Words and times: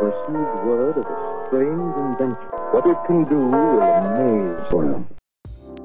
received 0.00 0.52
word 0.64 0.96
of 0.98 1.06
a 1.06 1.46
strange 1.46 1.94
invention. 1.98 2.48
What 2.72 2.88
it 2.88 2.98
can 3.06 3.24
do 3.24 3.36
will 3.36 3.82
amaze 3.82 4.62
you. 4.70 5.04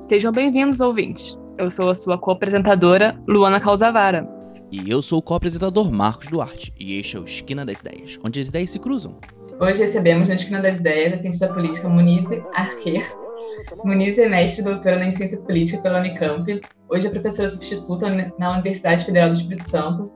Sejam 0.02 0.32
bem-vindos, 0.32 0.82
ouvintes. 0.82 1.38
Eu 1.58 1.70
sou 1.70 1.90
a 1.90 1.96
sua 1.96 2.18
co-apresentadora, 2.18 3.18
Luana 3.28 3.60
Calzavara. 3.60 4.28
E 4.72 4.90
eu 4.90 5.02
sou 5.02 5.20
o 5.20 5.22
co-apresentador 5.22 5.92
Marcos 5.92 6.28
Duarte, 6.28 6.74
e 6.80 7.00
este 7.00 7.18
é 7.18 7.20
o 7.20 7.24
Esquina 7.24 7.66
das 7.66 7.82
Ideias, 7.82 8.20
onde 8.24 8.40
as 8.40 8.48
ideias 8.48 8.70
se 8.70 8.80
cruzam. 8.80 9.16
Hoje 9.60 9.80
recebemos 9.80 10.28
na 10.28 10.36
Esquina 10.36 10.62
das 10.62 10.76
Ideias 10.76 11.14
a 11.14 11.22
cientista 11.22 11.48
política 11.48 11.88
Munize 11.88 12.44
Arquer. 12.54 13.06
Munize 13.84 14.22
é 14.22 14.30
mestre 14.30 14.62
e 14.62 14.64
doutora 14.64 15.04
em 15.04 15.12
ciência 15.12 15.38
política 15.38 15.82
pela 15.82 16.00
Unicamp. 16.00 16.62
Hoje 16.90 17.08
é 17.08 17.10
professora 17.10 17.48
substituta 17.48 18.10
na 18.38 18.54
Universidade 18.54 19.06
Federal 19.06 19.30
do 19.30 19.36
Espírito 19.36 19.70
Santo. 19.70 20.12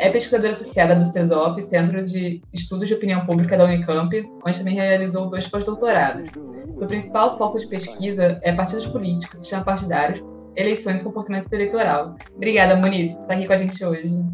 É 0.00 0.08
pesquisadora 0.08 0.52
associada 0.52 0.94
do 0.96 1.04
CESOP, 1.04 1.60
Centro 1.60 2.02
de 2.02 2.40
Estudos 2.54 2.88
de 2.88 2.94
Opinião 2.94 3.26
Pública 3.26 3.54
da 3.54 3.66
Unicamp, 3.66 4.10
onde 4.46 4.58
também 4.58 4.74
realizou 4.74 5.28
dois 5.28 5.46
pós-doutorados. 5.46 6.30
Seu 6.78 6.88
principal 6.88 7.36
foco 7.36 7.58
de 7.58 7.66
pesquisa 7.66 8.40
é 8.42 8.50
partidos 8.50 8.86
políticos, 8.86 9.40
sistema 9.40 9.62
partidários, 9.62 10.24
eleições 10.56 11.02
e 11.02 11.04
comportamento 11.04 11.52
eleitoral. 11.52 12.16
Obrigada, 12.34 12.76
Muniz, 12.76 13.12
por 13.12 13.20
estar 13.20 13.34
aqui 13.34 13.46
com 13.46 13.52
a 13.52 13.56
gente 13.58 13.84
hoje. 13.84 14.24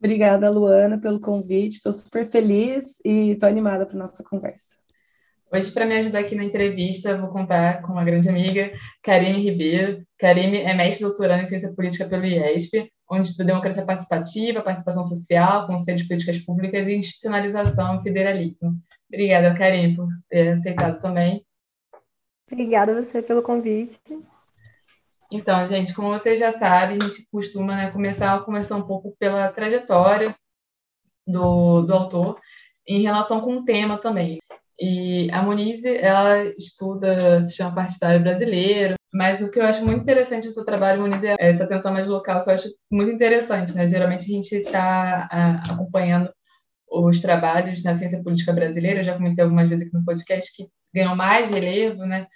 Obrigada, 0.00 0.50
Luana, 0.50 1.00
pelo 1.00 1.20
convite. 1.20 1.76
Estou 1.76 1.92
super 1.92 2.26
feliz 2.26 2.96
e 3.04 3.30
estou 3.30 3.48
animada 3.48 3.86
para 3.86 3.96
nossa 3.96 4.24
conversa. 4.24 4.74
Hoje, 5.54 5.70
para 5.70 5.86
me 5.86 5.96
ajudar 5.96 6.18
aqui 6.18 6.34
na 6.34 6.42
entrevista, 6.42 7.16
vou 7.16 7.30
contar 7.30 7.80
com 7.80 7.92
uma 7.92 8.02
grande 8.02 8.28
amiga, 8.28 8.72
Karine 9.00 9.38
Ribeiro. 9.38 10.04
Karine 10.18 10.56
é 10.56 10.74
mestre 10.74 11.04
doutorando 11.04 11.44
em 11.44 11.46
Ciência 11.46 11.72
Política 11.72 12.08
pelo 12.08 12.26
IESP, 12.26 12.90
onde 13.08 13.28
estuda 13.28 13.44
democracia 13.44 13.84
participativa, 13.84 14.62
participação 14.62 15.04
social, 15.04 15.68
conselho 15.68 15.98
de 15.98 16.08
políticas 16.08 16.40
públicas 16.40 16.84
e 16.88 16.96
institucionalização 16.96 17.94
e 17.94 18.02
federalismo. 18.02 18.74
Obrigada, 19.08 19.54
Karine, 19.56 19.94
por 19.94 20.08
ter 20.28 20.58
aceitado 20.58 21.00
também. 21.00 21.46
Obrigada 22.50 22.90
a 22.90 23.00
você 23.00 23.22
pelo 23.22 23.40
convite. 23.40 24.00
Então, 25.30 25.64
gente, 25.68 25.94
como 25.94 26.08
vocês 26.08 26.40
já 26.40 26.50
sabem, 26.50 26.98
a 27.00 27.04
gente 27.04 27.28
costuma 27.30 27.76
né, 27.76 27.90
começar 27.92 28.34
a 28.34 28.40
conversar 28.40 28.74
um 28.74 28.88
pouco 28.88 29.14
pela 29.20 29.52
trajetória 29.52 30.34
do, 31.24 31.82
do 31.82 31.94
autor 31.94 32.40
em 32.86 33.02
relação 33.02 33.40
com 33.40 33.58
o 33.58 33.64
tema 33.64 33.98
também. 33.98 34.40
E 34.78 35.30
a 35.30 35.42
Monize, 35.42 35.88
ela 35.88 36.44
estuda 36.58 37.42
sistema 37.44 37.74
partidário 37.74 38.20
brasileiro, 38.20 38.94
mas 39.12 39.40
o 39.40 39.50
que 39.50 39.60
eu 39.60 39.64
acho 39.64 39.84
muito 39.84 40.02
interessante 40.02 40.46
no 40.46 40.52
seu 40.52 40.64
trabalho, 40.64 41.00
Monize, 41.00 41.26
é 41.26 41.36
essa 41.38 41.64
atenção 41.64 41.92
mais 41.92 42.06
local, 42.08 42.42
que 42.42 42.50
eu 42.50 42.54
acho 42.54 42.68
muito 42.90 43.12
interessante, 43.12 43.74
né? 43.74 43.86
Geralmente 43.86 44.24
a 44.24 44.34
gente 44.34 44.56
está 44.56 45.28
acompanhando 45.70 46.30
os 46.90 47.20
trabalhos 47.20 47.82
na 47.82 47.96
ciência 47.96 48.22
política 48.22 48.52
brasileira, 48.52 49.00
eu 49.00 49.04
já 49.04 49.14
comentei 49.14 49.44
algumas 49.44 49.68
vezes 49.68 49.86
aqui 49.86 49.96
no 49.96 50.04
podcast, 50.04 50.52
que 50.54 50.68
ganham 50.94 51.14
mais 51.16 51.50
relevo, 51.50 52.04
né? 52.06 52.26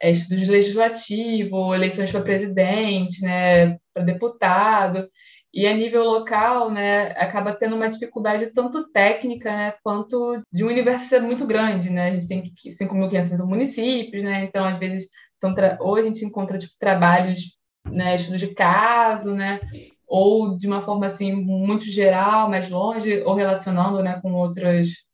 É, 0.00 0.10
estudos 0.10 0.46
legislativo, 0.46 1.74
eleições 1.74 2.12
para 2.12 2.22
presidente, 2.22 3.20
né, 3.22 3.78
para 3.92 4.04
deputado, 4.04 5.08
e 5.52 5.66
a 5.66 5.74
nível 5.74 6.04
local, 6.04 6.70
né, 6.70 7.10
acaba 7.12 7.54
tendo 7.54 7.74
uma 7.74 7.88
dificuldade 7.88 8.52
tanto 8.52 8.90
técnica, 8.90 9.50
né, 9.50 9.74
quanto 9.82 10.42
de 10.52 10.64
um 10.64 10.68
universo 10.68 11.20
muito 11.22 11.46
grande, 11.46 11.90
né, 11.90 12.08
a 12.08 12.14
gente 12.14 12.28
tem 12.28 12.52
5.500 12.70 13.38
municípios, 13.46 14.22
né, 14.22 14.44
então 14.44 14.64
às 14.64 14.78
vezes 14.78 15.08
são 15.38 15.54
ou 15.80 15.96
a 15.96 16.02
gente 16.02 16.24
encontra 16.24 16.58
tipo 16.58 16.74
trabalhos, 16.78 17.56
né, 17.86 18.14
estudos 18.14 18.40
de 18.40 18.48
caso, 18.54 19.34
né, 19.34 19.60
ou 20.06 20.56
de 20.56 20.66
uma 20.66 20.84
forma 20.84 21.06
assim 21.06 21.32
muito 21.32 21.84
geral, 21.84 22.48
mais 22.50 22.68
longe, 22.68 23.22
ou 23.22 23.34
relacionando, 23.34 24.02
né, 24.02 24.20
com 24.20 24.32
outros 24.34 25.08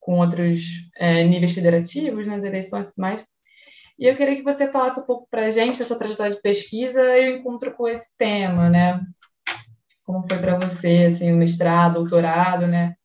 com 0.00 0.18
outros 0.18 0.62
é, 0.96 1.22
níveis 1.24 1.52
federativos, 1.52 2.26
nas 2.26 2.40
né, 2.40 2.48
eleições 2.48 2.88
e 2.88 2.94
tudo 2.94 3.02
mais. 3.02 3.24
E 3.98 4.06
eu 4.06 4.16
queria 4.16 4.34
que 4.34 4.42
você 4.42 4.66
falasse 4.72 4.98
um 4.98 5.04
pouco 5.04 5.28
para 5.30 5.46
a 5.46 5.50
gente 5.50 5.78
dessa 5.78 5.98
trajetória 5.98 6.34
de 6.34 6.40
pesquisa 6.40 7.02
e 7.18 7.34
o 7.34 7.36
encontro 7.36 7.74
com 7.74 7.86
esse 7.86 8.08
tema, 8.16 8.70
né? 8.70 8.98
Como 10.12 10.26
foi 10.28 10.38
para 10.38 10.58
você, 10.58 11.06
assim, 11.08 11.32
o 11.32 11.36
mestrado, 11.36 11.94
doutorado, 11.94 12.66
né? 12.66 12.96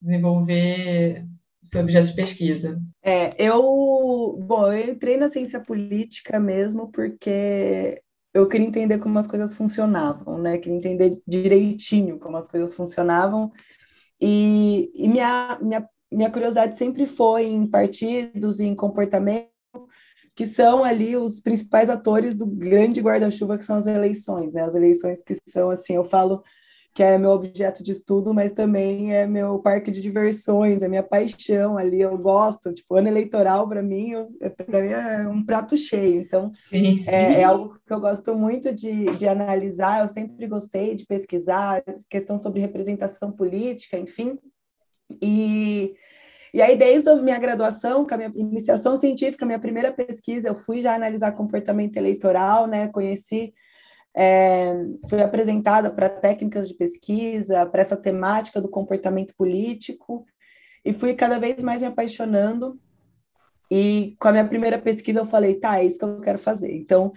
Desenvolver 0.00 1.26
seu 1.62 1.80
objeto 1.82 2.08
de 2.08 2.14
pesquisa. 2.14 2.80
É, 3.02 3.34
eu, 3.42 4.38
bom, 4.40 4.72
eu 4.72 4.92
entrei 4.92 5.16
na 5.16 5.28
ciência 5.28 5.60
política 5.60 6.38
mesmo 6.38 6.90
porque 6.90 8.00
eu 8.32 8.48
queria 8.48 8.66
entender 8.66 8.98
como 8.98 9.18
as 9.18 9.26
coisas 9.26 9.54
funcionavam, 9.54 10.38
né? 10.38 10.58
Queria 10.58 10.78
entender 10.78 11.20
direitinho 11.26 12.18
como 12.18 12.36
as 12.36 12.48
coisas 12.48 12.74
funcionavam. 12.74 13.52
E, 14.20 14.90
e 14.94 15.08
minha, 15.08 15.58
minha, 15.60 15.88
minha 16.10 16.30
curiosidade 16.30 16.76
sempre 16.76 17.06
foi 17.06 17.44
em 17.46 17.66
partidos, 17.66 18.60
em 18.60 18.74
comportamento, 18.74 19.50
que 20.36 20.44
são 20.44 20.84
ali 20.84 21.16
os 21.16 21.40
principais 21.40 21.88
atores 21.88 22.36
do 22.36 22.46
grande 22.46 23.00
guarda-chuva 23.00 23.56
que 23.56 23.64
são 23.64 23.76
as 23.76 23.86
eleições, 23.86 24.52
né? 24.52 24.62
As 24.62 24.74
eleições 24.74 25.18
que 25.24 25.34
são 25.48 25.70
assim, 25.70 25.94
eu 25.94 26.04
falo 26.04 26.42
que 26.94 27.02
é 27.02 27.18
meu 27.18 27.30
objeto 27.30 27.82
de 27.82 27.92
estudo, 27.92 28.32
mas 28.32 28.52
também 28.52 29.14
é 29.14 29.26
meu 29.26 29.58
parque 29.58 29.90
de 29.90 30.00
diversões, 30.00 30.82
é 30.82 30.88
minha 30.88 31.02
paixão 31.02 31.76
ali, 31.76 32.00
eu 32.00 32.16
gosto, 32.16 32.72
tipo, 32.72 32.96
ano 32.96 33.08
eleitoral 33.08 33.68
para 33.68 33.82
mim, 33.82 34.12
é, 34.40 34.48
para 34.48 34.80
mim 34.80 34.88
é 34.88 35.28
um 35.28 35.44
prato 35.44 35.76
cheio, 35.76 36.22
então. 36.22 36.50
É, 37.06 37.40
é, 37.40 37.44
algo 37.44 37.78
que 37.86 37.92
eu 37.92 38.00
gosto 38.00 38.34
muito 38.34 38.74
de, 38.74 39.14
de 39.16 39.28
analisar, 39.28 40.00
eu 40.00 40.08
sempre 40.08 40.46
gostei 40.46 40.94
de 40.94 41.04
pesquisar, 41.04 41.82
questão 42.08 42.38
sobre 42.38 42.62
representação 42.62 43.30
política, 43.30 43.98
enfim, 43.98 44.38
e 45.20 45.94
e 46.56 46.62
aí, 46.62 46.74
desde 46.74 47.10
a 47.10 47.16
minha 47.16 47.38
graduação, 47.38 48.06
com 48.06 48.14
a 48.14 48.16
minha 48.16 48.32
iniciação 48.34 48.96
científica, 48.96 49.44
minha 49.44 49.58
primeira 49.58 49.92
pesquisa, 49.92 50.48
eu 50.48 50.54
fui 50.54 50.80
já 50.80 50.94
analisar 50.94 51.32
comportamento 51.32 51.98
eleitoral, 51.98 52.66
né? 52.66 52.88
Conheci, 52.88 53.52
é, 54.16 54.72
fui 55.06 55.20
apresentada 55.20 55.90
para 55.90 56.08
técnicas 56.08 56.66
de 56.66 56.72
pesquisa, 56.72 57.66
para 57.66 57.82
essa 57.82 57.94
temática 57.94 58.58
do 58.58 58.70
comportamento 58.70 59.34
político, 59.36 60.24
e 60.82 60.94
fui 60.94 61.12
cada 61.12 61.38
vez 61.38 61.62
mais 61.62 61.82
me 61.82 61.88
apaixonando. 61.88 62.80
E 63.70 64.16
com 64.18 64.28
a 64.28 64.32
minha 64.32 64.48
primeira 64.48 64.78
pesquisa, 64.78 65.18
eu 65.18 65.26
falei, 65.26 65.56
tá, 65.56 65.78
é 65.78 65.84
isso 65.84 65.98
que 65.98 66.06
eu 66.06 66.22
quero 66.22 66.38
fazer. 66.38 66.74
Então, 66.74 67.12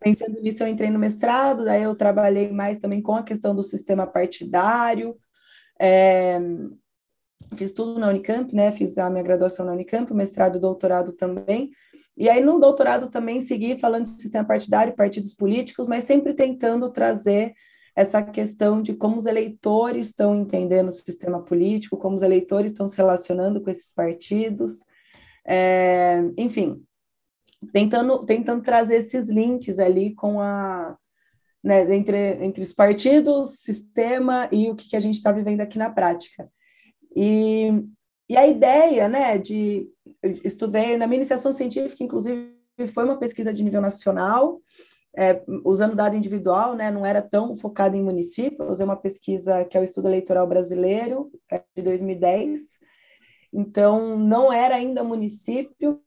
pensando 0.00 0.42
nisso, 0.42 0.64
eu 0.64 0.66
entrei 0.66 0.90
no 0.90 0.98
mestrado, 0.98 1.64
daí 1.64 1.84
eu 1.84 1.94
trabalhei 1.94 2.50
mais 2.50 2.78
também 2.78 3.00
com 3.00 3.14
a 3.14 3.22
questão 3.22 3.54
do 3.54 3.62
sistema 3.62 4.04
partidário. 4.04 5.16
É, 5.80 6.40
fiz 7.56 7.72
tudo 7.72 7.98
na 7.98 8.08
Unicamp, 8.08 8.54
né? 8.54 8.72
Fiz 8.72 8.96
a 8.98 9.10
minha 9.10 9.22
graduação 9.22 9.64
na 9.64 9.72
Unicamp, 9.72 10.12
mestrado 10.14 10.58
doutorado 10.58 11.12
também. 11.12 11.70
E 12.16 12.28
aí, 12.28 12.40
no 12.40 12.60
doutorado 12.60 13.10
também 13.10 13.40
segui 13.40 13.76
falando 13.76 14.04
de 14.04 14.22
sistema 14.22 14.44
partidário, 14.44 14.94
partidos 14.94 15.34
políticos, 15.34 15.88
mas 15.88 16.04
sempre 16.04 16.32
tentando 16.32 16.90
trazer 16.90 17.54
essa 17.96 18.22
questão 18.22 18.82
de 18.82 18.94
como 18.94 19.16
os 19.16 19.26
eleitores 19.26 20.08
estão 20.08 20.34
entendendo 20.34 20.88
o 20.88 20.92
sistema 20.92 21.42
político, 21.42 21.96
como 21.96 22.16
os 22.16 22.22
eleitores 22.22 22.72
estão 22.72 22.88
se 22.88 22.96
relacionando 22.96 23.60
com 23.60 23.70
esses 23.70 23.92
partidos. 23.92 24.80
É, 25.46 26.20
enfim, 26.36 26.84
tentando, 27.72 28.24
tentando 28.24 28.62
trazer 28.62 28.96
esses 28.96 29.28
links 29.28 29.78
ali 29.78 30.14
com 30.14 30.40
a. 30.40 30.96
Né, 31.62 31.96
entre, 31.96 32.44
entre 32.44 32.62
os 32.62 32.74
partidos, 32.74 33.60
sistema 33.60 34.50
e 34.52 34.68
o 34.68 34.74
que, 34.74 34.90
que 34.90 34.96
a 34.96 35.00
gente 35.00 35.14
está 35.14 35.32
vivendo 35.32 35.62
aqui 35.62 35.78
na 35.78 35.88
prática. 35.88 36.46
E, 37.14 37.68
e 38.28 38.36
a 38.36 38.46
ideia, 38.46 39.08
né, 39.08 39.38
de 39.38 39.88
estudei 40.42 40.96
na 40.96 41.06
minha 41.06 41.18
iniciação 41.18 41.52
científica, 41.52 42.02
inclusive 42.02 42.54
foi 42.92 43.04
uma 43.04 43.18
pesquisa 43.18 43.54
de 43.54 43.62
nível 43.62 43.80
nacional, 43.80 44.60
é, 45.16 45.42
usando 45.64 45.94
dado 45.94 46.16
individual, 46.16 46.74
né, 46.74 46.90
não 46.90 47.06
era 47.06 47.22
tão 47.22 47.56
focada 47.56 47.96
em 47.96 48.02
município, 48.02 48.68
usei 48.68 48.84
uma 48.84 48.96
pesquisa 48.96 49.64
que 49.64 49.76
é 49.76 49.80
o 49.80 49.84
Estudo 49.84 50.08
Eleitoral 50.08 50.46
Brasileiro, 50.46 51.30
é 51.50 51.62
de 51.76 51.82
2010, 51.82 52.62
então 53.52 54.18
não 54.18 54.52
era 54.52 54.74
ainda 54.74 55.04
município, 55.04 56.00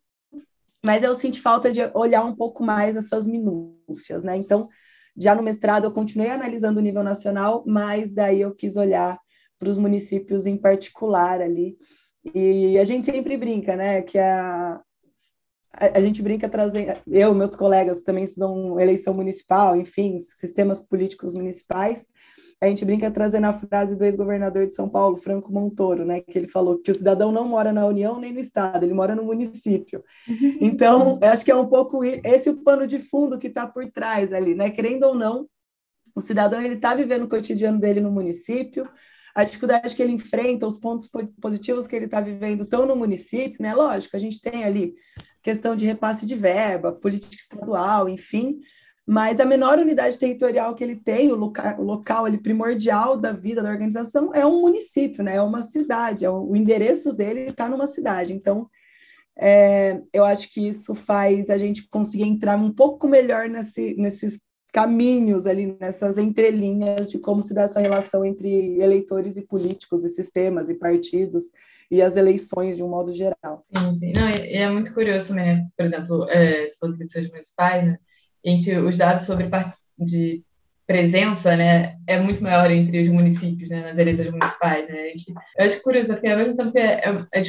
mas 0.84 1.04
eu 1.04 1.14
senti 1.16 1.40
falta 1.40 1.72
de 1.72 1.80
olhar 1.94 2.24
um 2.26 2.36
pouco 2.36 2.62
mais 2.62 2.98
essas 2.98 3.26
minúcias, 3.26 4.24
né, 4.24 4.36
então 4.36 4.68
já 5.16 5.34
no 5.34 5.42
mestrado 5.42 5.86
eu 5.86 5.92
continuei 5.92 6.30
analisando 6.30 6.80
o 6.80 6.84
nível 6.84 7.04
nacional, 7.04 7.64
mas 7.66 8.12
daí 8.12 8.42
eu 8.42 8.54
quis 8.54 8.76
olhar 8.76 9.18
para 9.60 9.70
os 9.70 9.78
municípios 9.78 10.46
em 10.46 10.58
particular 10.58 11.42
ali. 11.42 11.76
E 12.34 12.78
a 12.78 12.84
gente 12.84 13.06
sempre 13.06 13.38
brinca, 13.38 13.76
né, 13.76 14.02
que 14.02 14.18
a, 14.18 14.82
a, 15.74 16.02
gente 16.02 16.22
brinca 16.22 16.50
trazendo, 16.50 16.98
eu 17.08 17.34
meus 17.34 17.56
colegas 17.56 18.04
também 18.04 18.24
estudam 18.24 18.80
eleição 18.80 19.14
municipal, 19.14 19.76
enfim, 19.76 20.20
sistemas 20.20 20.82
políticos 20.82 21.34
municipais, 21.34 22.08
a 22.60 22.68
gente 22.68 22.84
brinca 22.84 23.12
trazendo 23.12 23.46
a 23.46 23.54
frase 23.54 23.96
do 23.96 24.04
ex-governador 24.04 24.66
de 24.66 24.74
São 24.74 24.90
Paulo, 24.90 25.18
Franco 25.18 25.52
Montoro, 25.52 26.04
né, 26.04 26.22
que 26.22 26.38
ele 26.38 26.48
falou 26.48 26.80
que 26.80 26.90
o 26.90 26.96
cidadão 26.96 27.32
não 27.32 27.48
mora 27.48 27.72
na 27.72 27.86
União 27.86 28.20
nem 28.20 28.34
no 28.34 28.40
Estado, 28.40 28.84
ele 28.84 28.94
mora 28.94 29.16
no 29.16 29.24
município. 29.24 30.04
Uhum. 30.28 30.58
Então, 30.60 31.20
acho 31.22 31.46
que 31.46 31.52
é 31.52 31.56
um 31.56 31.68
pouco 31.68 32.04
esse 32.04 32.50
o 32.50 32.58
pano 32.58 32.88
de 32.88 33.00
fundo 33.00 33.38
que 33.38 33.48
está 33.48 33.68
por 33.68 33.90
trás 33.92 34.34
ali, 34.34 34.56
né, 34.56 34.70
querendo 34.72 35.04
ou 35.04 35.16
não, 35.16 35.48
o 36.16 36.22
cidadão 36.22 36.60
ele 36.60 36.74
está 36.74 36.96
vivendo 36.96 37.24
o 37.24 37.30
cotidiano 37.30 37.80
dele 37.80 38.02
no 38.02 38.12
município, 38.12 38.90
a 39.38 39.44
dificuldade 39.44 39.96
que 39.96 40.02
ele 40.02 40.14
enfrenta, 40.14 40.66
os 40.66 40.80
pontos 40.80 41.08
positivos 41.40 41.86
que 41.86 41.96
ele 41.96 42.06
está 42.06 42.20
vivendo 42.20 42.64
estão 42.64 42.88
no 42.88 42.96
município, 42.96 43.62
né? 43.62 43.72
Lógico, 43.76 44.18
a 44.18 44.20
gente 44.20 44.42
tem 44.42 44.64
ali 44.64 44.96
questão 45.44 45.76
de 45.76 45.86
repasse 45.86 46.26
de 46.26 46.34
verba, 46.34 46.92
política 46.92 47.36
estadual, 47.36 48.10
enfim, 48.10 48.60
mas 49.06 49.40
a 49.40 49.46
menor 49.46 49.78
unidade 49.78 50.18
territorial 50.18 50.74
que 50.74 50.84
ele 50.84 50.96
tem, 50.96 51.32
o 51.32 51.36
local, 51.36 51.80
o 51.80 51.84
local 51.84 52.26
ali 52.26 52.40
primordial 52.40 53.16
da 53.16 53.32
vida 53.32 53.62
da 53.62 53.70
organização 53.70 54.34
é 54.34 54.44
um 54.44 54.60
município, 54.60 55.24
né? 55.24 55.36
É 55.36 55.42
uma 55.42 55.62
cidade, 55.62 56.26
é 56.26 56.30
o, 56.32 56.50
o 56.50 56.56
endereço 56.56 57.14
dele 57.14 57.42
está 57.42 57.70
numa 57.70 57.86
cidade. 57.86 58.34
Então, 58.34 58.68
é, 59.38 60.02
eu 60.12 60.26
acho 60.26 60.52
que 60.52 60.68
isso 60.68 60.96
faz 60.96 61.52
a 61.52 61.60
gente 61.60 61.88
conseguir 61.90 62.24
entrar 62.24 62.58
um 62.58 62.74
pouco 62.74 63.08
melhor 63.08 63.48
nesse, 63.48 63.94
nesses 63.98 64.40
caminhos 64.78 65.48
ali, 65.48 65.76
nessas 65.82 66.20
entrelinhas 66.20 67.10
de 67.10 67.18
como 67.18 67.42
se 67.42 67.52
dá 67.52 67.64
essa 67.64 67.80
relação 67.80 68.24
entre 68.24 68.80
eleitores 68.80 69.36
e 69.36 69.42
políticos, 69.42 70.06
e 70.06 70.10
sistemas 70.10 70.70
e 70.70 70.76
partidos 70.76 71.46
e 71.90 72.00
as 72.00 72.16
eleições 72.16 72.78
de 72.78 72.84
um 72.84 72.88
modo 72.88 73.12
geral. 73.12 73.66
Sim, 73.76 73.94
sim. 73.96 74.14
Não, 74.14 74.30
e 74.30 74.54
é 74.54 74.70
muito 74.70 74.94
curioso 74.94 75.30
também, 75.30 75.56
né? 75.56 75.68
Por 75.76 75.84
exemplo, 75.84 76.30
é, 76.30 76.70
se 76.70 76.78
fosse 76.78 76.96
eleições 76.96 77.28
municipais, 77.28 77.84
né? 77.86 77.98
Entre 78.44 78.78
os 78.78 78.96
dados 78.96 79.24
sobre 79.24 79.50
de 79.98 80.44
presença, 80.86 81.58
né, 81.58 81.98
é 82.06 82.20
muito 82.20 82.44
maior 82.44 82.70
entre 82.70 83.02
os 83.02 83.08
municípios, 83.08 83.70
né, 83.70 83.82
nas 83.82 83.98
eleições 83.98 84.30
municipais, 84.30 84.88
né? 84.88 85.08
Gente, 85.08 85.34
eu 85.58 85.66
acho 85.66 85.82
curioso, 85.82 86.10
porque 86.10 86.28
ao 86.28 86.38
mesmo 86.38 86.56
tempo 86.56 86.78
é, 86.78 87.02
é, 87.04 87.18
é 87.34 87.42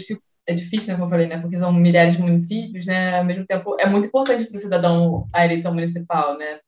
é 0.48 0.54
difícil, 0.54 0.88
né, 0.88 0.94
como 0.94 1.04
eu 1.04 1.10
falei, 1.10 1.26
né, 1.26 1.38
porque 1.38 1.58
são 1.58 1.70
milhares 1.70 2.16
de 2.16 2.22
municípios, 2.22 2.86
né, 2.86 3.18
ao 3.18 3.24
mesmo 3.24 3.44
tempo 3.46 3.76
é 3.78 3.86
muito 3.86 4.08
importante 4.08 4.46
para 4.46 4.56
o 4.56 4.58
cidadão 4.58 5.28
a 5.30 5.44
eleição 5.44 5.74
municipal, 5.74 6.38
né, 6.38 6.58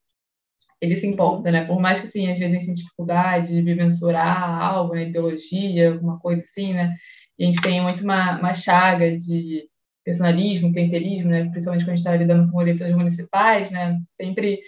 ele 0.81 0.97
se 0.97 1.07
importa, 1.07 1.51
né, 1.51 1.65
por 1.65 1.79
mais 1.81 2.01
que, 2.01 2.07
assim, 2.07 2.31
às 2.31 2.39
vezes 2.39 2.55
a 2.55 2.55
gente 2.55 2.65
tenha 2.65 2.75
dificuldade 2.75 3.63
de 3.63 3.75
mensurar 3.75 4.63
algo, 4.63 4.95
né, 4.95 5.05
ideologia, 5.09 5.93
alguma 5.93 6.19
coisa 6.19 6.43
assim, 6.43 6.73
né, 6.73 6.95
e 7.39 7.45
a 7.45 7.47
gente 7.47 7.61
tem 7.61 7.83
muito 7.83 8.03
uma, 8.03 8.39
uma 8.39 8.53
chaga 8.53 9.15
de 9.17 9.69
personalismo, 10.05 10.73
clientelismo, 10.73 11.31
né, 11.31 11.49
principalmente 11.51 11.85
quando 11.85 11.93
a 11.93 11.97
gente 11.97 12.07
está 12.07 12.17
lidando 12.17 12.51
com 12.51 12.63
eleições 12.63 12.95
municipais, 12.97 13.71
né, 13.71 13.99
sempre 14.15 14.61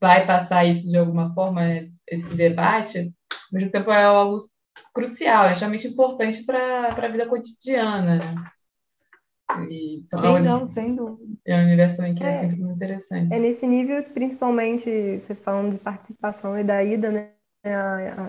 vai 0.00 0.26
passar 0.26 0.66
isso 0.66 0.90
de 0.90 0.98
alguma 0.98 1.32
forma, 1.34 1.62
né, 1.62 1.88
esse 2.06 2.34
debate, 2.34 2.98
ao 2.98 3.58
mesmo 3.58 3.70
tempo 3.70 3.90
é 3.90 4.04
algo 4.04 4.38
crucial, 4.92 5.46
é 5.46 5.52
extremamente 5.52 5.88
importante 5.88 6.44
para 6.44 6.88
a 6.88 7.08
vida 7.08 7.26
cotidiana. 7.26 8.16
Né? 8.16 8.34
E, 9.68 9.96
então, 9.98 10.20
Sim, 10.20 10.36
é 10.36 10.40
não, 10.40 10.66
sem 10.66 10.94
dúvida. 10.94 11.34
É 11.46 11.56
um 11.56 11.64
universo 11.64 11.96
também 11.96 12.14
que 12.14 12.24
é, 12.24 12.32
é 12.32 12.36
sempre 12.38 12.56
muito 12.56 12.74
interessante. 12.74 13.34
É 13.34 13.38
nesse 13.38 13.66
nível, 13.66 14.02
principalmente, 14.04 15.18
você 15.18 15.34
falando 15.34 15.72
de 15.72 15.78
participação 15.78 16.58
e 16.58 16.64
da 16.64 16.82
ida, 16.82 17.10
né? 17.10 17.28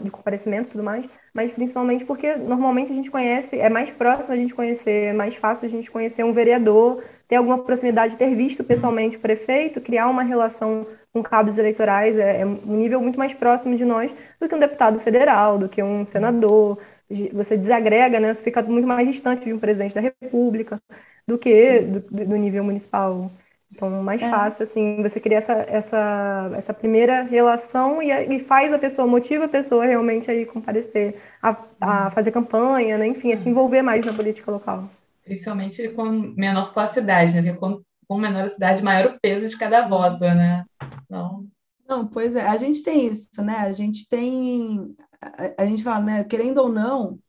de 0.01 0.09
comparecimento 0.09 0.69
e 0.69 0.71
tudo 0.71 0.83
mais, 0.83 1.05
mas 1.33 1.51
principalmente 1.51 2.05
porque 2.05 2.35
normalmente 2.35 2.91
a 2.91 2.95
gente 2.95 3.11
conhece, 3.11 3.59
é 3.59 3.69
mais 3.69 3.89
próximo 3.89 4.33
a 4.33 4.37
gente 4.37 4.55
conhecer, 4.55 5.09
é 5.09 5.13
mais 5.13 5.35
fácil 5.35 5.67
a 5.67 5.69
gente 5.69 5.91
conhecer 5.91 6.23
um 6.23 6.31
vereador, 6.31 7.03
ter 7.27 7.35
alguma 7.35 7.57
proximidade, 7.57 8.15
ter 8.15 8.33
visto 8.33 8.63
pessoalmente 8.63 9.17
o 9.17 9.19
prefeito, 9.19 9.81
criar 9.81 10.07
uma 10.07 10.23
relação 10.23 10.87
com 11.11 11.21
cabos 11.21 11.57
eleitorais, 11.57 12.17
é, 12.17 12.41
é 12.41 12.45
um 12.45 12.77
nível 12.77 13.01
muito 13.01 13.19
mais 13.19 13.33
próximo 13.33 13.75
de 13.75 13.83
nós 13.83 14.09
do 14.39 14.47
que 14.47 14.55
um 14.55 14.59
deputado 14.59 14.99
federal, 14.99 15.57
do 15.57 15.67
que 15.67 15.83
um 15.83 16.05
senador, 16.05 16.79
você 17.33 17.57
desagrega, 17.57 18.19
né? 18.19 18.33
Você 18.33 18.41
fica 18.41 18.61
muito 18.63 18.87
mais 18.87 19.07
distante 19.07 19.45
de 19.45 19.53
um 19.53 19.59
presidente 19.59 19.95
da 19.95 20.01
República 20.01 20.81
do 21.27 21.37
que 21.37 21.79
do, 21.79 21.99
do 22.25 22.35
nível 22.35 22.63
municipal. 22.63 23.31
Então, 23.71 23.89
mais 24.03 24.21
é. 24.21 24.29
fácil, 24.29 24.63
assim, 24.63 25.01
você 25.01 25.19
cria 25.19 25.39
essa, 25.39 25.53
essa, 25.53 26.51
essa 26.55 26.73
primeira 26.73 27.23
relação 27.23 28.01
e, 28.01 28.09
e 28.09 28.39
faz 28.39 28.71
a 28.73 28.79
pessoa, 28.79 29.07
motiva 29.07 29.45
a 29.45 29.49
pessoa 29.49 29.85
realmente 29.85 30.31
a 30.31 30.45
comparecer, 30.45 31.19
a, 31.41 31.57
a 31.81 32.11
fazer 32.11 32.31
campanha, 32.31 32.97
né? 32.97 33.07
enfim, 33.07 33.33
a 33.33 33.37
se 33.37 33.49
envolver 33.49 33.81
mais 33.81 34.05
na 34.05 34.13
política 34.13 34.49
local. 34.49 34.89
Principalmente 35.25 35.89
com 35.89 36.05
menor 36.37 36.73
com 36.73 36.79
a 36.79 36.87
cidade, 36.87 37.33
né? 37.33 37.41
Porque 37.41 37.59
com, 37.59 37.81
com 38.07 38.17
menor 38.17 38.45
a 38.45 38.49
cidade, 38.49 38.83
maior 38.83 39.13
o 39.13 39.19
peso 39.19 39.49
de 39.49 39.57
cada 39.57 39.87
voto, 39.87 40.21
né? 40.23 40.63
Então... 41.03 41.45
Não, 41.87 42.07
pois 42.07 42.35
é, 42.35 42.47
a 42.47 42.55
gente 42.57 42.81
tem 42.81 43.07
isso, 43.07 43.29
né? 43.43 43.57
A 43.57 43.71
gente 43.71 44.07
tem, 44.07 44.95
a, 45.37 45.63
a 45.63 45.65
gente 45.65 45.83
fala, 45.83 46.03
né? 46.03 46.23
Querendo 46.23 46.59
ou 46.59 46.69
não, 46.69 47.19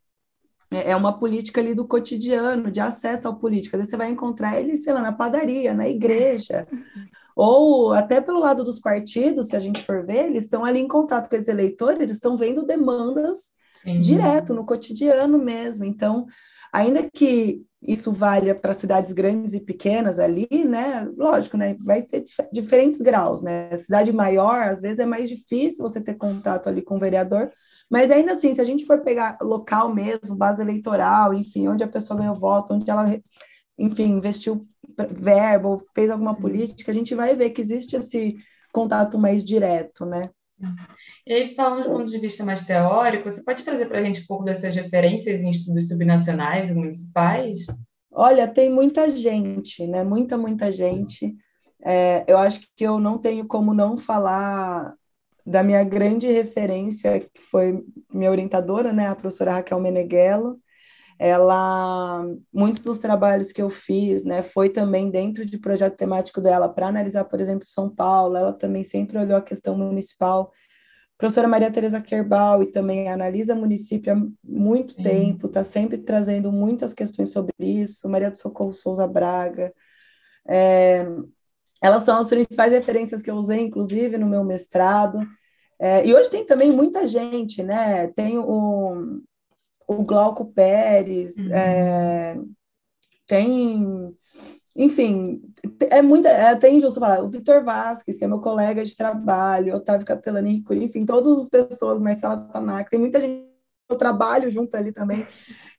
é, 0.70 0.90
é 0.90 0.96
uma 0.96 1.19
política 1.19 1.60
ali 1.60 1.75
do 1.75 1.87
cotidiano, 1.87 2.70
de 2.70 2.81
acesso 2.81 3.28
ao 3.28 3.37
político. 3.37 3.76
Às 3.76 3.81
vezes 3.81 3.90
você 3.90 3.96
vai 3.96 4.10
encontrar 4.10 4.60
ele, 4.60 4.76
sei 4.76 4.93
lá, 4.93 5.00
na 5.00 5.12
padaria, 5.12 5.72
na 5.72 5.88
igreja, 5.88 6.66
ou 7.37 7.93
até 7.93 8.20
pelo 8.20 8.40
lado 8.40 8.64
dos 8.64 8.78
partidos, 8.78 9.48
se 9.48 9.56
a 9.56 9.60
gente 9.60 9.82
for 9.82 10.04
ver, 10.04 10.26
eles 10.26 10.44
estão 10.44 10.64
ali 10.64 10.81
em 10.81 10.88
contato 10.88 11.28
com 11.28 11.37
os 11.37 11.48
eleitores, 11.48 12.00
eles 12.00 12.14
estão 12.14 12.37
vendo 12.37 12.64
demandas 12.64 13.52
Sim. 13.82 14.00
direto, 14.00 14.54
no 14.54 14.64
cotidiano 14.64 15.38
mesmo. 15.38 15.84
Então, 15.84 16.26
ainda 16.72 17.08
que 17.10 17.62
isso 17.87 18.10
valha 18.10 18.54
para 18.54 18.75
cidades 18.75 19.12
grandes 19.12 19.54
e 19.54 19.60
pequenas 19.60 20.19
ali, 20.19 20.49
né? 20.50 21.08
Lógico, 21.16 21.56
né? 21.56 21.76
Vai 21.81 22.02
ter 22.02 22.22
dif 22.22 22.37
diferentes 22.52 22.99
graus, 22.99 23.42
né? 23.42 23.70
Cidade 23.76 24.12
maior, 24.12 24.69
às 24.69 24.81
vezes 24.81 24.99
é 24.99 25.06
mais 25.06 25.28
difícil 25.28 25.82
você 25.82 26.00
ter 26.00 26.14
contato 26.14 26.69
ali 26.69 26.82
com 26.82 26.96
o 26.96 26.99
vereador, 26.99 27.50
mas 27.91 28.11
ainda 28.11 28.33
assim, 28.33 28.55
se 28.55 28.61
a 28.61 28.65
gente 28.65 28.85
for 28.85 29.00
pegar 29.00 29.38
local 29.41 29.94
mesmo, 29.94 30.35
base 30.35 30.61
eleitoral, 30.61 31.33
enfim, 31.33 31.69
onde 31.69 31.85
a 31.85 31.88
pessoa 31.88 32.19
ganhou 32.19 32.35
voto, 32.35 32.75
onde 32.75 32.91
ela, 32.91 33.05
enfim, 33.79 34.05
investiu 34.05 34.67
verbo, 35.11 35.79
fez 35.94 36.11
alguma 36.11 36.33
uhum. 36.33 36.41
política, 36.41 36.91
a 36.91 36.94
gente 36.94 37.15
vai 37.15 37.35
ver 37.37 37.50
que 37.50 37.61
existe 37.61 37.97
esse 37.97 38.37
contato 38.73 39.19
mais 39.19 39.44
direto, 39.44 40.05
né? 40.05 40.31
E 41.27 41.33
aí, 41.33 41.55
falando 41.55 41.85
do 41.85 41.91
ponto 41.91 42.11
de 42.11 42.19
vista 42.19 42.44
mais 42.44 42.65
teórico, 42.65 43.31
você 43.31 43.43
pode 43.43 43.62
trazer 43.62 43.87
para 43.87 43.99
a 43.99 44.03
gente 44.03 44.23
um 44.23 44.27
pouco 44.27 44.44
das 44.44 44.61
suas 44.61 44.75
referências 44.75 45.43
em 45.43 45.50
estudos 45.50 45.88
subnacionais 45.88 46.71
e 46.71 46.75
municipais? 46.75 47.67
Olha, 48.11 48.49
tem 48.49 48.71
muita 48.71 49.11
gente, 49.11 49.87
né? 49.87 50.03
Muita, 50.03 50.38
muita 50.38 50.73
gente. 50.73 51.37
É, 51.85 52.25
eu 52.27 52.38
acho 52.38 52.61
que 52.75 52.85
eu 52.85 52.99
não 52.99 53.19
tenho 53.19 53.47
como 53.47 53.75
não 53.75 53.99
falar 53.99 54.94
da 55.46 55.62
minha 55.62 55.84
grande 55.84 56.26
referência, 56.26 57.20
que 57.20 57.40
foi 57.40 57.84
minha 58.12 58.31
orientadora, 58.31 58.93
né, 58.93 59.06
a 59.06 59.14
professora 59.14 59.52
Raquel 59.52 59.78
Meneghello. 59.78 60.58
Ela, 61.19 62.26
muitos 62.52 62.82
dos 62.82 62.98
trabalhos 62.98 63.52
que 63.52 63.62
eu 63.62 63.70
fiz, 63.70 64.25
né, 64.25 64.43
foi 64.43 64.69
também 64.69 65.08
dentro 65.08 65.46
de 65.46 65.56
projeto 65.56 65.96
temático 65.96 66.40
dela 66.40 66.69
para 66.69 66.88
analisar, 66.88 67.25
por 67.25 67.40
exemplo, 67.40 67.64
São 67.64 67.88
Paulo. 67.88 68.37
Ela 68.37 68.52
também 68.52 68.82
sempre 68.82 69.16
olhou 69.16 69.37
a 69.38 69.43
questão 69.43 69.78
municipal. 69.78 70.52
A 71.14 71.19
professora 71.19 71.49
Maria 71.49 71.70
Teresa 71.70 72.00
Kerbal 72.00 72.62
e 72.62 72.66
também 72.66 73.08
analisa 73.08 73.54
município 73.54 74.12
há 74.12 74.16
muito 74.44 74.94
Sim. 74.94 75.02
tempo, 75.02 75.46
está 75.46 75.62
sempre 75.64 75.96
trazendo 75.96 76.52
muitas 76.52 76.92
questões 76.92 77.31
sobre 77.31 77.54
isso. 77.60 78.09
Maria 78.09 78.30
do 78.30 78.37
Socorro 78.37 78.75
Souza 78.75 79.06
Braga. 79.06 79.73
É, 80.47 81.06
elas 81.83 82.02
são 82.04 82.18
as 82.18 82.28
principais 82.28 82.73
referências 82.73 83.23
que 83.23 83.30
eu 83.30 83.37
usei, 83.37 83.61
inclusive, 83.61 84.18
no 84.18 84.26
meu 84.26 84.45
mestrado. 84.45 85.21
É, 85.78 86.06
e 86.06 86.14
hoje 86.14 86.30
tem 86.30 86.45
também 86.45 86.71
muita 86.71 87.06
gente, 87.06 87.62
né? 87.62 88.09
Tem 88.09 88.38
o, 88.38 89.21
o 89.87 90.02
Glauco 90.02 90.47
Pérez, 90.52 91.37
uhum. 91.37 91.52
é, 91.52 92.38
tem, 93.26 94.16
enfim, 94.75 95.42
é 95.90 96.00
muita, 96.00 96.28
é, 96.28 96.54
tem 96.54 96.80
justo 96.80 97.00
falar, 97.00 97.23
o 97.23 97.28
Vitor 97.28 97.62
Vasques, 97.62 98.18
que 98.18 98.25
é 98.25 98.28
meu 98.28 98.40
colega 98.40 98.85
de 98.85 98.97
trabalho, 98.97 99.75
Otávio 99.75 100.06
Catelani, 100.06 100.64
enfim, 100.71 101.04
todas 101.04 101.38
as 101.38 101.49
pessoas, 101.49 102.00
Marcela 102.00 102.37
Tanac, 102.37 102.90
tem 102.90 102.99
muita 102.99 103.21
gente 103.21 103.47
eu 103.88 103.97
trabalho 103.97 104.50
junto 104.50 104.76
ali 104.76 104.92
também, 104.92 105.26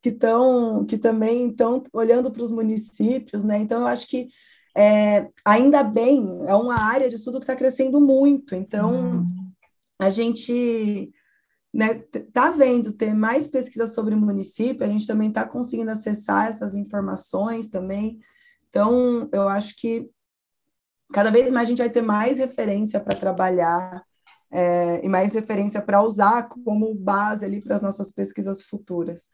que 0.01 0.09
estão 0.09 0.85
que 0.85 0.97
também 0.97 1.49
estão 1.49 1.83
olhando 1.91 2.31
para 2.31 2.43
os 2.43 2.51
municípios, 2.51 3.43
né? 3.43 3.57
Então 3.57 3.81
eu 3.81 3.87
acho 3.87 4.07
que 4.07 4.29
é, 4.77 5.27
ainda 5.43 5.81
bem, 5.81 6.43
é 6.45 6.53
uma 6.53 6.79
área 6.79 7.09
de 7.09 7.15
estudo 7.15 7.39
que 7.39 7.45
está 7.45 7.55
crescendo 7.55 7.99
muito. 7.99 8.53
Então, 8.53 8.93
uhum. 8.93 9.25
a 9.97 10.07
gente 10.11 11.11
né, 11.73 11.95
tá 12.31 12.51
vendo 12.51 12.91
ter 12.91 13.11
mais 13.15 13.47
pesquisa 13.47 13.87
sobre 13.87 14.13
o 14.13 14.19
município, 14.19 14.85
a 14.85 14.89
gente 14.89 15.07
também 15.07 15.29
está 15.29 15.47
conseguindo 15.47 15.89
acessar 15.89 16.47
essas 16.47 16.75
informações 16.75 17.69
também. 17.69 18.19
Então, 18.69 19.27
eu 19.31 19.49
acho 19.49 19.75
que 19.77 20.07
cada 21.11 21.31
vez 21.31 21.51
mais 21.51 21.67
a 21.67 21.69
gente 21.69 21.79
vai 21.79 21.89
ter 21.89 22.03
mais 22.03 22.37
referência 22.37 22.99
para 22.99 23.17
trabalhar 23.17 24.03
é, 24.51 25.03
e 25.03 25.09
mais 25.09 25.33
referência 25.33 25.81
para 25.81 26.03
usar 26.03 26.49
como 26.49 26.93
base 26.93 27.43
ali 27.43 27.59
para 27.59 27.77
as 27.77 27.81
nossas 27.81 28.11
pesquisas 28.11 28.61
futuras. 28.61 29.31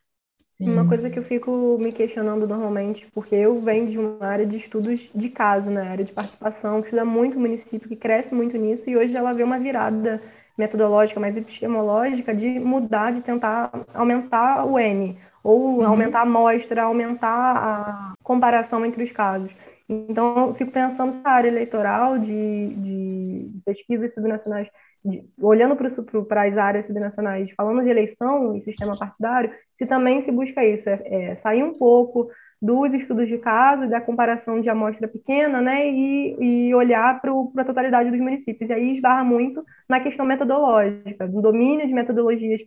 Sim. 0.63 0.71
Uma 0.71 0.87
coisa 0.87 1.09
que 1.09 1.19
eu 1.19 1.23
fico 1.23 1.77
me 1.81 1.91
questionando 1.91 2.47
normalmente, 2.47 3.05
porque 3.13 3.35
eu 3.35 3.59
venho 3.59 3.87
de 3.87 3.97
uma 3.97 4.25
área 4.25 4.45
de 4.45 4.57
estudos 4.57 5.09
de 5.13 5.29
caso, 5.29 5.69
né? 5.69 5.89
área 5.89 6.05
de 6.05 6.13
participação, 6.13 6.81
que 6.81 6.87
estuda 6.87 7.03
muito 7.03 7.37
o 7.37 7.39
município, 7.39 7.89
que 7.89 7.95
cresce 7.95 8.33
muito 8.33 8.57
nisso, 8.57 8.89
e 8.89 8.95
hoje 8.95 9.15
ela 9.15 9.33
vê 9.33 9.43
uma 9.43 9.59
virada 9.59 10.21
metodológica, 10.57 11.19
mais 11.19 11.35
epistemológica, 11.35 12.33
de 12.33 12.59
mudar, 12.59 13.11
de 13.11 13.21
tentar 13.21 13.71
aumentar 13.93 14.65
o 14.65 14.79
N, 14.79 15.17
ou 15.43 15.79
uhum. 15.79 15.85
aumentar 15.85 16.19
a 16.19 16.23
amostra, 16.23 16.83
aumentar 16.83 17.57
a 17.57 18.13
comparação 18.23 18.85
entre 18.85 19.03
os 19.03 19.11
casos. 19.11 19.51
Então, 19.89 20.47
eu 20.47 20.55
fico 20.55 20.71
pensando 20.71 21.13
se 21.13 21.21
a 21.25 21.31
área 21.31 21.49
eleitoral 21.49 22.17
de, 22.17 22.67
de 22.75 23.51
pesquisas 23.65 24.13
subnacionais 24.13 24.69
olhando 25.41 25.75
para 25.75 26.43
as 26.43 26.57
áreas 26.57 26.85
subnacionais, 26.85 27.51
falando 27.57 27.83
de 27.83 27.89
eleição 27.89 28.55
e 28.55 28.61
sistema 28.61 28.97
partidário, 28.97 29.51
se 29.77 29.85
também 29.85 30.23
se 30.23 30.31
busca 30.31 30.63
isso, 30.65 30.87
é, 30.87 31.01
é 31.05 31.35
sair 31.37 31.63
um 31.63 31.73
pouco 31.73 32.29
dos 32.61 32.93
estudos 32.93 33.27
de 33.27 33.37
caso, 33.39 33.89
da 33.89 33.99
comparação 33.99 34.61
de 34.61 34.69
amostra 34.69 35.05
pequena, 35.05 35.59
né, 35.61 35.85
e, 35.89 36.69
e 36.69 36.73
olhar 36.73 37.19
para 37.19 37.31
a 37.61 37.65
totalidade 37.65 38.09
dos 38.09 38.19
municípios. 38.21 38.69
E 38.69 38.73
aí 38.73 38.95
esbarra 38.95 39.23
muito 39.23 39.61
na 39.89 39.99
questão 39.99 40.25
metodológica, 40.25 41.27
do 41.27 41.41
domínio 41.41 41.85
de 41.85 41.93
metodologias, 41.93 42.61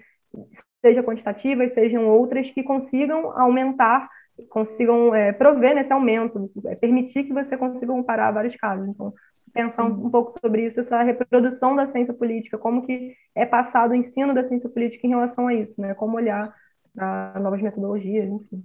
seja 0.84 1.02
quantitativas, 1.02 1.72
sejam 1.72 2.06
outras, 2.06 2.50
que 2.50 2.62
consigam 2.62 3.30
aumentar, 3.38 4.06
consigam 4.50 5.14
é, 5.14 5.32
prover 5.32 5.74
nesse 5.74 5.92
aumento, 5.92 6.50
é, 6.66 6.74
permitir 6.74 7.24
que 7.24 7.32
você 7.32 7.56
consiga 7.56 7.86
comparar 7.86 8.30
vários 8.32 8.54
casos. 8.56 8.86
Então, 8.88 9.14
pensar 9.56 9.84
um, 9.84 10.06
um, 10.06 10.10
pouco 10.10 10.38
sobre 10.38 10.66
isso, 10.66 10.80
essa 10.80 11.02
reprodução 11.02 11.74
da 11.74 11.88
ciência 11.88 12.12
política, 12.12 12.58
como 12.58 12.86
que 12.86 13.14
é 13.34 13.46
passado 13.46 13.92
o 13.92 13.94
ensino 13.94 14.34
da 14.34 14.44
ciência 14.44 14.68
política 14.68 15.06
em 15.06 15.10
relação 15.10 15.48
a 15.48 15.54
isso, 15.54 15.80
né? 15.80 15.94
Como 15.94 16.16
olhar 16.16 16.54
para 16.94 17.40
novas 17.40 17.62
metodologias, 17.62 18.28
enfim. 18.28 18.62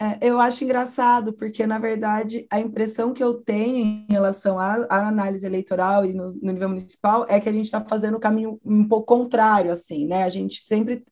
É, 0.00 0.18
eu 0.20 0.40
acho 0.40 0.64
engraçado, 0.64 1.32
porque, 1.32 1.64
na 1.66 1.78
verdade, 1.78 2.46
a 2.50 2.58
impressão 2.58 3.12
que 3.12 3.22
eu 3.22 3.34
tenho 3.34 3.76
em 3.76 4.06
relação 4.08 4.58
à, 4.58 4.86
à 4.88 5.06
análise 5.06 5.46
eleitoral 5.46 6.04
e 6.04 6.12
no, 6.12 6.26
no, 6.42 6.52
nível 6.52 6.70
municipal 6.70 7.24
é 7.28 7.38
que 7.38 7.48
a 7.48 7.52
gente 7.52 7.66
está 7.66 7.80
fazendo 7.80 8.16
o 8.16 8.20
caminho 8.20 8.58
um 8.64 8.88
pouco 8.88 9.06
contrário, 9.06 9.70
assim, 9.70 10.06
né? 10.06 10.24
A 10.24 10.28
gente 10.28 10.64
sempre. 10.66 11.04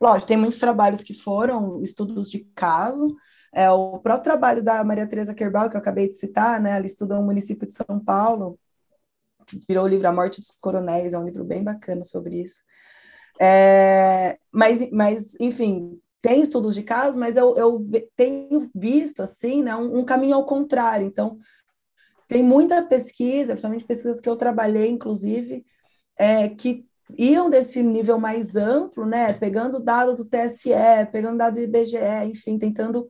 Lógico, 0.00 0.26
tem 0.26 0.36
muitos 0.36 0.58
trabalhos 0.58 1.02
que 1.02 1.14
foram 1.14 1.80
estudos 1.80 2.28
de 2.28 2.40
caso, 2.54 3.16
é, 3.54 3.70
o 3.70 3.98
próprio 4.00 4.24
trabalho 4.24 4.62
da 4.62 4.82
Maria 4.82 5.06
Teresa 5.06 5.32
Kerbal, 5.32 5.70
que 5.70 5.76
eu 5.76 5.80
acabei 5.80 6.08
de 6.08 6.16
citar, 6.16 6.60
né, 6.60 6.76
ela 6.76 6.86
estuda 6.86 7.18
o 7.18 7.22
município 7.22 7.68
de 7.68 7.72
São 7.72 8.00
Paulo, 8.04 8.58
que 9.44 9.58
virou 9.68 9.84
o 9.84 9.88
livro 9.88 10.08
A 10.08 10.12
Morte 10.12 10.40
dos 10.40 10.50
Coronéis, 10.60 11.14
é 11.14 11.18
um 11.18 11.24
livro 11.24 11.44
bem 11.44 11.62
bacana 11.62 12.02
sobre 12.02 12.40
isso. 12.40 12.62
É, 13.40 14.38
mas, 14.52 14.90
mas, 14.90 15.36
enfim, 15.40 16.00
tem 16.22 16.40
estudos 16.40 16.74
de 16.74 16.82
casos, 16.82 17.16
mas 17.16 17.36
eu, 17.36 17.54
eu 17.56 17.86
tenho 18.16 18.70
visto, 18.74 19.22
assim, 19.22 19.62
né, 19.62 19.74
um, 19.76 19.98
um, 19.98 20.04
caminho 20.04 20.36
ao 20.36 20.46
contrário. 20.46 21.06
Então, 21.06 21.36
tem 22.26 22.42
muita 22.42 22.82
pesquisa, 22.82 23.48
principalmente 23.48 23.84
pesquisas 23.84 24.20
que 24.20 24.28
eu 24.28 24.36
trabalhei, 24.36 24.88
inclusive, 24.88 25.64
é, 26.16 26.48
que 26.48 26.86
iam 27.18 27.50
desse 27.50 27.82
nível 27.82 28.18
mais 28.18 28.56
amplo, 28.56 29.04
né, 29.04 29.32
pegando 29.34 29.78
dado 29.78 30.16
do 30.16 30.24
TSE, 30.24 30.70
pegando 31.12 31.38
dado 31.38 31.54
do 31.54 31.60
IBGE, 31.60 31.98
enfim, 32.24 32.58
tentando 32.58 33.06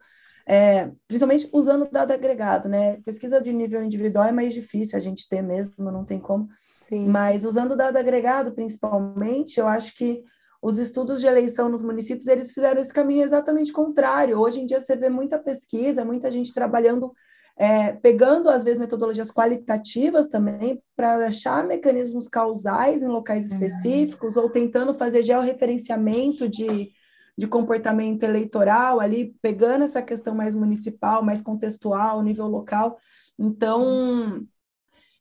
é, 0.46 0.90
principalmente 1.08 1.48
usando 1.52 1.88
dado 1.90 2.12
agregado, 2.12 2.68
né? 2.68 2.98
Pesquisa 3.04 3.40
de 3.40 3.52
nível 3.52 3.82
individual 3.82 4.26
é 4.26 4.32
mais 4.32 4.52
difícil 4.52 4.96
a 4.96 5.00
gente 5.00 5.28
ter 5.28 5.42
mesmo, 5.42 5.90
não 5.90 6.04
tem 6.04 6.18
como. 6.18 6.48
Sim. 6.88 7.08
Mas 7.08 7.44
usando 7.44 7.76
dado 7.76 7.96
agregado, 7.96 8.52
principalmente, 8.52 9.58
eu 9.58 9.66
acho 9.66 9.94
que 9.96 10.22
os 10.60 10.78
estudos 10.78 11.20
de 11.20 11.26
eleição 11.26 11.68
nos 11.68 11.82
municípios, 11.82 12.26
eles 12.26 12.52
fizeram 12.52 12.80
esse 12.80 12.92
caminho 12.92 13.22
exatamente 13.22 13.72
contrário. 13.72 14.40
Hoje 14.40 14.60
em 14.60 14.66
dia 14.66 14.80
você 14.80 14.96
vê 14.96 15.08
muita 15.08 15.38
pesquisa, 15.38 16.04
muita 16.04 16.30
gente 16.30 16.54
trabalhando, 16.54 17.12
é, 17.56 17.92
pegando, 17.92 18.48
às 18.48 18.64
vezes, 18.64 18.78
metodologias 18.78 19.30
qualitativas 19.30 20.26
também, 20.26 20.82
para 20.96 21.26
achar 21.26 21.64
mecanismos 21.64 22.28
causais 22.28 23.02
em 23.02 23.08
locais 23.08 23.46
específicos, 23.46 24.36
uhum. 24.36 24.44
ou 24.44 24.50
tentando 24.50 24.94
fazer 24.94 25.22
georreferenciamento 25.22 26.48
de 26.48 26.90
de 27.36 27.46
comportamento 27.46 28.22
eleitoral, 28.22 29.00
ali 29.00 29.34
pegando 29.42 29.84
essa 29.84 30.00
questão 30.00 30.34
mais 30.34 30.54
municipal, 30.54 31.22
mais 31.22 31.40
contextual, 31.40 32.22
nível 32.22 32.46
local. 32.46 32.98
Então, 33.38 34.46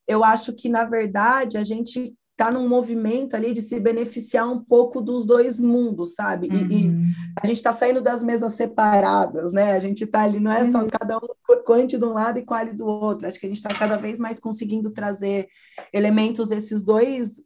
eu 0.07 0.23
acho 0.23 0.53
que, 0.53 0.69
na 0.69 0.83
verdade, 0.83 1.57
a 1.57 1.63
gente 1.63 2.15
está 2.31 2.51
num 2.51 2.67
movimento 2.67 3.35
ali 3.35 3.53
de 3.53 3.61
se 3.61 3.79
beneficiar 3.79 4.51
um 4.51 4.63
pouco 4.63 4.99
dos 4.99 5.25
dois 5.25 5.57
mundos, 5.57 6.15
sabe? 6.15 6.47
Uhum. 6.47 6.71
E, 6.71 6.83
e, 6.83 6.87
uhum. 6.89 7.03
a 7.41 7.47
gente 7.47 7.57
está 7.57 7.71
saindo 7.71 8.01
das 8.01 8.23
mesas 8.23 8.53
separadas, 8.53 9.53
né? 9.53 9.73
A 9.73 9.79
gente 9.79 10.03
está 10.03 10.23
ali, 10.23 10.39
não 10.39 10.51
é 10.51 10.69
só 10.69 10.81
uhum. 10.81 10.87
cada 10.87 11.17
um 11.17 11.27
quante 11.63 11.97
de 11.97 12.03
um 12.03 12.13
lado 12.13 12.39
e 12.39 12.43
qual 12.43 12.65
do 12.73 12.85
outro. 12.85 13.27
Acho 13.27 13.39
que 13.39 13.45
a 13.45 13.49
gente 13.49 13.57
está 13.57 13.73
cada 13.73 13.97
vez 13.97 14.19
mais 14.19 14.39
conseguindo 14.39 14.89
trazer 14.91 15.47
elementos 15.93 16.47
desses 16.47 16.83
dois 16.83 17.41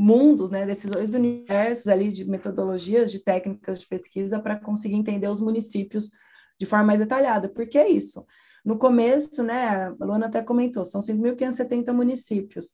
mundos, 0.00 0.50
né, 0.50 0.64
desses 0.64 0.90
dois 0.90 1.14
universos 1.14 1.86
ali 1.86 2.10
de 2.10 2.24
metodologias, 2.24 3.12
de 3.12 3.18
técnicas 3.18 3.78
de 3.78 3.86
pesquisa 3.86 4.40
para 4.40 4.58
conseguir 4.58 4.94
entender 4.94 5.28
os 5.28 5.42
municípios 5.42 6.10
de 6.58 6.64
forma 6.64 6.86
mais 6.86 7.00
detalhada, 7.00 7.50
porque 7.50 7.76
é 7.76 7.86
isso. 7.86 8.24
No 8.64 8.78
começo, 8.78 9.42
né, 9.42 9.88
a 10.00 10.04
Luana 10.04 10.26
até 10.26 10.42
comentou, 10.42 10.86
são 10.86 11.02
5.570 11.02 11.92
municípios. 11.92 12.70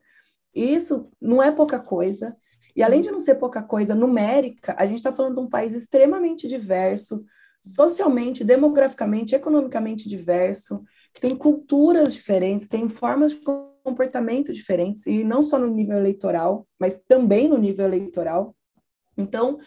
Isso 0.55 1.11
não 1.21 1.43
é 1.43 1.51
pouca 1.51 1.81
coisa, 1.81 2.37
e 2.77 2.83
além 2.83 3.03
de 3.03 3.11
não 3.11 3.19
ser 3.19 3.35
pouca 3.35 3.61
coisa 3.61 3.93
numérica, 3.93 4.77
a 4.79 4.87
gente 4.87 4.99
está 4.99 5.13
falando 5.13 5.35
de 5.35 5.41
um 5.41 5.49
país 5.49 5.75
extremamente 5.75 6.47
diverso, 6.47 7.25
socialmente, 7.61 8.45
demograficamente, 8.45 9.35
economicamente 9.35 10.09
diverso, 10.09 10.85
que 11.13 11.21
tem 11.21 11.35
culturas 11.35 12.15
diferentes, 12.15 12.69
tem 12.69 12.89
formas 12.89 13.33
de 13.33 13.39
comportamento 13.87 14.53
diferentes, 14.53 15.07
e 15.07 15.23
não 15.23 15.41
só 15.41 15.59
no 15.59 15.69
nível 15.69 15.97
eleitoral, 15.97 16.67
mas 16.79 17.01
também 17.07 17.49
no 17.49 17.57
nível 17.57 17.85
eleitoral. 17.87 18.55
Então, 19.17 19.59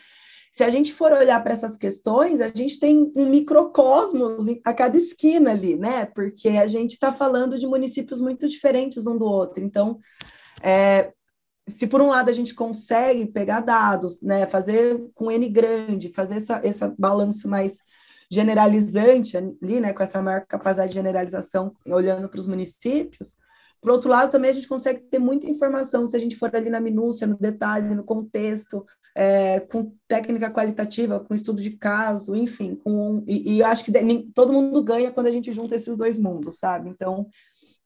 se 0.52 0.64
a 0.64 0.70
gente 0.70 0.94
for 0.94 1.14
olhar 1.14 1.42
para 1.42 1.54
essas 1.54 1.78
questões, 1.78 2.42
a 2.42 2.50
gente 2.50 2.80
tem 2.80 3.12
um 3.16 3.30
microcosmos 3.30 4.46
a 4.66 4.74
cada 4.74 4.98
esquina 4.98 5.52
ali, 5.52 5.76
né? 5.76 6.06
Porque 6.06 6.50
a 6.50 6.68
gente 6.68 6.94
está 6.94 7.14
falando 7.14 7.58
de 7.58 7.66
municípios 7.66 8.20
muito 8.20 8.48
diferentes 8.48 9.08
um 9.08 9.18
do 9.18 9.26
outro. 9.26 9.64
Então, 9.64 10.00
é, 10.62 11.14
se 11.70 11.88
por 11.88 12.02
um 12.02 12.10
lado 12.10 12.30
a 12.30 12.34
gente 12.34 12.54
consegue 12.54 13.26
pegar 13.28 13.62
dados, 13.62 14.20
né, 14.22 14.46
fazer 14.48 15.02
com 15.14 15.32
N 15.32 15.48
grande, 15.48 16.12
fazer 16.14 16.36
essa, 16.36 16.60
essa 16.64 16.94
balanço 16.98 17.48
mais 17.48 17.78
generalizante 18.30 19.38
ali, 19.38 19.80
né, 19.80 19.94
com 19.94 20.04
essa 20.04 20.22
maior 20.22 20.46
capacidade 20.46 20.90
de 20.90 20.96
generalização, 20.96 21.74
olhando 21.86 22.28
para 22.28 22.40
os 22.40 22.48
municípios, 22.48 23.38
por 23.82 23.92
outro 23.92 24.10
lado, 24.10 24.32
também 24.32 24.52
a 24.52 24.54
gente 24.54 24.68
consegue 24.68 25.00
ter 25.02 25.20
muita 25.20 25.50
informação 25.50 26.06
se 26.06 26.16
a 26.16 26.20
gente 26.20 26.36
for 26.36 26.54
ali 26.56 26.70
na 26.70 26.80
minúcia, 26.80 27.26
no 27.26 27.38
detalhe, 27.38 27.96
no 27.96 28.04
contexto, 28.04 28.86
é, 29.16 29.60
com 29.60 29.94
técnica 30.08 30.52
qualitativa, 30.52 31.20
com 31.20 31.34
estudo 31.34 31.62
de 31.62 31.72
caso, 31.72 32.36
enfim, 32.36 32.76
com, 32.76 33.24
e, 33.28 33.56
e 33.58 33.64
acho 33.64 33.84
que 33.86 33.92
todo 34.34 34.54
mundo 34.54 34.84
ganha 34.84 35.12
quando 35.12 35.28
a 35.28 35.32
gente 35.32 35.52
junta 35.52 35.76
esses 35.76 35.98
dois 35.98 36.18
mundos, 36.18 36.58
sabe? 36.58 36.90
Então, 36.90 37.28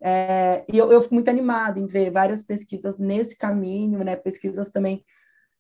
é, 0.01 0.65
e 0.71 0.77
eu, 0.77 0.91
eu 0.91 1.01
fico 1.01 1.13
muito 1.13 1.29
animada 1.29 1.79
em 1.79 1.87
ver 1.87 2.11
várias 2.11 2.43
pesquisas 2.43 2.97
nesse 2.97 3.37
caminho, 3.37 4.03
né? 4.03 4.15
Pesquisas 4.15 4.69
também 4.69 5.03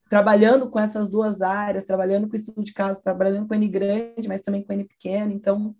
trabalhando 0.09 0.69
com 0.69 0.79
essas 0.79 1.07
duas 1.07 1.41
áreas, 1.41 1.85
trabalhando 1.85 2.27
com 2.27 2.35
estudo 2.35 2.63
de 2.63 2.73
caso, 2.73 3.01
trabalhando 3.01 3.47
com 3.47 3.55
N 3.55 3.67
grande, 3.67 4.27
mas 4.27 4.41
também 4.41 4.63
com 4.63 4.73
N 4.73 4.83
pequeno. 4.83 5.31
Então, 5.31 5.75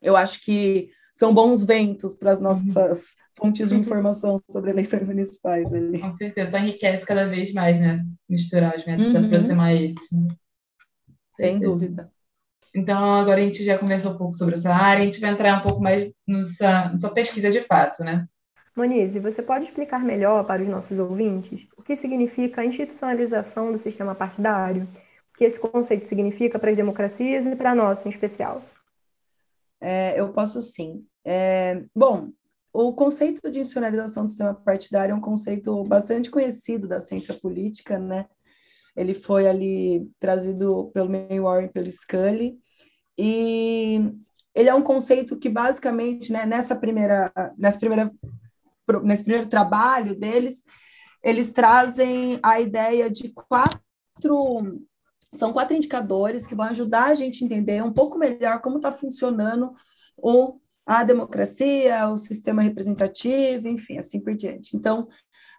eu 0.00 0.16
acho 0.16 0.42
que 0.42 0.90
são 1.14 1.32
bons 1.32 1.64
ventos 1.64 2.14
para 2.14 2.32
as 2.32 2.40
nossas 2.40 2.76
uhum. 2.76 3.25
Fontes 3.36 3.68
de 3.68 3.76
informação 3.76 4.40
sobre 4.50 4.70
eleições 4.70 5.08
municipais 5.08 5.72
ali. 5.72 5.98
Com 5.98 6.16
certeza, 6.16 6.50
só 6.50 6.58
enriquece 6.58 7.04
cada 7.04 7.28
vez 7.28 7.52
mais, 7.52 7.78
né? 7.78 8.04
Misturar 8.28 8.76
os 8.76 8.84
métodos, 8.84 9.14
uhum. 9.14 9.26
aproximar 9.26 9.74
eles. 9.74 10.00
Né? 10.12 10.34
Sem 11.36 11.58
dúvida. 11.58 12.10
Então, 12.74 13.12
agora 13.12 13.40
a 13.40 13.44
gente 13.44 13.64
já 13.64 13.78
conversou 13.78 14.12
um 14.12 14.18
pouco 14.18 14.34
sobre 14.34 14.54
essa 14.54 14.72
área, 14.74 15.02
a 15.02 15.04
gente 15.04 15.20
vai 15.20 15.30
entrar 15.30 15.58
um 15.58 15.62
pouco 15.62 15.80
mais 15.80 16.10
na 16.26 16.98
sua 16.98 17.10
pesquisa 17.10 17.50
de 17.50 17.60
fato, 17.60 18.02
né? 18.02 18.26
Monize, 18.76 19.18
você 19.18 19.42
pode 19.42 19.64
explicar 19.64 20.04
melhor 20.04 20.44
para 20.44 20.62
os 20.62 20.68
nossos 20.68 20.98
ouvintes 20.98 21.66
o 21.78 21.82
que 21.82 21.96
significa 21.96 22.60
a 22.60 22.64
institucionalização 22.64 23.72
do 23.72 23.78
sistema 23.78 24.14
partidário? 24.14 24.82
O 25.32 25.38
que 25.38 25.44
esse 25.44 25.58
conceito 25.58 26.06
significa 26.06 26.58
para 26.58 26.70
as 26.70 26.76
democracias 26.76 27.46
e 27.46 27.56
para 27.56 27.70
a 27.70 27.74
nossa 27.74 28.06
em 28.06 28.10
especial? 28.10 28.62
É, 29.80 30.20
eu 30.20 30.30
posso 30.30 30.60
sim. 30.60 31.06
É, 31.24 31.82
bom, 31.94 32.30
o 32.78 32.92
conceito 32.92 33.50
de 33.50 33.60
institucionalização 33.60 34.24
do 34.24 34.28
sistema 34.28 34.52
partidário 34.52 35.12
é 35.12 35.14
um 35.14 35.20
conceito 35.20 35.82
bastante 35.84 36.30
conhecido 36.30 36.86
da 36.86 37.00
ciência 37.00 37.32
política, 37.32 37.98
né? 37.98 38.26
Ele 38.94 39.14
foi 39.14 39.46
ali 39.46 40.06
trazido 40.20 40.90
pelo 40.92 41.08
May 41.08 41.40
Warren 41.40 41.68
pelo 41.68 41.90
Scully, 41.90 42.58
e 43.16 44.12
ele 44.54 44.68
é 44.68 44.74
um 44.74 44.82
conceito 44.82 45.38
que 45.38 45.48
basicamente, 45.48 46.30
né, 46.30 46.44
nessa 46.44 46.76
primeira, 46.76 47.32
nessa 47.56 47.78
primeira, 47.78 48.12
nesse 49.02 49.22
primeiro 49.22 49.48
trabalho 49.48 50.14
deles, 50.14 50.62
eles 51.22 51.50
trazem 51.50 52.38
a 52.42 52.60
ideia 52.60 53.08
de 53.08 53.32
quatro 53.32 54.82
são 55.32 55.52
quatro 55.52 55.76
indicadores 55.76 56.46
que 56.46 56.54
vão 56.54 56.66
ajudar 56.66 57.06
a 57.06 57.14
gente 57.14 57.42
a 57.42 57.46
entender 57.46 57.82
um 57.82 57.92
pouco 57.92 58.18
melhor 58.18 58.60
como 58.60 58.76
está 58.76 58.92
funcionando 58.92 59.74
o, 60.16 60.58
a 60.86 61.02
democracia, 61.02 62.08
o 62.08 62.16
sistema 62.16 62.62
representativo, 62.62 63.66
enfim, 63.66 63.98
assim 63.98 64.20
por 64.20 64.34
diante. 64.34 64.76
Então, 64.76 65.08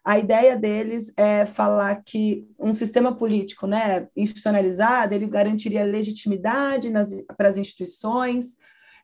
a 0.03 0.17
ideia 0.17 0.55
deles 0.55 1.12
é 1.17 1.46
falar 1.46 1.93
que 1.98 2.48
um 2.57 2.74
sistema 2.74 3.13
político 3.13 3.67
né, 3.67 4.07
institucionalizado, 4.15 5.13
ele 5.13 5.27
garantiria 5.27 5.84
legitimidade 5.84 6.89
para 7.36 7.50
as 7.50 7.57
instituições, 7.57 8.55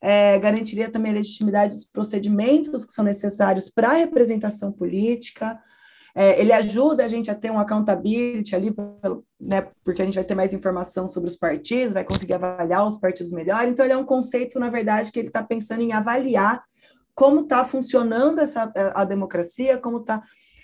é, 0.01 0.39
garantiria 0.39 0.89
também 0.89 1.11
a 1.11 1.15
legitimidade 1.15 1.75
dos 1.75 1.83
procedimentos 1.83 2.85
que 2.85 2.93
são 2.93 3.03
necessários 3.03 3.69
para 3.69 3.89
a 3.89 3.95
representação 3.95 4.71
política, 4.71 5.59
é, 6.15 6.39
ele 6.39 6.53
ajuda 6.53 7.03
a 7.03 7.07
gente 7.07 7.31
a 7.31 7.35
ter 7.35 7.51
um 7.51 7.59
accountability 7.59 8.55
ali, 8.55 8.73
né, 9.39 9.67
porque 9.83 10.01
a 10.01 10.05
gente 10.05 10.15
vai 10.15 10.23
ter 10.23 10.35
mais 10.35 10.53
informação 10.53 11.07
sobre 11.07 11.29
os 11.29 11.35
partidos, 11.35 11.95
vai 11.95 12.03
conseguir 12.03 12.33
avaliar 12.33 12.85
os 12.85 12.99
partidos 12.99 13.31
melhor. 13.31 13.67
Então, 13.67 13.83
ele 13.83 13.93
é 13.93 13.97
um 13.97 14.05
conceito, 14.05 14.59
na 14.59 14.69
verdade, 14.69 15.11
que 15.11 15.19
ele 15.19 15.29
está 15.29 15.41
pensando 15.41 15.81
em 15.81 15.91
avaliar 15.91 16.63
como 17.15 17.41
está 17.41 17.63
funcionando 17.65 18.39
essa, 18.39 18.71
a 18.93 19.03
democracia, 19.03 19.77
como 19.77 19.97
está 19.97 20.21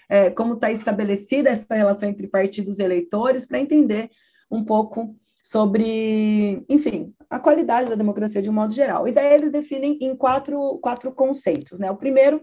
é, 0.10 0.32
como 0.32 0.56
está 0.56 0.72
estabelecida 0.72 1.52
essa 1.52 1.76
relação 1.76 2.10
entre 2.10 2.28
partidos 2.28 2.80
e 2.80 2.84
eleitores, 2.84 3.46
para 3.46 3.60
entender 3.60 4.10
um 4.50 4.66
pouco 4.66 5.16
sobre, 5.44 6.66
enfim, 6.68 7.14
a 7.30 7.40
qualidade 7.40 7.90
da 7.90 7.96
democracia 7.96 8.42
de 8.42 8.50
um 8.50 8.54
modo 8.54 8.74
geral. 8.74 9.08
E 9.08 9.12
daí 9.12 9.34
eles 9.34 9.52
definem 9.52 10.00
em 10.02 10.16
quatro, 10.16 10.80
quatro 10.80 11.12
conceitos, 11.12 11.80
né? 11.80 11.92
O 11.92 11.96
primeiro 11.96 12.42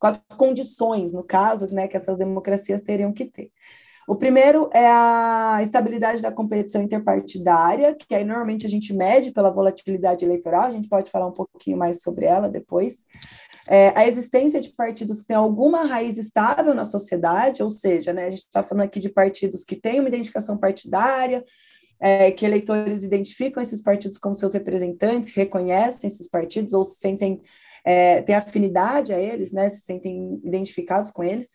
quatro 0.00 0.22
condições, 0.36 1.12
no 1.12 1.22
caso, 1.22 1.72
né, 1.72 1.86
que 1.86 1.96
essas 1.96 2.16
democracias 2.16 2.80
teriam 2.80 3.12
que 3.12 3.26
ter. 3.26 3.52
O 4.08 4.16
primeiro 4.16 4.68
é 4.72 4.88
a 4.88 5.60
estabilidade 5.62 6.20
da 6.20 6.32
competição 6.32 6.82
interpartidária, 6.82 7.94
que 7.94 8.12
aí 8.12 8.24
normalmente 8.24 8.66
a 8.66 8.68
gente 8.68 8.92
mede 8.92 9.30
pela 9.30 9.50
volatilidade 9.50 10.24
eleitoral, 10.24 10.62
a 10.62 10.70
gente 10.70 10.88
pode 10.88 11.10
falar 11.10 11.28
um 11.28 11.32
pouquinho 11.32 11.76
mais 11.76 12.02
sobre 12.02 12.24
ela 12.24 12.48
depois. 12.48 13.04
É, 13.68 13.92
a 13.94 14.04
existência 14.04 14.60
de 14.60 14.70
partidos 14.70 15.20
que 15.20 15.28
têm 15.28 15.36
alguma 15.36 15.84
raiz 15.84 16.18
estável 16.18 16.74
na 16.74 16.82
sociedade, 16.82 17.62
ou 17.62 17.70
seja, 17.70 18.12
né, 18.12 18.26
a 18.26 18.30
gente 18.30 18.40
está 18.40 18.62
falando 18.64 18.86
aqui 18.86 18.98
de 18.98 19.10
partidos 19.10 19.64
que 19.64 19.76
têm 19.76 20.00
uma 20.00 20.08
identificação 20.08 20.58
partidária, 20.58 21.44
é, 22.00 22.32
que 22.32 22.44
eleitores 22.44 23.04
identificam 23.04 23.62
esses 23.62 23.82
partidos 23.82 24.18
como 24.18 24.34
seus 24.34 24.54
representantes, 24.54 25.32
reconhecem 25.32 26.08
esses 26.08 26.28
partidos 26.28 26.72
ou 26.72 26.82
se 26.82 26.98
sentem 26.98 27.40
é, 27.84 28.22
têm 28.22 28.34
afinidade 28.34 29.12
a 29.12 29.18
eles, 29.18 29.52
né, 29.52 29.68
se 29.68 29.80
sentem 29.80 30.40
identificados 30.44 31.10
com 31.10 31.22
eles. 31.22 31.48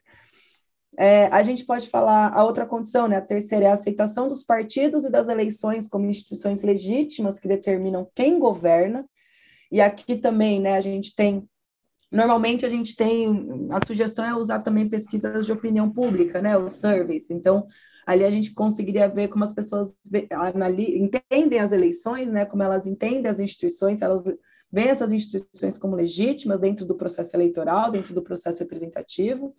É, 0.98 1.28
a 1.28 1.44
gente 1.44 1.66
pode 1.66 1.90
falar 1.90 2.32
a 2.34 2.44
outra 2.44 2.66
condição, 2.66 3.08
né? 3.08 3.18
A 3.18 3.22
terceira 3.22 3.66
é 3.66 3.70
a 3.70 3.74
aceitação 3.74 4.28
dos 4.28 4.44
partidos 4.44 5.04
e 5.04 5.10
das 5.10 5.28
eleições 5.28 5.88
como 5.88 6.06
instituições 6.06 6.62
legítimas 6.62 7.38
que 7.38 7.48
determinam 7.48 8.10
quem 8.16 8.40
governa. 8.40 9.06
E 9.72 9.82
aqui 9.82 10.16
também, 10.16 10.60
né? 10.60 10.76
A 10.76 10.82
gente 10.82 11.14
tem 11.16 11.48
normalmente 12.12 12.66
a 12.66 12.70
gente 12.70 12.96
tem 12.96 13.68
a 13.72 13.86
sugestão 13.86 14.24
é 14.24 14.34
usar 14.34 14.60
também 14.60 14.88
pesquisas 14.88 15.46
de 15.46 15.52
opinião 15.52 15.92
pública, 15.92 16.42
né? 16.42 16.58
Os 16.58 16.74
surveys. 16.74 17.30
Então 17.30 17.66
ali 18.06 18.24
a 18.24 18.32
gente 18.32 18.54
conseguiria 18.54 19.10
ver 19.10 19.28
como 19.28 19.44
as 19.44 19.54
pessoas 19.54 19.98
entendem 20.70 21.60
as 21.60 21.74
eleições, 21.74 22.32
né? 22.32 22.46
Como 22.46 22.64
elas 22.64 22.88
entendem 22.88 23.30
as 23.30 23.40
instituições, 23.40 24.02
elas 24.02 24.24
veem 24.76 24.90
essas 24.90 25.14
instituições 25.14 25.78
como 25.78 25.96
legítimas 25.96 26.60
dentro 26.60 26.86
do 26.86 26.96
processo 26.96 27.34
eleitoral, 27.34 27.90
dentro 27.90 28.14
do 28.14 28.22
processo 28.22 28.60
representativo. 28.60 29.56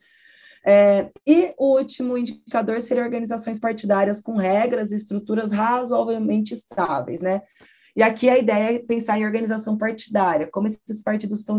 É, 0.62 1.10
e 1.26 1.54
o 1.56 1.78
último 1.78 2.18
indicador 2.18 2.82
seria 2.82 3.02
organizações 3.02 3.58
partidárias 3.58 4.20
com 4.20 4.36
regras 4.36 4.92
e 4.92 4.96
estruturas 4.96 5.50
razoavelmente 5.50 6.52
estáveis, 6.52 7.22
né? 7.22 7.40
E 7.96 8.02
aqui 8.02 8.28
a 8.28 8.36
ideia 8.36 8.74
é 8.74 8.78
pensar 8.78 9.18
em 9.18 9.24
organização 9.24 9.78
partidária, 9.78 10.48
como 10.48 10.66
esses 10.66 11.02
partidos 11.02 11.38
estão 11.38 11.58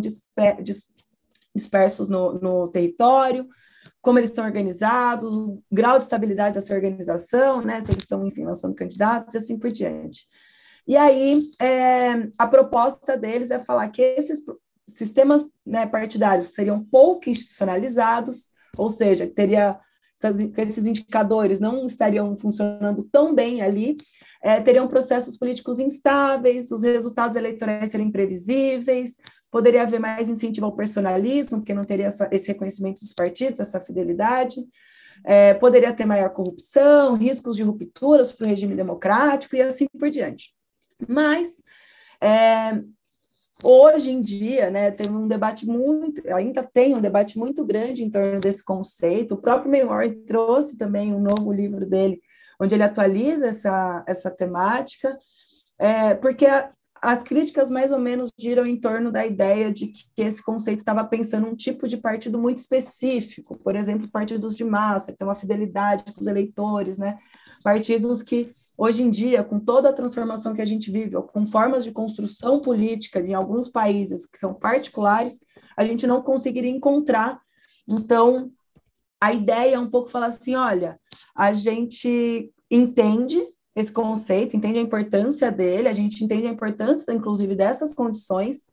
dispersos 1.55 2.07
no, 2.07 2.33
no 2.33 2.67
território, 2.67 3.47
como 4.01 4.19
eles 4.19 4.29
estão 4.29 4.45
organizados, 4.45 5.33
o 5.33 5.63
grau 5.71 5.97
de 5.97 6.03
estabilidade 6.03 6.53
dessa 6.53 6.75
organização, 6.75 7.63
né? 7.63 7.81
Se 7.81 7.89
eles 7.91 8.03
estão, 8.03 8.27
enfim, 8.27 8.45
lançando 8.45 8.75
candidatos 8.75 9.33
e 9.33 9.37
assim 9.39 9.57
por 9.57 9.71
diante. 9.71 10.27
E 10.87 10.95
aí, 10.95 11.49
é, 11.61 12.29
a 12.37 12.47
proposta 12.47 13.17
deles 13.17 13.51
é 13.51 13.59
falar 13.59 13.89
que 13.89 14.01
esses 14.01 14.41
sistemas 14.87 15.45
né, 15.65 15.85
partidários 15.85 16.47
seriam 16.47 16.83
pouco 16.83 17.29
institucionalizados, 17.29 18.49
ou 18.77 18.87
seja, 18.87 19.27
teria 19.27 19.79
esses 20.57 20.87
indicadores 20.87 21.59
não 21.59 21.85
estariam 21.85 22.35
funcionando 22.35 23.03
tão 23.03 23.35
bem 23.35 23.61
ali, 23.61 23.97
é, 24.41 24.59
teriam 24.59 24.87
processos 24.87 25.37
políticos 25.37 25.79
instáveis, 25.79 26.71
os 26.71 26.81
resultados 26.81 27.37
eleitorais 27.37 27.91
seriam 27.91 28.07
imprevisíveis, 28.07 29.17
poderia 29.51 29.83
haver 29.83 29.99
mais 29.99 30.27
incentivo 30.27 30.65
ao 30.65 30.75
personalismo, 30.75 31.59
porque 31.59 31.73
não 31.73 31.83
teria 31.83 32.07
essa, 32.07 32.27
esse 32.31 32.47
reconhecimento 32.47 32.99
dos 32.99 33.13
partidos, 33.13 33.59
essa 33.59 33.79
fidelidade, 33.79 34.65
é, 35.23 35.53
poderia 35.53 35.93
ter 35.93 36.05
maior 36.05 36.29
corrupção, 36.29 37.13
riscos 37.13 37.55
de 37.55 37.61
rupturas 37.61 38.31
para 38.31 38.45
o 38.45 38.49
regime 38.49 38.75
democrático 38.75 39.55
e 39.55 39.61
assim 39.61 39.85
por 39.99 40.09
diante. 40.09 40.56
Mas 41.07 41.61
é, 42.21 42.81
hoje 43.63 44.11
em 44.11 44.21
dia, 44.21 44.69
né, 44.69 44.91
tem 44.91 45.09
um 45.09 45.27
debate 45.27 45.65
muito, 45.65 46.21
ainda 46.33 46.63
tem 46.63 46.95
um 46.95 47.01
debate 47.01 47.37
muito 47.37 47.65
grande 47.65 48.03
em 48.03 48.09
torno 48.09 48.39
desse 48.39 48.63
conceito. 48.63 49.33
O 49.33 49.41
próprio 49.41 49.71
Maymory 49.71 50.23
trouxe 50.25 50.77
também 50.77 51.13
um 51.13 51.19
novo 51.19 51.51
livro 51.51 51.85
dele, 51.85 52.21
onde 52.59 52.75
ele 52.75 52.83
atualiza 52.83 53.47
essa, 53.47 54.03
essa 54.07 54.31
temática, 54.31 55.17
é, 55.77 56.15
porque 56.15 56.45
as 57.01 57.23
críticas 57.23 57.69
mais 57.69 57.91
ou 57.91 57.99
menos 57.99 58.29
giram 58.37 58.65
em 58.65 58.79
torno 58.79 59.11
da 59.11 59.25
ideia 59.25 59.71
de 59.71 59.87
que 59.87 60.05
esse 60.17 60.43
conceito 60.43 60.79
estava 60.79 61.03
pensando 61.03 61.47
um 61.47 61.55
tipo 61.55 61.87
de 61.87 61.97
partido 61.97 62.37
muito 62.39 62.59
específico, 62.59 63.57
por 63.57 63.75
exemplo, 63.75 64.03
os 64.03 64.09
partidos 64.09 64.55
de 64.55 64.63
massa, 64.63 65.11
que 65.11 65.17
tem 65.17 65.27
uma 65.27 65.35
fidelidade 65.35 66.03
com 66.11 66.21
os 66.21 66.27
eleitores, 66.27 66.97
né? 66.97 67.17
Partidos 67.63 68.21
que 68.21 68.53
Hoje 68.79 69.01
em 69.01 69.09
dia, 69.09 69.43
com 69.43 69.59
toda 69.59 69.89
a 69.89 69.93
transformação 69.93 70.53
que 70.53 70.61
a 70.61 70.65
gente 70.65 70.91
vive, 70.91 71.15
com 71.33 71.47
formas 71.47 71.83
de 71.83 71.91
construção 71.91 72.59
política 72.59 73.19
em 73.19 73.33
alguns 73.33 73.67
países 73.67 74.27
que 74.27 74.37
são 74.37 74.53
particulares, 74.53 75.39
a 75.75 75.83
gente 75.83 76.05
não 76.05 76.21
conseguiria 76.21 76.69
encontrar. 76.69 77.41
Então, 77.87 78.51
a 79.19 79.33
ideia 79.33 79.75
é 79.75 79.79
um 79.79 79.89
pouco 79.89 80.09
falar 80.09 80.27
assim: 80.27 80.55
olha, 80.55 80.99
a 81.35 81.53
gente 81.53 82.53
entende 82.69 83.41
esse 83.77 83.91
conceito, 83.91 84.57
entende 84.57 84.79
a 84.79 84.81
importância 84.81 85.51
dele, 85.51 85.87
a 85.87 85.93
gente 85.93 86.23
entende 86.23 86.47
a 86.47 86.51
importância, 86.51 87.13
inclusive, 87.13 87.53
dessas 87.53 87.93
condições, 87.93 88.65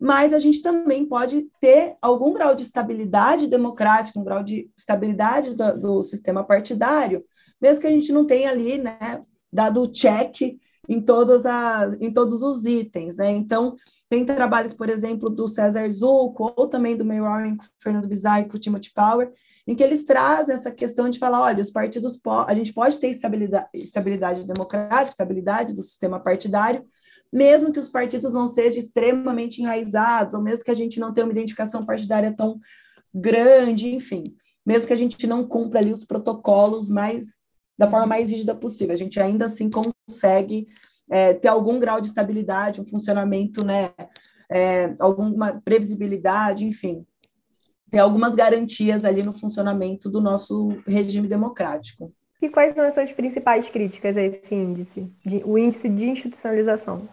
mas 0.00 0.32
a 0.32 0.38
gente 0.38 0.62
também 0.62 1.04
pode 1.04 1.46
ter 1.60 1.94
algum 2.00 2.32
grau 2.32 2.54
de 2.54 2.62
estabilidade 2.62 3.46
democrática, 3.46 4.18
um 4.18 4.24
grau 4.24 4.42
de 4.42 4.70
estabilidade 4.74 5.54
do, 5.54 5.78
do 5.78 6.02
sistema 6.02 6.42
partidário, 6.42 7.22
mesmo 7.60 7.82
que 7.82 7.86
a 7.86 7.90
gente 7.90 8.10
não 8.12 8.26
tenha 8.26 8.50
ali, 8.50 8.78
né, 8.78 9.22
dado 9.52 9.82
o 9.82 9.92
check 9.92 10.58
em, 10.88 11.02
todas 11.02 11.44
as, 11.44 12.00
em 12.00 12.10
todos 12.10 12.42
os 12.42 12.64
itens, 12.64 13.18
né? 13.18 13.30
Então, 13.30 13.76
tem 14.08 14.24
trabalhos, 14.24 14.72
por 14.72 14.88
exemplo, 14.88 15.28
do 15.28 15.46
César 15.46 15.88
Zucco, 15.90 16.50
ou 16.56 16.66
também 16.66 16.96
do 16.96 17.04
May 17.04 17.20
Warren 17.20 17.56
com 17.58 17.64
o 17.64 17.68
Fernando 17.78 18.08
Bizarro 18.08 18.48
e 18.54 18.58
Timothy 18.58 18.90
Power, 18.94 19.30
em 19.70 19.74
que 19.76 19.84
eles 19.84 20.04
trazem 20.04 20.52
essa 20.52 20.68
questão 20.72 21.08
de 21.08 21.16
falar, 21.16 21.42
olha, 21.42 21.60
os 21.60 21.70
partidos, 21.70 22.20
a 22.48 22.54
gente 22.54 22.72
pode 22.72 22.98
ter 22.98 23.06
estabilidade, 23.06 23.68
estabilidade 23.72 24.44
democrática, 24.44 25.12
estabilidade 25.12 25.76
do 25.76 25.82
sistema 25.84 26.18
partidário, 26.18 26.84
mesmo 27.32 27.72
que 27.72 27.78
os 27.78 27.86
partidos 27.86 28.32
não 28.32 28.48
sejam 28.48 28.80
extremamente 28.80 29.62
enraizados, 29.62 30.34
ou 30.34 30.42
mesmo 30.42 30.64
que 30.64 30.72
a 30.72 30.74
gente 30.74 30.98
não 30.98 31.14
tenha 31.14 31.24
uma 31.24 31.32
identificação 31.32 31.86
partidária 31.86 32.34
tão 32.36 32.58
grande, 33.14 33.94
enfim, 33.94 34.34
mesmo 34.66 34.88
que 34.88 34.92
a 34.92 34.96
gente 34.96 35.24
não 35.24 35.46
cumpra 35.46 35.78
ali 35.78 35.92
os 35.92 36.04
protocolos 36.04 36.90
mais 36.90 37.38
da 37.78 37.88
forma 37.88 38.08
mais 38.08 38.28
rígida 38.28 38.56
possível. 38.56 38.92
A 38.92 38.98
gente 38.98 39.20
ainda 39.20 39.44
assim 39.44 39.70
consegue 39.70 40.66
é, 41.08 41.32
ter 41.32 41.46
algum 41.46 41.78
grau 41.78 42.00
de 42.00 42.08
estabilidade, 42.08 42.80
um 42.80 42.88
funcionamento, 42.88 43.64
né, 43.64 43.92
é, 44.50 44.96
alguma 44.98 45.62
previsibilidade, 45.64 46.66
enfim, 46.66 47.06
ter 47.90 47.98
algumas 47.98 48.34
garantias 48.34 49.04
ali 49.04 49.22
no 49.22 49.32
funcionamento 49.32 50.08
do 50.08 50.20
nosso 50.20 50.68
regime 50.86 51.26
democrático. 51.26 52.14
E 52.40 52.48
quais 52.48 52.74
são 52.74 52.84
as 52.84 52.94
suas 52.94 53.12
principais 53.12 53.68
críticas 53.68 54.16
a 54.16 54.22
esse 54.22 54.54
índice, 54.54 55.12
de, 55.26 55.42
o 55.44 55.58
índice 55.58 55.88
de 55.88 56.04
institucionalização? 56.06 57.08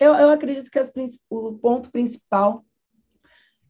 Eu, 0.00 0.14
eu 0.14 0.30
acredito 0.30 0.70
que 0.70 0.78
as, 0.78 0.90
o 1.30 1.52
ponto 1.52 1.90
principal 1.92 2.64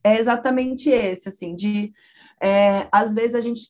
é 0.02 0.18
exatamente 0.18 0.88
esse, 0.88 1.28
assim, 1.28 1.54
de 1.54 1.92
é, 2.40 2.88
às 2.90 3.12
vezes 3.12 3.34
a 3.34 3.40
gente 3.40 3.60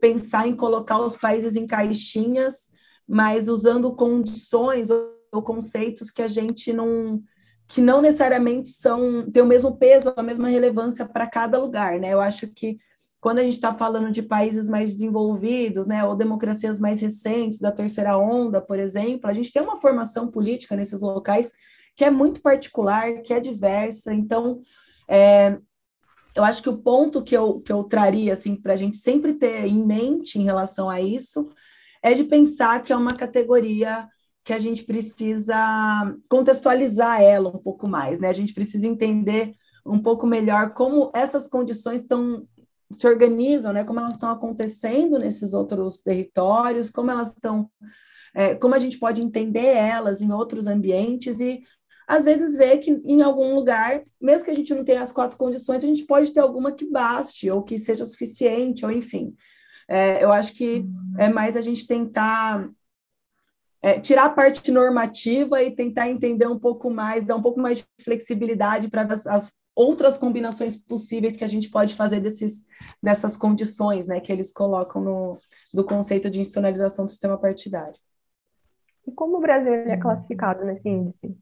pensar 0.00 0.46
em 0.46 0.54
colocar 0.54 0.98
os 0.98 1.16
países 1.16 1.56
em 1.56 1.66
caixinhas, 1.66 2.70
mas 3.06 3.48
usando 3.48 3.94
condições 3.94 4.88
ou 4.90 5.42
conceitos 5.42 6.10
que 6.10 6.22
a 6.22 6.28
gente 6.28 6.72
não 6.72 7.22
que 7.68 7.80
não 7.80 8.02
necessariamente 8.02 8.68
são 8.68 9.28
têm 9.30 9.42
o 9.42 9.46
mesmo 9.46 9.76
peso, 9.76 10.12
a 10.16 10.22
mesma 10.22 10.48
relevância 10.48 11.06
para 11.06 11.26
cada 11.26 11.58
lugar, 11.58 11.98
né? 11.98 12.12
Eu 12.12 12.20
acho 12.20 12.46
que 12.48 12.78
quando 13.20 13.38
a 13.38 13.42
gente 13.42 13.54
está 13.54 13.72
falando 13.72 14.10
de 14.10 14.22
países 14.22 14.68
mais 14.68 14.92
desenvolvidos, 14.92 15.86
né, 15.86 16.04
ou 16.04 16.14
democracias 16.14 16.78
mais 16.78 17.00
recentes, 17.00 17.58
da 17.58 17.72
terceira 17.72 18.18
onda, 18.18 18.60
por 18.60 18.78
exemplo, 18.78 19.30
a 19.30 19.32
gente 19.32 19.50
tem 19.50 19.62
uma 19.62 19.78
formação 19.78 20.30
política 20.30 20.76
nesses 20.76 21.00
locais 21.00 21.50
que 21.96 22.04
é 22.04 22.10
muito 22.10 22.42
particular, 22.42 23.22
que 23.22 23.32
é 23.32 23.40
diversa. 23.40 24.12
Então, 24.12 24.60
é, 25.08 25.56
eu 26.34 26.44
acho 26.44 26.62
que 26.62 26.68
o 26.68 26.76
ponto 26.76 27.22
que 27.22 27.34
eu, 27.34 27.60
que 27.60 27.72
eu 27.72 27.84
traria 27.84 28.34
assim, 28.34 28.56
para 28.56 28.74
a 28.74 28.76
gente 28.76 28.98
sempre 28.98 29.32
ter 29.32 29.64
em 29.64 29.86
mente 29.86 30.38
em 30.38 30.42
relação 30.42 30.90
a 30.90 31.00
isso 31.00 31.48
é 32.02 32.12
de 32.12 32.24
pensar 32.24 32.82
que 32.82 32.92
é 32.92 32.96
uma 32.96 33.16
categoria 33.16 34.06
que 34.44 34.52
a 34.52 34.58
gente 34.58 34.84
precisa 34.84 35.56
contextualizar 36.28 37.22
ela 37.22 37.48
um 37.48 37.58
pouco 37.58 37.88
mais, 37.88 38.20
né? 38.20 38.28
A 38.28 38.32
gente 38.32 38.52
precisa 38.52 38.86
entender 38.86 39.54
um 39.86 39.98
pouco 39.98 40.26
melhor 40.26 40.74
como 40.74 41.10
essas 41.14 41.46
condições 41.46 42.02
estão 42.02 42.46
se 42.92 43.06
organizam, 43.06 43.72
né? 43.72 43.84
Como 43.84 43.98
elas 43.98 44.14
estão 44.14 44.30
acontecendo 44.30 45.18
nesses 45.18 45.54
outros 45.54 45.98
territórios, 45.98 46.90
como 46.90 47.10
elas 47.10 47.28
estão, 47.28 47.70
é, 48.34 48.54
como 48.54 48.74
a 48.74 48.78
gente 48.78 48.98
pode 48.98 49.22
entender 49.22 49.66
elas 49.66 50.20
em 50.20 50.30
outros 50.30 50.66
ambientes 50.66 51.40
e 51.40 51.62
às 52.06 52.24
vezes 52.24 52.54
ver 52.54 52.78
que 52.78 52.90
em 52.90 53.22
algum 53.22 53.54
lugar, 53.54 54.02
mesmo 54.20 54.44
que 54.44 54.50
a 54.50 54.54
gente 54.54 54.74
não 54.74 54.84
tenha 54.84 55.02
as 55.02 55.10
quatro 55.10 55.38
condições, 55.38 55.82
a 55.82 55.86
gente 55.86 56.04
pode 56.04 56.32
ter 56.32 56.40
alguma 56.40 56.70
que 56.70 56.84
baste 56.84 57.50
ou 57.50 57.62
que 57.62 57.78
seja 57.78 58.04
suficiente, 58.04 58.84
ou 58.84 58.92
enfim. 58.92 59.34
É, 59.88 60.22
eu 60.22 60.30
acho 60.30 60.52
que 60.52 60.80
uhum. 60.80 61.14
é 61.18 61.30
mais 61.30 61.56
a 61.56 61.60
gente 61.62 61.86
tentar 61.86 62.68
é, 63.84 64.00
tirar 64.00 64.24
a 64.24 64.30
parte 64.30 64.72
normativa 64.72 65.62
e 65.62 65.70
tentar 65.70 66.08
entender 66.08 66.46
um 66.46 66.58
pouco 66.58 66.90
mais, 66.90 67.22
dar 67.22 67.36
um 67.36 67.42
pouco 67.42 67.60
mais 67.60 67.80
de 67.80 67.86
flexibilidade 68.02 68.88
para 68.88 69.02
as, 69.02 69.26
as, 69.26 69.52
outras 69.76 70.16
combinações 70.16 70.74
possíveis 70.74 71.36
que 71.36 71.44
a 71.44 71.48
gente 71.48 71.68
pode 71.68 71.94
fazer 71.94 72.20
desses, 72.20 72.64
dessas 73.02 73.36
condições 73.36 74.06
né, 74.06 74.20
que 74.20 74.32
eles 74.32 74.52
colocam 74.52 75.02
no 75.02 75.38
do 75.72 75.84
conceito 75.84 76.30
de 76.30 76.38
institucionalização 76.38 77.04
do 77.04 77.10
sistema 77.10 77.36
partidário. 77.36 77.98
E 79.06 79.12
como 79.12 79.36
o 79.36 79.40
Brasil 79.40 79.74
é 79.74 79.96
classificado 79.98 80.64
nesse 80.64 80.88
índice? 80.88 81.36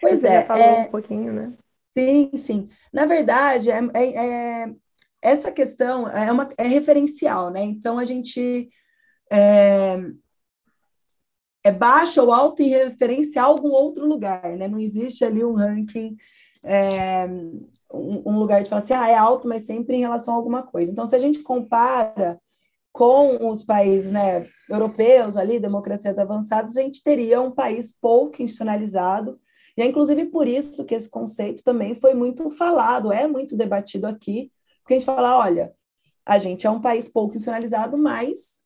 Pois 0.00 0.20
Você 0.20 0.26
é. 0.26 0.40
Já 0.40 0.46
falou 0.46 0.62
é, 0.62 0.80
um 0.80 0.90
pouquinho, 0.90 1.32
né? 1.32 1.52
Sim, 1.96 2.30
sim. 2.36 2.68
Na 2.92 3.06
verdade, 3.06 3.70
é, 3.70 3.78
é, 3.94 4.64
é, 4.64 4.74
essa 5.22 5.50
questão 5.50 6.06
é, 6.08 6.30
uma, 6.30 6.48
é 6.58 6.64
referencial, 6.64 7.48
né? 7.48 7.62
Então, 7.62 7.96
a 7.98 8.04
gente 8.04 8.68
é, 11.66 11.72
baixo 11.72 12.22
ou 12.22 12.32
alto 12.32 12.62
em 12.62 12.68
referência 12.68 13.42
a 13.42 13.44
algum 13.44 13.70
outro 13.70 14.06
lugar, 14.06 14.56
né? 14.56 14.68
Não 14.68 14.78
existe 14.78 15.24
ali 15.24 15.44
um 15.44 15.54
ranking, 15.54 16.16
é, 16.62 17.26
um, 17.92 18.22
um, 18.24 18.38
lugar 18.38 18.62
de 18.62 18.70
falar 18.70 18.82
assim, 18.82 18.94
ah, 18.94 19.08
é 19.08 19.16
alto, 19.16 19.48
mas 19.48 19.66
sempre 19.66 19.96
em 19.96 20.00
relação 20.00 20.34
a 20.34 20.36
alguma 20.36 20.62
coisa. 20.62 20.92
Então, 20.92 21.04
se 21.04 21.16
a 21.16 21.18
gente 21.18 21.40
compara 21.40 22.40
com 22.92 23.50
os 23.50 23.64
países 23.64 24.12
né, 24.12 24.46
europeus 24.70 25.36
ali, 25.36 25.58
democracias 25.58 26.16
avançadas, 26.16 26.76
a 26.76 26.82
gente 26.82 27.02
teria 27.02 27.40
um 27.40 27.50
país 27.50 27.92
pouco 27.92 28.40
institucionalizado, 28.40 29.36
e 29.76 29.82
é 29.82 29.86
inclusive 29.86 30.26
por 30.26 30.46
isso 30.46 30.84
que 30.84 30.94
esse 30.94 31.10
conceito 31.10 31.64
também 31.64 31.96
foi 31.96 32.14
muito 32.14 32.48
falado, 32.48 33.12
é 33.12 33.26
muito 33.26 33.56
debatido 33.56 34.06
aqui, 34.06 34.52
porque 34.82 34.94
a 34.94 34.98
gente 34.98 35.06
fala, 35.06 35.36
olha, 35.36 35.74
a 36.24 36.38
gente 36.38 36.64
é 36.64 36.70
um 36.70 36.80
país 36.80 37.08
pouco 37.08 37.34
institucionalizado, 37.34 37.98
mas 37.98 38.62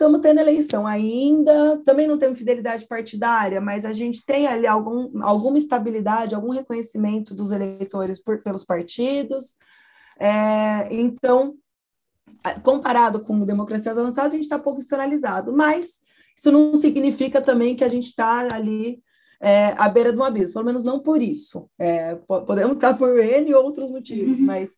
estamos 0.00 0.20
tendo 0.22 0.40
eleição 0.40 0.86
ainda, 0.86 1.76
também 1.84 2.08
não 2.08 2.16
temos 2.16 2.38
fidelidade 2.38 2.86
partidária, 2.86 3.60
mas 3.60 3.84
a 3.84 3.92
gente 3.92 4.24
tem 4.24 4.46
ali 4.46 4.66
algum, 4.66 5.22
alguma 5.22 5.58
estabilidade, 5.58 6.34
algum 6.34 6.48
reconhecimento 6.48 7.34
dos 7.34 7.50
eleitores 7.50 8.18
por, 8.18 8.42
pelos 8.42 8.64
partidos. 8.64 9.56
É, 10.18 10.88
então, 10.90 11.54
comparado 12.62 13.20
com 13.20 13.44
democracias 13.44 13.96
avançadas, 13.96 14.32
a 14.32 14.36
gente 14.36 14.44
está 14.44 14.58
pouco 14.58 14.78
institucionalizado, 14.78 15.52
mas 15.52 16.00
isso 16.34 16.50
não 16.50 16.74
significa 16.76 17.42
também 17.42 17.76
que 17.76 17.84
a 17.84 17.88
gente 17.88 18.04
está 18.04 18.54
ali 18.54 19.02
é, 19.38 19.74
à 19.76 19.86
beira 19.86 20.14
de 20.14 20.18
um 20.18 20.24
abismo, 20.24 20.54
pelo 20.54 20.64
menos 20.64 20.82
não 20.82 20.98
por 21.00 21.20
isso. 21.20 21.68
É, 21.78 22.14
podemos 22.46 22.72
estar 22.72 22.96
por 22.96 23.18
N 23.18 23.52
outros 23.54 23.90
motivos, 23.90 24.40
uhum. 24.40 24.46
mas 24.46 24.70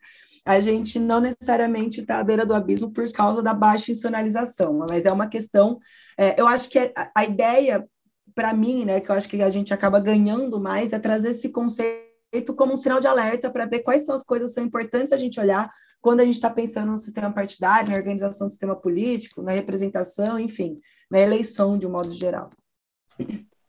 a 0.44 0.61
gente 0.61 0.98
não 0.98 1.20
necessariamente 1.20 2.00
está 2.00 2.18
à 2.18 2.24
beira 2.24 2.44
do 2.44 2.55
abismo 2.55 2.90
por 2.90 3.11
causa 3.12 3.42
da 3.42 3.55
baixa 3.55 3.92
institucionalização, 3.92 4.78
mas 4.88 5.07
é 5.07 5.12
uma 5.12 5.28
questão. 5.28 5.78
É, 6.18 6.40
eu 6.40 6.46
acho 6.46 6.68
que 6.68 6.78
a, 6.78 7.11
a 7.14 7.24
ideia, 7.24 7.87
para 8.35 8.52
mim, 8.52 8.85
né, 8.85 9.00
que 9.00 9.11
eu 9.11 9.14
acho 9.14 9.28
que 9.28 9.40
a 9.40 9.50
gente 9.50 9.72
acaba 9.72 10.00
ganhando 10.00 10.61
mais, 10.61 10.92
é 10.92 10.98
trazer 10.98 11.31
esse 11.31 11.48
conceito 11.50 12.55
como 12.57 12.72
um 12.72 12.76
sinal 12.76 12.98
de 12.98 13.07
alerta 13.07 13.50
para 13.50 13.66
ver 13.66 13.81
quais 13.81 14.05
são 14.05 14.14
as 14.14 14.22
coisas 14.22 14.50
que 14.50 14.55
são 14.55 14.64
importantes 14.64 15.12
a 15.12 15.16
gente 15.16 15.38
olhar 15.38 15.70
quando 16.00 16.20
a 16.20 16.24
gente 16.24 16.35
está 16.35 16.50
pensando 16.50 16.90
no 16.90 16.98
sistema 16.98 17.33
partidário, 17.33 17.90
na 17.90 17.96
organização 17.96 18.48
do 18.48 18.50
sistema 18.50 18.74
político, 18.74 19.42
na 19.42 19.52
representação, 19.52 20.38
enfim, 20.38 20.81
na 21.09 21.20
eleição 21.20 21.78
de 21.78 21.87
um 21.87 21.90
modo 21.90 22.11
geral. 22.11 22.50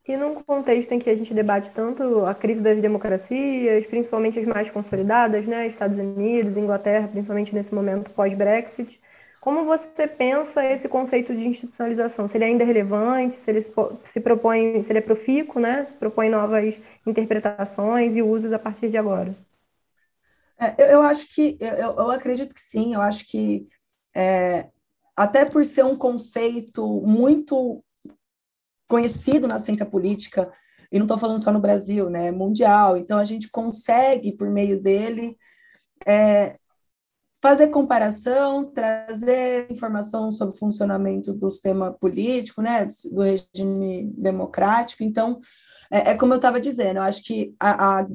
E 0.06 0.18
num 0.18 0.36
contexto 0.44 0.92
em 0.92 1.00
que 1.00 1.10
a 1.10 1.16
gente 1.16 1.34
debate 1.34 1.70
tanto 1.74 2.26
a 2.26 2.36
crise 2.36 2.60
das 2.60 2.82
democracias, 2.82 3.86
principalmente 3.88 4.38
as 4.38 4.46
mais 4.46 4.70
consolidadas, 4.70 5.46
né, 5.46 5.68
Estados 5.68 5.98
Unidos, 5.98 6.58
Inglaterra, 6.58 7.08
principalmente 7.08 7.56
nesse 7.56 7.74
momento 7.74 8.10
pós-Brexit, 8.12 9.00
como 9.40 9.66
você 9.66 10.08
pensa 10.08 10.64
esse 10.66 10.88
conceito 10.88 11.34
de 11.34 11.46
institucionalização? 11.46 12.28
Se 12.28 12.38
ele 12.38 12.46
ainda 12.46 12.64
é 12.64 12.66
relevante, 12.66 13.36
se 13.36 13.52
ele 13.52 13.62
se 13.62 14.20
propõe, 14.22 14.84
se 14.84 14.92
ele 14.92 15.00
é 15.00 15.02
profícuo, 15.02 15.62
né, 15.62 15.86
se 15.86 15.94
propõe 15.94 16.30
novas 16.30 16.76
interpretações 17.06 18.16
e 18.16 18.22
usos 18.22 18.54
a 18.54 18.60
partir 18.60 18.90
de 18.90 18.98
agora? 18.98 19.36
É, 20.58 20.76
eu, 20.78 20.86
eu, 20.88 21.02
acho 21.02 21.28
que, 21.34 21.58
eu, 21.60 21.70
eu, 21.70 22.12
acredito 22.12 22.54
que 22.54 22.62
sim, 22.62 22.94
eu 22.94 23.02
acho 23.02 23.26
que 23.30 23.68
é, 24.16 24.68
até 25.16 25.44
por 25.46 25.66
ser 25.66 25.84
um 25.84 25.98
conceito 25.98 26.86
muito 27.02 27.84
conhecido 28.94 29.48
na 29.48 29.58
ciência 29.58 29.88
política, 29.88 30.54
e 30.92 31.00
não 31.00 31.06
estou 31.06 31.18
falando 31.18 31.42
só 31.42 31.52
no 31.52 31.60
Brasil, 31.60 32.12
né, 32.12 32.30
mundial. 32.30 32.96
Então, 32.96 33.18
a 33.18 33.24
gente 33.24 33.50
consegue, 33.50 34.32
por 34.34 34.48
meio 34.52 34.80
dele, 34.80 35.36
é, 36.06 36.58
fazer 37.42 37.70
comparação, 37.70 38.72
trazer 38.72 39.66
informação 39.72 40.32
sobre 40.32 40.56
o 40.56 40.60
funcionamento 40.60 41.34
do 41.34 41.50
sistema 41.50 41.92
político, 41.92 42.62
né, 42.62 42.86
do 43.12 43.24
regime 43.24 44.14
democrático. 44.16 45.04
Então, 45.04 45.40
é, 45.90 46.12
é 46.12 46.16
como 46.16 46.34
eu 46.34 46.38
estava 46.38 46.60
dizendo, 46.60 46.98
eu 46.98 47.04
acho 47.04 47.24
que 47.24 47.56
a, 47.60 48.02
a, 48.02 48.08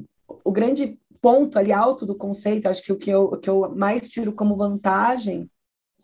o 0.45 0.49
grande 0.49 0.97
ponto 1.19 1.59
ali 1.59 1.73
alto 1.73 2.05
do 2.05 2.15
conceito, 2.15 2.69
acho 2.69 2.81
que 2.81 2.93
o 2.93 2.97
que 2.97 3.09
eu, 3.09 3.23
o 3.23 3.37
que 3.37 3.49
eu 3.49 3.75
mais 3.75 4.07
tiro 4.07 4.31
como 4.31 4.55
vantagem 4.55 5.51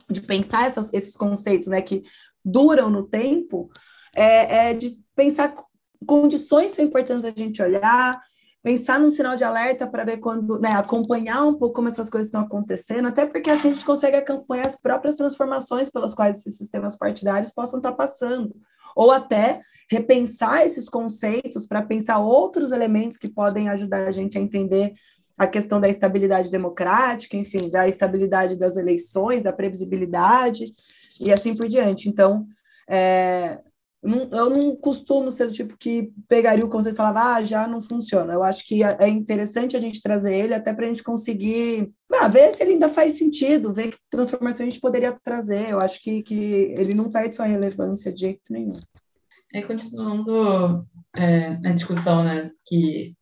de 0.09 0.19
pensar 0.19 0.67
essas, 0.67 0.91
esses 0.91 1.15
conceitos, 1.15 1.69
né, 1.69 1.81
que 1.81 2.03
duram 2.43 2.89
no 2.89 3.03
tempo, 3.03 3.69
é, 4.15 4.69
é 4.69 4.73
de 4.73 4.97
pensar 5.15 5.53
condições 6.05 6.73
são 6.73 6.85
importantes 6.85 7.25
a 7.25 7.33
gente 7.35 7.61
olhar, 7.61 8.21
pensar 8.63 8.99
num 8.99 9.09
sinal 9.09 9.35
de 9.35 9.43
alerta 9.43 9.85
para 9.85 10.03
ver 10.03 10.17
quando, 10.17 10.59
né, 10.59 10.71
acompanhar 10.71 11.45
um 11.45 11.55
pouco 11.55 11.75
como 11.75 11.87
essas 11.87 12.09
coisas 12.09 12.27
estão 12.27 12.41
acontecendo, 12.41 13.07
até 13.07 13.25
porque 13.25 13.49
assim 13.49 13.69
a 13.69 13.73
gente 13.73 13.85
consegue 13.85 14.17
acompanhar 14.17 14.67
as 14.67 14.79
próprias 14.79 15.15
transformações 15.15 15.89
pelas 15.89 16.15
quais 16.15 16.39
esses 16.39 16.57
sistemas 16.57 16.97
partidários 16.97 17.51
possam 17.51 17.77
estar 17.77 17.91
passando, 17.91 18.55
ou 18.95 19.11
até 19.11 19.61
repensar 19.89 20.63
esses 20.63 20.89
conceitos 20.89 21.67
para 21.67 21.83
pensar 21.83 22.17
outros 22.17 22.71
elementos 22.71 23.17
que 23.17 23.29
podem 23.29 23.69
ajudar 23.69 24.07
a 24.07 24.11
gente 24.11 24.37
a 24.37 24.41
entender 24.41 24.93
a 25.37 25.45
questão 25.45 25.79
da 25.79 25.89
estabilidade 25.89 26.49
democrática, 26.49 27.35
enfim, 27.35 27.69
da 27.69 27.87
estabilidade 27.87 28.55
das 28.55 28.77
eleições, 28.77 29.43
da 29.43 29.51
previsibilidade 29.51 30.71
e 31.19 31.31
assim 31.31 31.53
por 31.53 31.67
diante. 31.67 32.07
Então, 32.07 32.47
é, 32.89 33.59
não, 34.05 34.29
eu 34.31 34.49
não 34.49 34.75
costumo 34.75 35.31
ser 35.31 35.47
o 35.47 35.51
tipo 35.51 35.75
que 35.77 36.11
pegaria 36.27 36.63
o 36.63 36.69
conceito 36.69 36.95
e 36.95 36.97
falava, 36.97 37.35
ah, 37.35 37.43
já 37.43 37.67
não 37.67 37.81
funciona. 37.81 38.33
Eu 38.33 38.43
acho 38.43 38.65
que 38.65 38.83
é, 38.83 38.95
é 38.99 39.07
interessante 39.07 39.75
a 39.75 39.79
gente 39.79 40.01
trazer 40.01 40.35
ele 40.35 40.53
até 40.53 40.73
para 40.73 40.85
a 40.85 40.87
gente 40.87 41.03
conseguir 41.03 41.91
ah, 42.13 42.27
ver 42.27 42.51
se 42.51 42.61
ele 42.61 42.73
ainda 42.73 42.87
faz 42.87 43.17
sentido, 43.17 43.73
ver 43.73 43.89
que 43.89 43.97
transformação 44.09 44.65
a 44.65 44.69
gente 44.69 44.79
poderia 44.79 45.17
trazer. 45.23 45.69
Eu 45.69 45.79
acho 45.79 46.01
que, 46.01 46.21
que 46.21 46.35
ele 46.35 46.93
não 46.93 47.09
perde 47.09 47.35
sua 47.35 47.45
relevância 47.45 48.13
de 48.13 48.21
jeito 48.21 48.41
nenhum. 48.49 48.79
É, 49.53 49.61
continuando 49.61 50.85
é, 51.15 51.57
na 51.57 51.71
discussão 51.71 52.23
né, 52.23 52.51
que 52.65 53.15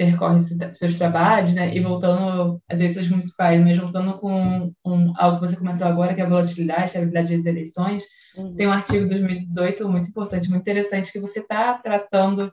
percorre 0.00 0.40
seus 0.40 0.96
trabalhos, 0.96 1.54
né, 1.54 1.76
e 1.76 1.80
voltando 1.80 2.58
às 2.66 2.78
vezes 2.78 3.06
municipais, 3.10 3.60
mas 3.60 3.76
voltando 3.76 4.18
com 4.18 4.72
um, 4.82 5.12
algo 5.14 5.38
que 5.38 5.46
você 5.46 5.56
comentou 5.58 5.86
agora, 5.86 6.14
que 6.14 6.22
é 6.22 6.24
a 6.24 6.28
volatilidade, 6.28 6.80
a 6.80 6.84
estabilidade 6.86 7.36
das 7.36 7.44
eleições, 7.44 8.04
uhum. 8.34 8.50
tem 8.50 8.66
um 8.66 8.72
artigo 8.72 9.04
de 9.04 9.10
2018 9.10 9.86
muito 9.90 10.08
importante, 10.08 10.48
muito 10.48 10.62
interessante, 10.62 11.12
que 11.12 11.20
você 11.20 11.40
está 11.40 11.74
tratando 11.74 12.50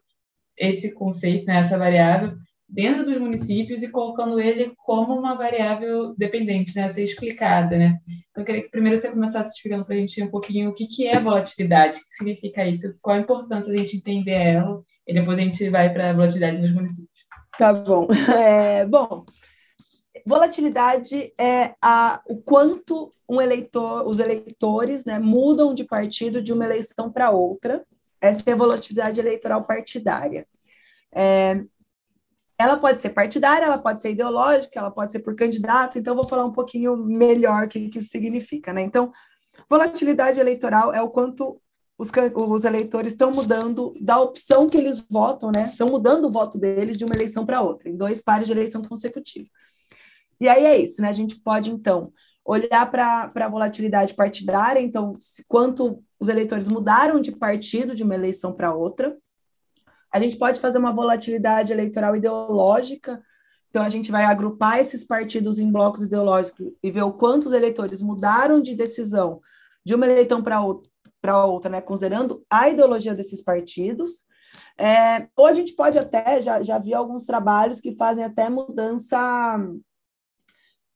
esse 0.58 0.94
conceito, 0.94 1.46
né, 1.46 1.60
essa 1.60 1.78
variável, 1.78 2.34
dentro 2.68 3.06
dos 3.06 3.18
municípios 3.18 3.82
e 3.82 3.90
colocando 3.90 4.42
ele 4.42 4.74
como 4.86 5.18
uma 5.18 5.34
variável 5.36 6.14
dependente, 6.18 6.76
né, 6.76 6.84
a 6.84 6.90
ser 6.90 7.04
explicada, 7.04 7.78
né. 7.78 7.98
Então, 8.30 8.42
eu 8.42 8.46
queria 8.46 8.62
que 8.62 8.70
primeiro 8.70 8.98
você 8.98 9.10
começasse 9.10 9.56
explicando 9.56 9.86
para 9.86 9.96
a 9.96 10.00
gente 10.00 10.22
um 10.22 10.30
pouquinho 10.30 10.72
o 10.72 10.74
que, 10.74 10.86
que 10.86 11.08
é 11.08 11.18
volatilidade, 11.18 11.96
o 11.98 12.02
que 12.02 12.14
significa 12.14 12.68
isso, 12.68 12.94
qual 13.02 13.16
a 13.16 13.22
importância 13.22 13.72
da 13.72 13.80
gente 13.80 13.96
entender 13.96 14.32
ela, 14.32 14.84
e 15.08 15.14
depois 15.14 15.40
a 15.40 15.42
gente 15.42 15.70
vai 15.70 15.94
para 15.94 16.10
a 16.10 16.14
volatilidade 16.14 16.58
nos 16.58 16.74
municípios. 16.74 17.17
Tá 17.58 17.74
bom. 17.74 18.08
É, 18.38 18.86
bom, 18.86 19.26
volatilidade 20.26 21.34
é 21.40 21.74
a, 21.82 22.22
o 22.28 22.38
quanto 22.38 23.14
um 23.28 23.42
eleitor, 23.42 24.08
os 24.08 24.20
eleitores 24.20 25.04
né, 25.04 25.20
mudam 25.20 25.74
de 25.74 25.84
partido 25.84 26.42
de 26.42 26.54
uma 26.54 26.66
eleição 26.66 27.12
para 27.12 27.32
outra. 27.32 27.86
Essa 28.22 28.44
é 28.48 28.54
a 28.54 28.58
volatilidade 28.58 29.20
eleitoral 29.20 29.64
partidária. 29.66 30.48
É, 31.14 31.64
ela 32.58 32.78
pode 32.78 33.00
ser 33.00 33.10
partidária, 33.10 33.66
ela 33.66 33.78
pode 33.78 34.02
ser 34.02 34.12
ideológica, 34.12 34.80
ela 34.80 34.90
pode 34.90 35.12
ser 35.12 35.20
por 35.20 35.36
candidato, 35.36 36.00
então 36.00 36.16
vou 36.16 36.28
falar 36.28 36.46
um 36.46 36.52
pouquinho 36.52 36.98
melhor 36.98 37.66
o 37.66 37.70
que, 37.70 37.90
que 37.90 38.00
isso 38.00 38.10
significa. 38.10 38.74
Né? 38.74 38.82
Então, 38.82 39.12
volatilidade 39.70 40.40
eleitoral 40.40 40.94
é 40.94 41.02
o 41.02 41.10
quanto 41.10 41.62
os, 41.98 42.12
os 42.36 42.64
eleitores 42.64 43.12
estão 43.12 43.32
mudando 43.32 43.94
da 44.00 44.20
opção 44.20 44.70
que 44.70 44.78
eles 44.78 45.00
votam, 45.10 45.52
né? 45.52 45.70
Estão 45.72 45.90
mudando 45.90 46.26
o 46.26 46.32
voto 46.32 46.58
deles 46.58 46.96
de 46.96 47.04
uma 47.04 47.16
eleição 47.16 47.46
para 47.46 47.62
outra, 47.62 47.90
em 47.90 47.98
dois 47.98 48.22
pares 48.22 48.46
de 48.46 48.54
eleição 48.54 48.84
consecutiva. 48.84 49.50
E 50.40 50.48
aí 50.48 50.66
é 50.66 50.78
isso, 50.78 51.02
né? 51.02 51.10
A 51.10 51.14
gente 51.14 51.36
pode, 51.40 51.72
então, 51.72 52.14
olhar 52.46 52.90
para 52.90 53.32
a 53.34 53.50
volatilidade 53.50 54.14
partidária, 54.14 54.80
então, 54.80 55.18
quanto 55.48 56.04
os 56.20 56.30
eleitores 56.30 56.68
mudaram 56.68 57.20
de 57.20 57.32
partido 57.32 57.96
de 57.96 58.04
uma 58.04 58.16
eleição 58.16 58.54
para 58.54 58.74
outra. 58.74 59.18
A 60.14 60.20
gente 60.20 60.38
pode 60.38 60.60
fazer 60.60 60.78
uma 60.78 60.94
volatilidade 60.94 61.74
eleitoral 61.74 62.16
ideológica, 62.16 63.22
então 63.70 63.84
a 63.84 63.90
gente 63.90 64.12
vai 64.12 64.24
agrupar 64.24 64.80
esses 64.80 65.04
partidos 65.04 65.60
em 65.60 65.72
blocos 65.72 66.04
ideológicos 66.04 66.68
e 66.82 66.90
ver 66.90 67.02
o 67.02 67.12
quanto 67.12 67.48
os 67.48 67.54
eleitores 67.54 68.02
mudaram 68.02 68.62
de 68.62 68.76
decisão 68.76 69.42
de 69.84 69.94
uma 69.94 70.06
eleição 70.06 70.42
para 70.42 70.62
outra, 70.62 70.90
outra, 71.26 71.70
né, 71.70 71.82
considerando 71.82 72.44
a 72.50 72.70
ideologia 72.70 73.14
desses 73.14 73.44
partidos. 73.44 74.26
É, 74.78 75.28
ou 75.36 75.46
a 75.46 75.54
gente 75.54 75.74
pode 75.74 75.98
até, 75.98 76.40
já, 76.42 76.62
já 76.64 76.78
vi 76.78 76.94
alguns 76.94 77.26
trabalhos 77.26 77.80
que 77.80 77.96
fazem 77.96 78.24
até 78.24 78.50
mudança 78.50 79.18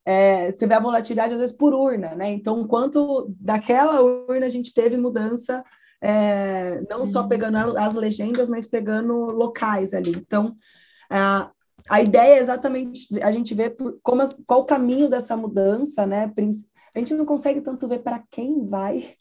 é, 0.04 0.50
você 0.50 0.66
vê 0.66 0.74
a 0.74 0.80
volatilidade 0.80 1.34
às 1.34 1.40
vezes 1.40 1.56
por 1.56 1.72
urna, 1.72 2.14
né? 2.14 2.30
Então, 2.30 2.66
quanto 2.66 3.32
daquela 3.38 4.00
urna 4.00 4.46
a 4.46 4.48
gente 4.48 4.74
teve 4.74 4.96
mudança, 4.96 5.64
é, 6.00 6.80
não 6.90 7.06
só 7.06 7.22
uhum. 7.22 7.28
pegando 7.28 7.78
as 7.78 7.94
legendas, 7.94 8.48
mas 8.48 8.66
pegando 8.66 9.14
locais 9.14 9.94
ali. 9.94 10.10
Então, 10.10 10.56
a, 11.08 11.50
a 11.88 12.02
ideia 12.02 12.34
é 12.34 12.38
exatamente 12.38 13.08
a 13.22 13.30
gente 13.30 13.54
ver 13.54 13.76
por, 13.76 13.98
como, 14.02 14.22
qual 14.44 14.60
o 14.62 14.66
caminho 14.66 15.08
dessa 15.08 15.36
mudança, 15.36 16.04
né? 16.06 16.32
A 16.94 16.98
gente 16.98 17.14
não 17.14 17.24
consegue 17.24 17.60
tanto 17.60 17.86
ver 17.86 18.00
para 18.00 18.22
quem 18.30 18.66
vai 18.66 19.14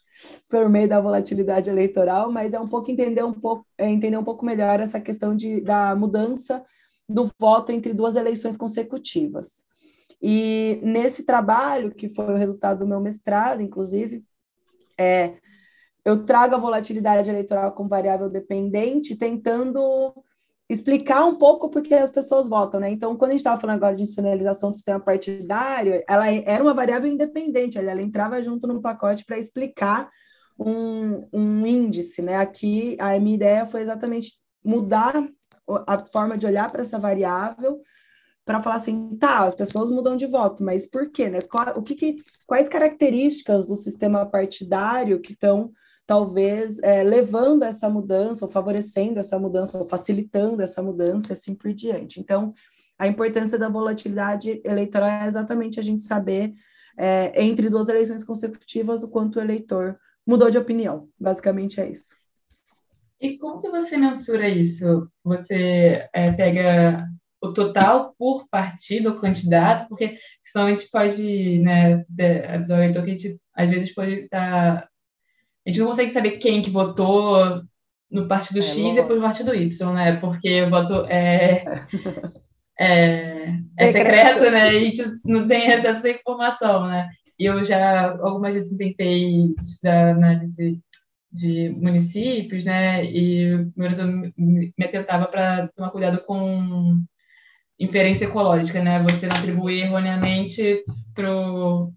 por 0.50 0.69
meio 0.69 0.88
da 0.88 1.00
volatilidade 1.00 1.69
eleitoral, 1.69 2.32
mas 2.32 2.54
é 2.54 2.60
um 2.60 2.67
pouco 2.67 2.91
entender 2.91 3.24
um 3.24 3.34
pouco, 3.34 3.65
é 3.78 3.89
entender 3.89 4.17
um 4.17 4.24
pouco 4.24 4.45
melhor 4.45 4.80
essa 4.80 5.00
questão 5.00 5.36
de, 5.36 5.62
da 5.62 5.95
mudança 5.95 6.63
do 7.08 7.30
voto 7.39 7.71
entre 7.71 7.93
duas 7.93 8.15
eleições 8.15 8.58
consecutivas. 8.58 9.63
E 10.21 10.80
nesse 10.84 11.24
trabalho, 11.24 11.93
que 11.93 12.08
foi 12.08 12.26
o 12.26 12.38
resultado 12.38 12.80
do 12.80 12.88
meu 12.88 13.00
mestrado, 13.00 13.62
inclusive, 13.62 14.24
é, 14.97 15.36
eu 16.06 16.26
trago 16.26 16.56
a 16.56 16.60
volatilidade 16.60 17.30
eleitoral 17.30 17.71
como 17.71 17.89
variável 17.89 18.30
dependente, 18.30 19.15
tentando 19.15 20.13
explicar 20.72 21.26
um 21.26 21.36
pouco 21.36 21.70
porque 21.70 21.94
as 21.94 22.10
pessoas 22.10 22.48
votam, 22.48 22.80
né? 22.80 22.90
Então, 22.90 23.18
quando 23.18 23.32
a 23.32 23.34
gente 23.34 23.42
estava 23.42 23.60
falando 23.60 23.76
agora 23.76 23.94
de 23.94 24.04
institucionalização 24.04 24.70
do 24.70 24.76
sistema 24.76 25.02
partidário, 25.02 26.02
ela 26.08 26.32
era 26.32 26.64
uma 26.64 26.74
variável 26.74 27.12
independente, 27.12 27.78
ela, 27.78 28.02
entrava 28.02 28.42
junto 28.42 28.66
no 28.68 28.82
pacote 28.82 29.26
para 29.26 29.38
explicar 29.38 30.10
um, 30.58 31.28
um 31.34 31.66
índice, 31.68 32.22
né? 32.22 32.38
Aqui, 32.38 32.96
a 33.00 33.20
minha 33.20 33.36
ideia 33.36 33.66
foi 33.66 33.82
exatamente 33.82 34.40
mudar 34.64 35.14
a 35.86 36.06
forma 36.06 36.38
de 36.38 36.46
olhar 36.46 36.72
para 36.72 36.82
essa 36.82 36.98
variável 36.98 37.82
para 38.46 38.62
falar 38.62 38.78
assim, 38.78 39.16
tá, 39.18 39.46
as 39.46 39.56
pessoas 39.56 39.90
mudam 39.90 40.16
de 40.16 40.26
voto, 40.26 40.64
mas 40.64 40.86
por 40.86 41.12
quê, 41.12 41.30
né? 41.30 41.42
Qual, 41.42 41.78
o 41.78 41.84
que, 41.84 41.96
que 41.96 42.16
quais 42.48 42.70
características 42.70 43.66
do 43.66 43.76
sistema 43.76 44.26
partidário 44.26 45.20
que 45.20 45.34
estão 45.34 45.72
talvez 46.12 46.78
é, 46.80 47.04
levando 47.04 47.63
essa 47.63 47.89
mudança, 47.89 48.43
ou 48.43 48.52
favorecendo 48.52 49.17
essa 49.17 49.39
mudança, 49.39 49.78
ou 49.78 49.86
facilitando 49.86 50.62
essa 50.62 50.84
mudança, 50.84 51.32
assim 51.32 51.56
por 51.56 51.71
diante. 51.74 52.19
Então, 52.19 52.54
a 53.00 53.08
importância 53.08 53.58
da 53.58 53.69
volatilidade 53.69 54.62
eleitoral 54.65 55.08
é 55.08 55.26
exatamente 55.26 55.80
a 55.80 55.82
gente 55.82 56.04
saber, 56.04 56.54
é, 56.97 57.41
entre 57.41 57.69
duas 57.69 57.88
eleições 57.88 58.26
consecutivas, 58.26 59.04
o 59.04 59.08
quanto 59.08 59.38
o 59.38 59.41
eleitor 59.41 59.97
mudou 60.28 60.52
de 60.52 60.58
opinião. 60.58 61.08
Basicamente 61.17 61.80
é 61.80 61.89
isso. 61.89 62.13
E 63.21 63.38
como 63.38 63.62
que 63.62 63.69
você 63.69 63.95
mensura 63.95 64.50
isso? 64.50 65.10
Você 65.24 66.10
é, 66.13 66.30
pega 66.34 67.08
o 67.41 67.54
total 67.54 68.13
por 68.19 68.50
partido 68.50 69.12
ou 69.12 69.15
candidato, 69.15 69.88
porque 69.88 70.17
senão 70.43 70.65
a 70.65 70.69
gente 70.71 70.89
pode, 70.91 71.60
né, 71.60 72.04
o 72.04 72.74
eleitor 72.74 73.06
que 73.06 73.12
a 73.12 73.13
gente, 73.13 73.39
às 73.56 73.69
vezes, 73.69 73.95
pode 73.95 74.12
estar... 74.12 74.90
A 75.65 75.69
gente 75.69 75.80
não 75.80 75.88
consegue 75.88 76.12
saber 76.12 76.38
quem 76.38 76.62
que 76.62 76.69
votou 76.69 77.63
no 78.10 78.28
partido 78.28 78.60
é, 78.60 78.62
X 78.62 78.78
e 78.78 78.95
depois 78.95 79.19
no 79.19 79.26
partido 79.26 79.56
Y, 79.56 79.93
né? 79.93 80.17
Porque 80.17 80.63
o 80.63 80.69
voto 80.69 81.06
é, 81.08 81.63
é, 82.80 83.60
é 83.78 83.88
secreto, 83.88 84.52
né? 84.52 84.74
E 84.74 84.78
a 84.78 84.80
gente 84.80 85.04
não 85.24 85.47
tem 85.47 85.71
acesso 85.71 86.06
à 86.06 86.10
informação, 86.10 86.88
né? 86.88 87.10
E 87.39 87.45
eu 87.45 87.63
já 87.63 88.12
algumas 88.21 88.54
vezes 88.54 88.76
tentei 88.78 89.54
estudar 89.58 90.15
análise 90.15 90.80
de 91.32 91.69
municípios, 91.69 92.65
né? 92.65 93.06
E 93.06 93.65
meu 93.76 93.89
me 94.38 94.86
atentava 94.86 95.28
para 95.28 95.69
tomar 95.69 95.91
cuidado 95.91 96.21
com 96.26 97.02
inferência 97.80 98.26
ecológica, 98.26 98.84
né? 98.84 99.02
Você 99.04 99.28
não 99.28 99.38
atribuir 99.38 99.84
erroneamente 99.84 100.84
pro 101.15 101.91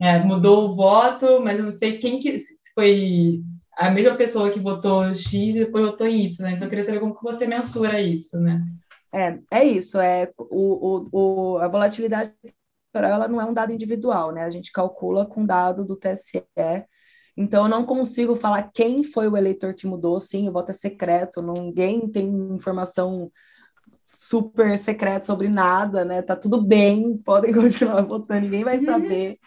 é, 0.00 0.18
mudou 0.18 0.68
o 0.68 0.74
voto, 0.74 1.40
mas 1.40 1.58
eu 1.58 1.64
não 1.64 1.70
sei 1.70 1.98
quem 1.98 2.18
que 2.18 2.40
foi 2.74 3.40
a 3.76 3.90
mesma 3.90 4.14
pessoa 4.16 4.50
que 4.50 4.60
votou 4.60 5.04
X 5.14 5.32
e 5.32 5.52
depois 5.52 5.84
votou 5.84 6.06
Y, 6.06 6.28
né? 6.40 6.52
Então 6.52 6.64
eu 6.64 6.68
queria 6.68 6.84
saber 6.84 7.00
como 7.00 7.16
que 7.16 7.22
você 7.22 7.46
mensura 7.46 8.00
isso, 8.00 8.38
né? 8.38 8.64
É, 9.14 9.38
é 9.50 9.64
isso, 9.64 10.00
é 10.00 10.30
o, 10.38 11.08
o, 11.12 11.54
o, 11.54 11.58
a 11.58 11.68
volatilidade 11.68 12.32
ela 12.94 13.28
não 13.28 13.40
é 13.40 13.44
um 13.44 13.54
dado 13.54 13.72
individual, 13.72 14.32
né? 14.32 14.44
A 14.44 14.50
gente 14.50 14.70
calcula 14.70 15.24
com 15.24 15.46
dado 15.46 15.84
do 15.84 15.96
TSE. 15.96 16.44
Então, 17.36 17.64
eu 17.64 17.68
não 17.68 17.86
consigo 17.86 18.36
falar 18.36 18.70
quem 18.74 19.02
foi 19.02 19.26
o 19.28 19.36
eleitor 19.36 19.74
que 19.74 19.86
mudou. 19.86 20.20
Sim, 20.20 20.48
o 20.48 20.52
voto 20.52 20.70
é 20.70 20.74
secreto, 20.74 21.40
ninguém 21.40 22.06
tem 22.10 22.28
informação 22.54 23.32
super 24.04 24.76
secreto 24.76 25.26
sobre 25.26 25.48
nada, 25.48 26.04
né? 26.04 26.20
Tá 26.20 26.36
tudo 26.36 26.60
bem, 26.60 27.16
podem 27.16 27.52
continuar 27.54 28.02
votando, 28.02 28.42
ninguém 28.42 28.64
vai 28.64 28.84
saber. 28.84 29.38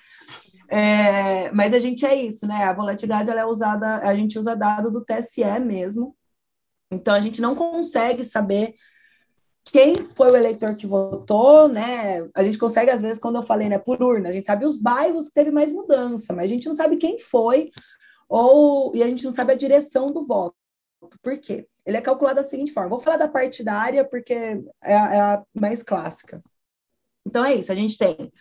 É, 0.67 1.51
mas 1.51 1.73
a 1.73 1.79
gente 1.79 2.05
é 2.05 2.15
isso, 2.15 2.47
né? 2.47 2.63
A 2.63 2.73
volatilidade 2.73 3.29
ela 3.29 3.41
é 3.41 3.45
usada, 3.45 3.97
a 3.97 4.15
gente 4.15 4.37
usa 4.39 4.55
dado 4.55 4.91
do 4.91 5.03
TSE 5.03 5.43
mesmo. 5.59 6.15
Então 6.91 7.13
a 7.13 7.21
gente 7.21 7.41
não 7.41 7.55
consegue 7.55 8.23
saber 8.23 8.75
quem 9.65 9.95
foi 9.95 10.31
o 10.31 10.35
eleitor 10.35 10.75
que 10.75 10.85
votou, 10.85 11.67
né? 11.67 12.27
A 12.35 12.43
gente 12.43 12.57
consegue, 12.57 12.91
às 12.91 13.01
vezes, 13.01 13.19
quando 13.19 13.37
eu 13.37 13.43
falei, 13.43 13.67
né, 13.67 13.79
por 13.79 14.01
urna, 14.01 14.29
a 14.29 14.31
gente 14.31 14.45
sabe 14.45 14.65
os 14.65 14.75
bairros 14.75 15.27
que 15.27 15.33
teve 15.33 15.51
mais 15.51 15.71
mudança, 15.71 16.33
mas 16.33 16.45
a 16.45 16.53
gente 16.53 16.67
não 16.67 16.73
sabe 16.73 16.97
quem 16.97 17.17
foi, 17.19 17.71
ou 18.29 18.95
e 18.95 19.03
a 19.03 19.07
gente 19.07 19.23
não 19.23 19.31
sabe 19.33 19.53
a 19.53 19.57
direção 19.57 20.11
do 20.11 20.25
voto. 20.25 20.55
Por 21.21 21.37
quê? 21.39 21.67
Ele 21.85 21.97
é 21.97 22.01
calculado 22.01 22.37
da 22.37 22.43
seguinte 22.43 22.73
forma: 22.73 22.89
vou 22.89 22.99
falar 22.99 23.17
da 23.17 23.27
partidária 23.27 24.05
porque 24.05 24.33
é 24.83 24.95
a, 24.95 25.15
é 25.15 25.19
a 25.19 25.43
mais 25.53 25.83
clássica. 25.83 26.43
Então 27.25 27.43
é 27.43 27.55
isso, 27.55 27.71
a 27.71 27.75
gente 27.75 27.97
tem 27.97 28.31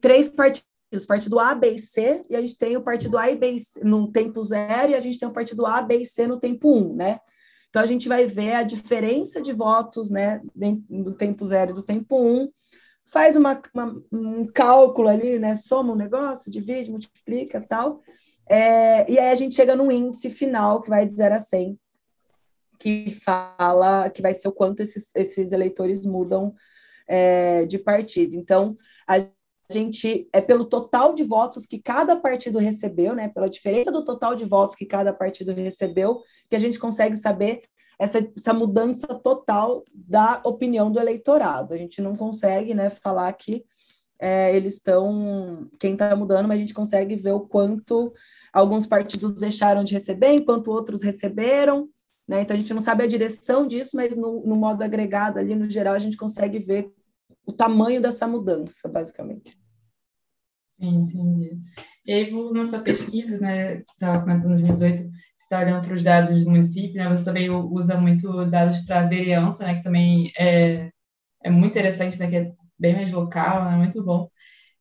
três 0.00 0.28
partidos, 0.28 0.68
partido 1.06 1.38
A, 1.38 1.54
B 1.54 1.70
e 1.70 1.78
C, 1.78 2.24
e 2.30 2.36
a 2.36 2.40
gente 2.40 2.56
tem 2.56 2.76
o 2.76 2.82
partido 2.82 3.18
A 3.18 3.30
e 3.30 3.36
B 3.36 3.56
no 3.82 4.10
tempo 4.10 4.42
zero, 4.42 4.92
e 4.92 4.94
a 4.94 5.00
gente 5.00 5.18
tem 5.18 5.28
o 5.28 5.32
partido 5.32 5.66
A, 5.66 5.82
B 5.82 5.98
e 5.98 6.06
C 6.06 6.26
no 6.26 6.38
tempo 6.38 6.72
1, 6.72 6.76
um, 6.76 6.94
né? 6.94 7.20
Então 7.68 7.82
a 7.82 7.86
gente 7.86 8.08
vai 8.08 8.26
ver 8.26 8.54
a 8.54 8.62
diferença 8.62 9.40
de 9.40 9.52
votos, 9.52 10.10
né, 10.10 10.40
do 10.88 11.12
tempo 11.12 11.44
zero 11.44 11.72
e 11.72 11.74
do 11.74 11.82
tempo 11.82 12.18
1, 12.18 12.42
um, 12.42 12.48
faz 13.04 13.36
uma, 13.36 13.60
uma, 13.74 14.02
um 14.12 14.46
cálculo 14.46 15.08
ali, 15.08 15.38
né, 15.38 15.54
soma 15.54 15.92
um 15.92 15.96
negócio, 15.96 16.50
divide, 16.50 16.90
multiplica 16.90 17.60
tal, 17.60 18.00
é, 18.48 19.10
e 19.10 19.18
aí 19.18 19.30
a 19.30 19.34
gente 19.34 19.54
chega 19.54 19.74
no 19.74 19.90
índice 19.90 20.30
final, 20.30 20.80
que 20.80 20.88
vai 20.88 21.04
de 21.04 21.12
0 21.12 21.34
a 21.34 21.38
100, 21.38 21.78
que 22.78 23.10
fala 23.10 24.08
que 24.10 24.22
vai 24.22 24.34
ser 24.34 24.48
o 24.48 24.52
quanto 24.52 24.80
esses, 24.80 25.10
esses 25.14 25.52
eleitores 25.52 26.06
mudam 26.06 26.54
é, 27.08 27.64
de 27.66 27.78
partido. 27.78 28.36
Então, 28.36 28.76
a 29.06 29.18
gente 29.70 30.28
é 30.32 30.40
pelo 30.40 30.64
total 30.64 31.14
de 31.14 31.24
votos 31.24 31.66
que 31.66 31.78
cada 31.78 32.16
partido 32.16 32.58
recebeu, 32.58 33.14
né? 33.14 33.28
Pela 33.28 33.48
diferença 33.48 33.90
do 33.90 34.04
total 34.04 34.34
de 34.34 34.44
votos 34.44 34.76
que 34.76 34.86
cada 34.86 35.12
partido 35.12 35.52
recebeu, 35.52 36.20
que 36.48 36.56
a 36.56 36.58
gente 36.58 36.78
consegue 36.78 37.16
saber 37.16 37.62
essa, 37.98 38.18
essa 38.36 38.52
mudança 38.52 39.06
total 39.06 39.84
da 39.92 40.40
opinião 40.44 40.90
do 40.90 41.00
eleitorado. 41.00 41.72
A 41.72 41.76
gente 41.76 42.00
não 42.00 42.16
consegue, 42.16 42.74
né, 42.74 42.90
falar 42.90 43.32
que 43.32 43.64
é, 44.18 44.54
eles 44.54 44.74
estão 44.74 45.68
quem 45.78 45.92
está 45.92 46.14
mudando, 46.14 46.46
mas 46.48 46.56
a 46.56 46.60
gente 46.60 46.74
consegue 46.74 47.16
ver 47.16 47.32
o 47.32 47.40
quanto 47.40 48.12
alguns 48.52 48.86
partidos 48.86 49.32
deixaram 49.34 49.84
de 49.84 49.94
receber, 49.94 50.32
enquanto 50.32 50.70
outros 50.70 51.02
receberam. 51.02 51.88
Né? 52.26 52.40
Então, 52.40 52.54
a 52.54 52.58
gente 52.58 52.74
não 52.74 52.80
sabe 52.80 53.04
a 53.04 53.06
direção 53.06 53.66
disso, 53.66 53.90
mas 53.94 54.16
no, 54.16 54.44
no 54.44 54.56
modo 54.56 54.82
agregado, 54.82 55.38
ali 55.38 55.54
no 55.54 55.68
geral, 55.68 55.94
a 55.94 55.98
gente 55.98 56.16
consegue 56.16 56.58
ver 56.58 56.90
o 57.46 57.52
tamanho 57.52 58.02
dessa 58.02 58.26
mudança, 58.26 58.88
basicamente. 58.88 59.56
Sim, 60.78 60.96
entendi. 60.96 61.58
E 62.04 62.12
aí, 62.12 62.52
na 62.52 62.64
sua 62.64 62.80
pesquisa, 62.80 63.38
né, 63.38 63.76
estava 63.78 64.20
comentando 64.20 64.58
em 64.58 64.62
2018, 64.66 65.02
você 65.02 65.08
está 65.40 65.60
olhando 65.60 65.86
para 65.86 65.94
os 65.94 66.02
dados 66.02 66.44
do 66.44 66.50
município, 66.50 66.96
né, 66.96 67.08
você 67.08 67.24
também 67.24 67.48
usa 67.50 67.96
muito 67.96 68.44
dados 68.46 68.80
para 68.80 69.06
vereança, 69.06 69.64
né, 69.64 69.76
que 69.76 69.82
também 69.82 70.30
é, 70.38 70.90
é 71.42 71.50
muito 71.50 71.72
interessante, 71.72 72.18
né, 72.18 72.28
que 72.28 72.36
é 72.36 72.52
bem 72.78 72.94
mais 72.94 73.10
local, 73.10 73.64
né, 73.64 73.76
muito 73.76 74.02
bom. 74.04 74.28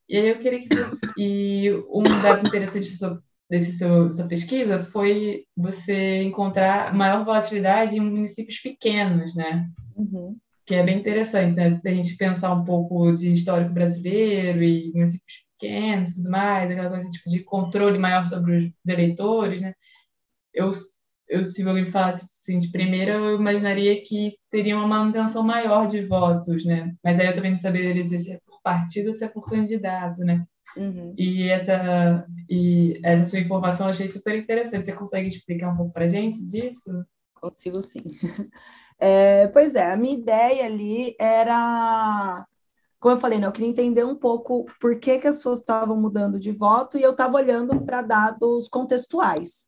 E 0.10 0.18
aí 0.18 0.30
eu 0.30 0.40
queria 0.40 0.60
que 0.60 0.76
você... 0.76 1.06
E 1.18 1.72
um 1.90 2.04
dado 2.22 2.46
interessante 2.46 2.88
sobre 2.88 3.24
desse 3.50 3.74
seu 3.74 4.12
sua 4.12 4.28
pesquisa 4.28 4.80
foi 4.80 5.46
você 5.56 6.24
encontrar 6.24 6.94
maior 6.94 7.24
volatilidade 7.24 7.96
em 7.96 8.00
municípios 8.00 8.60
pequenos, 8.60 9.36
né? 9.36 9.70
Uhum. 9.96 10.38
Que 10.66 10.76
é 10.76 10.84
bem 10.84 11.00
interessante, 11.00 11.56
né? 11.56 11.80
Se 11.80 11.88
a 11.88 11.94
gente 11.94 12.18
pensar 12.18 12.54
um 12.54 12.64
pouco 12.64 13.12
de 13.14 13.32
histórico 13.32 13.74
brasileiro 13.74 14.64
e 14.64 14.92
municípios 14.94 15.46
pequenos 15.60 16.12
e 16.12 16.16
tudo 16.18 16.30
mais, 16.32 16.70
aquela 16.70 16.90
coisa 16.90 17.10
tipo, 17.10 17.30
de 17.30 17.44
controle 17.44 17.98
maior 17.98 18.26
sobre 18.26 18.58
os 18.58 18.72
eleitores, 18.88 19.62
né? 19.62 19.74
Eu, 20.54 20.72
eu, 21.28 21.44
se 21.44 21.68
alguém 21.68 21.86
me 21.86 21.92
falasse 21.92 22.24
assim, 22.24 22.60
de 22.60 22.72
primeira, 22.72 23.14
eu 23.14 23.36
imaginaria 23.36 24.02
que 24.04 24.36
teria 24.50 24.76
uma 24.76 24.88
manutenção 24.88 25.44
maior 25.44 25.88
de 25.88 26.06
votos, 26.06 26.66
né? 26.66 26.94
Mas 27.04 27.20
aí 27.20 27.28
eu 27.28 27.34
também 27.34 27.52
não 27.52 27.58
saberia 27.58 28.04
se 28.04 28.32
é 28.32 28.40
por 28.46 28.62
partido 28.62 29.08
ou 29.08 29.14
se 29.14 29.24
é 29.24 29.28
por 29.28 29.46
candidato, 29.46 30.20
né? 30.22 30.46
Uhum. 30.76 31.14
E, 31.18 31.50
essa, 31.50 32.26
e 32.50 33.00
essa 33.04 33.28
sua 33.28 33.40
informação 33.40 33.88
eu 33.88 33.92
achei 33.92 34.08
super 34.08 34.38
interessante. 34.38 34.86
Você 34.86 34.94
consegue 34.94 35.28
explicar 35.28 35.72
um 35.72 35.78
pouco 35.78 35.94
para 35.94 36.08
gente 36.08 36.44
disso? 36.46 37.06
Consigo 37.34 37.82
sim. 37.82 38.02
É, 38.98 39.48
pois 39.48 39.76
é, 39.76 39.92
a 39.92 39.98
minha 39.98 40.14
ideia 40.14 40.66
ali 40.66 41.16
era, 41.20 42.46
como 43.00 43.16
eu 43.16 43.20
falei, 43.20 43.40
né, 43.40 43.48
eu 43.48 43.52
queria 43.52 43.68
entender 43.68 44.06
um 44.06 44.16
pouco 44.16 44.66
por 44.80 45.00
que, 45.00 45.20
que 45.20 45.28
as 45.28 45.38
pessoas 45.38 45.60
estavam 45.60 46.00
mudando 46.00 46.40
de 46.40 46.52
voto 46.52 46.98
e 46.98 47.02
eu 47.02 47.12
estava 47.12 47.36
olhando 47.36 47.82
para 47.82 48.02
dados 48.02 48.68
contextuais. 48.68 49.68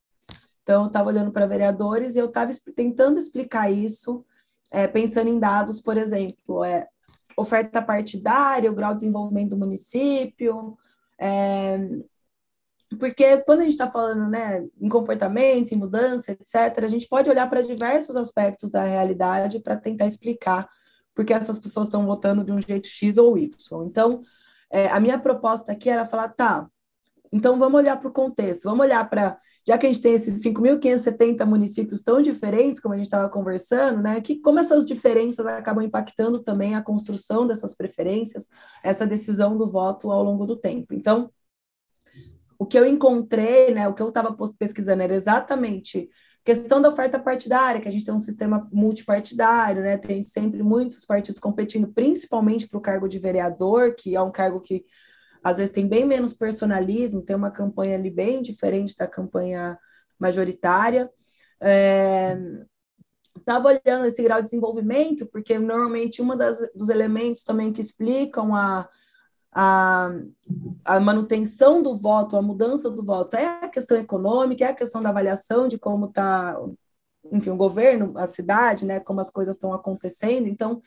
Então, 0.63 0.84
eu 0.84 0.88
estava 0.88 1.10
olhando 1.10 1.32
para 1.32 1.46
vereadores 1.46 2.16
e 2.16 2.20
eu 2.20 2.26
estava 2.26 2.52
tentando 2.76 3.18
explicar 3.18 3.72
isso, 3.72 4.26
é, 4.70 4.86
pensando 4.86 5.30
em 5.30 5.40
dados, 5.40 5.82
por 5.82 5.98
exemplo, 5.98 6.63
é, 6.63 6.88
oferta 7.38 7.82
partidária, 7.82 8.72
o 8.72 8.76
grau 8.76 8.94
de 8.94 9.02
desenvolvimento 9.02 9.52
do 9.52 9.58
município, 9.58 10.78
é, 11.18 11.80
porque 12.95 13.38
quando 13.39 13.60
a 13.60 13.63
gente 13.63 13.73
está 13.73 13.89
falando 13.89 14.30
né, 14.30 14.65
em 14.80 14.88
comportamento, 14.88 15.73
em 15.73 15.78
mudança, 15.78 16.32
etc., 16.32 16.84
a 16.84 16.88
gente 16.88 17.08
pode 17.08 17.30
olhar 17.30 17.50
para 17.50 17.62
diversos 17.62 18.15
aspectos 18.15 18.71
da 18.71 18.84
realidade 18.84 19.60
para 19.60 19.76
tentar 19.76 20.08
explicar 20.08 20.67
por 21.13 21.26
que 21.26 21.34
essas 21.34 21.60
pessoas 21.60 21.88
estão 21.88 22.06
votando 22.06 22.43
de 22.43 22.52
um 22.52 22.62
jeito 22.62 22.88
X 22.88 23.17
ou 23.17 23.38
Y. 23.38 23.52
Então, 23.86 24.21
é, 24.69 24.88
a 24.88 25.00
minha 25.00 25.19
proposta 25.19 25.71
aqui 25.71 25.89
era 25.89 26.06
falar, 26.06 26.30
tá, 26.30 26.67
então 27.32 27.60
vamos 27.60 27.80
olhar 27.80 27.97
para 27.97 28.08
o 28.08 28.13
contexto, 28.13 28.63
vamos 28.63 28.86
olhar 28.86 29.10
para, 29.10 29.38
já 29.67 29.78
que 29.78 29.86
a 29.86 29.91
gente 29.91 30.02
tem 30.02 30.13
esses 30.13 30.41
5.570 30.41 31.45
municípios 31.45 32.02
tão 32.02 32.21
diferentes, 32.21 32.80
como 32.80 32.93
a 32.93 32.97
gente 32.97 33.08
estava 33.08 33.28
conversando, 33.30 34.02
né, 34.02 34.21
que 34.21 34.39
como 34.39 34.60
essas 34.60 34.86
diferenças 34.86 35.45
acabam 35.45 35.84
impactando 35.84 36.39
também 36.39 36.76
a 36.76 36.82
construção 36.82 37.45
dessas 37.45 37.76
preferências, 37.76 38.47
essa 38.84 39.06
decisão 39.06 39.58
do 39.58 39.67
voto 39.67 40.12
ao 40.12 40.23
longo 40.23 40.45
do 40.45 40.56
tempo. 40.56 40.93
Então, 40.93 41.30
o 42.60 42.65
que 42.65 42.78
eu 42.78 42.86
encontrei, 42.86 43.74
né, 43.74 43.88
o 43.88 43.93
que 43.93 44.02
eu 44.02 44.08
estava 44.08 44.36
pesquisando 44.58 45.04
era 45.04 45.13
exatamente 45.13 46.10
questão 46.43 46.80
da 46.80 46.89
oferta 46.89 47.20
partidária, 47.20 47.82
que 47.82 47.89
a 47.89 47.91
gente 47.91 48.06
tem 48.06 48.13
um 48.13 48.20
sistema 48.20 48.70
multipartidário, 48.72 49.84
né, 49.84 49.98
tem 49.98 50.24
sempre 50.24 50.63
muitos 50.63 51.06
partidos 51.06 51.39
competindo, 51.39 51.91
principalmente 51.93 52.67
para 52.67 52.78
o 52.78 52.82
cargo 52.82 53.08
de 53.08 53.20
vereador, 53.20 53.96
que 53.96 54.15
é 54.15 54.22
um 54.22 54.32
cargo 54.32 54.62
que 54.62 54.86
às 55.43 55.58
vezes 55.58 55.74
tem 55.74 55.88
bem 55.88 56.06
menos 56.06 56.34
personalismo, 56.34 57.22
tem 57.22 57.36
uma 57.36 57.52
campanha 57.52 57.96
ali 57.96 58.10
bem 58.10 58.41
diferente 58.41 58.96
da 58.98 59.08
campanha 59.08 59.78
majoritária. 60.17 61.10
Estava 63.38 63.74
é, 63.74 63.80
olhando 63.86 64.06
esse 64.06 64.22
grau 64.24 64.39
de 64.39 64.46
desenvolvimento, 64.46 65.26
porque 65.28 65.60
normalmente 65.60 66.22
um 66.22 66.30
dos 66.76 66.89
elementos 66.89 67.43
também 67.43 67.72
que 67.72 67.82
explicam 67.82 68.56
a 68.56 68.88
a, 69.60 70.12
a 70.86 71.00
manutenção 71.00 71.82
do 71.82 71.96
voto, 71.96 72.38
a 72.38 72.41
mudança 72.43 72.91
do 72.91 73.04
voto, 73.04 73.36
é 73.36 73.63
a 73.63 73.67
questão 73.67 73.98
econômica, 73.98 74.63
é 74.63 74.67
a 74.67 74.76
questão 74.76 75.02
da 75.02 75.10
avaliação 75.10 75.67
de 75.67 75.80
como 75.80 76.06
está, 76.06 76.56
enfim, 77.32 77.50
o 77.50 77.58
governo, 77.58 78.15
a 78.20 78.28
cidade, 78.28 78.86
né, 78.86 79.00
como 79.00 79.20
as 79.20 79.32
coisas 79.32 79.56
estão 79.56 79.74
acontecendo. 79.74 80.48
Então, 80.48 80.80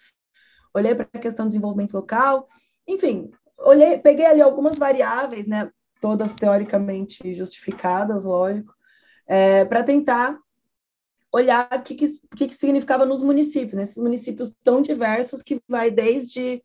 olhei 0.72 0.94
para 0.94 1.09
a 1.12 1.18
questão 1.18 1.46
do 1.46 1.48
desenvolvimento 1.48 1.94
local, 1.94 2.46
enfim, 2.87 3.33
olhei, 3.59 3.98
peguei 3.98 4.26
ali 4.26 4.40
algumas 4.40 4.78
variáveis, 4.78 5.48
né, 5.48 5.68
todas 6.00 6.37
teoricamente 6.37 7.35
justificadas, 7.35 8.24
lógico, 8.24 8.72
é, 9.26 9.64
para 9.64 9.83
tentar 9.83 10.38
olhar 11.33 11.68
o 11.72 11.83
que, 11.83 11.96
que, 11.96 12.06
que, 12.37 12.54
significava 12.54 13.04
nos 13.04 13.20
municípios, 13.20 13.74
nesses 13.74 13.96
né, 13.96 14.04
municípios 14.04 14.54
tão 14.62 14.80
diversos 14.80 15.42
que 15.42 15.61
vai 15.68 15.90
desde, 15.90 16.62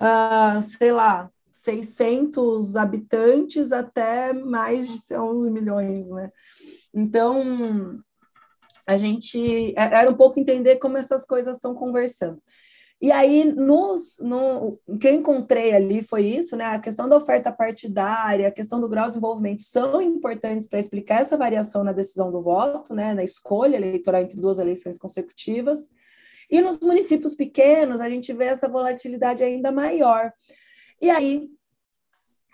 uh, 0.00 0.60
sei 0.60 0.90
lá, 0.90 1.30
600 1.66 2.76
habitantes 2.76 3.72
até 3.72 4.32
mais 4.32 4.86
de 4.86 5.14
11 5.14 5.50
milhões, 5.50 6.06
né? 6.08 6.30
Então, 6.94 8.00
a 8.86 8.96
gente 8.96 9.74
é, 9.76 9.82
era 9.82 10.08
um 10.08 10.14
pouco 10.14 10.38
entender 10.38 10.76
como 10.76 10.96
essas 10.96 11.24
coisas 11.24 11.56
estão 11.56 11.74
conversando. 11.74 12.40
E 13.00 13.12
aí, 13.12 13.44
nos, 13.44 14.16
no, 14.20 14.78
o 14.86 14.96
que 14.96 15.08
eu 15.08 15.12
encontrei 15.12 15.74
ali 15.74 16.00
foi 16.02 16.24
isso, 16.24 16.56
né? 16.56 16.64
A 16.66 16.78
questão 16.78 17.08
da 17.08 17.16
oferta 17.16 17.52
partidária, 17.52 18.48
a 18.48 18.52
questão 18.52 18.80
do 18.80 18.88
grau 18.88 19.04
de 19.06 19.10
desenvolvimento 19.10 19.60
são 19.60 20.00
importantes 20.00 20.66
para 20.66 20.78
explicar 20.78 21.20
essa 21.20 21.36
variação 21.36 21.84
na 21.84 21.92
decisão 21.92 22.30
do 22.30 22.40
voto, 22.40 22.94
né? 22.94 23.12
Na 23.12 23.24
escolha 23.24 23.76
eleitoral 23.76 24.22
entre 24.22 24.40
duas 24.40 24.58
eleições 24.58 24.96
consecutivas. 24.96 25.90
E 26.48 26.60
nos 26.60 26.78
municípios 26.78 27.34
pequenos, 27.34 28.00
a 28.00 28.08
gente 28.08 28.32
vê 28.32 28.46
essa 28.46 28.68
volatilidade 28.68 29.42
ainda 29.42 29.72
maior. 29.72 30.32
E 31.00 31.10
aí, 31.10 31.48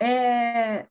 é, 0.01 0.85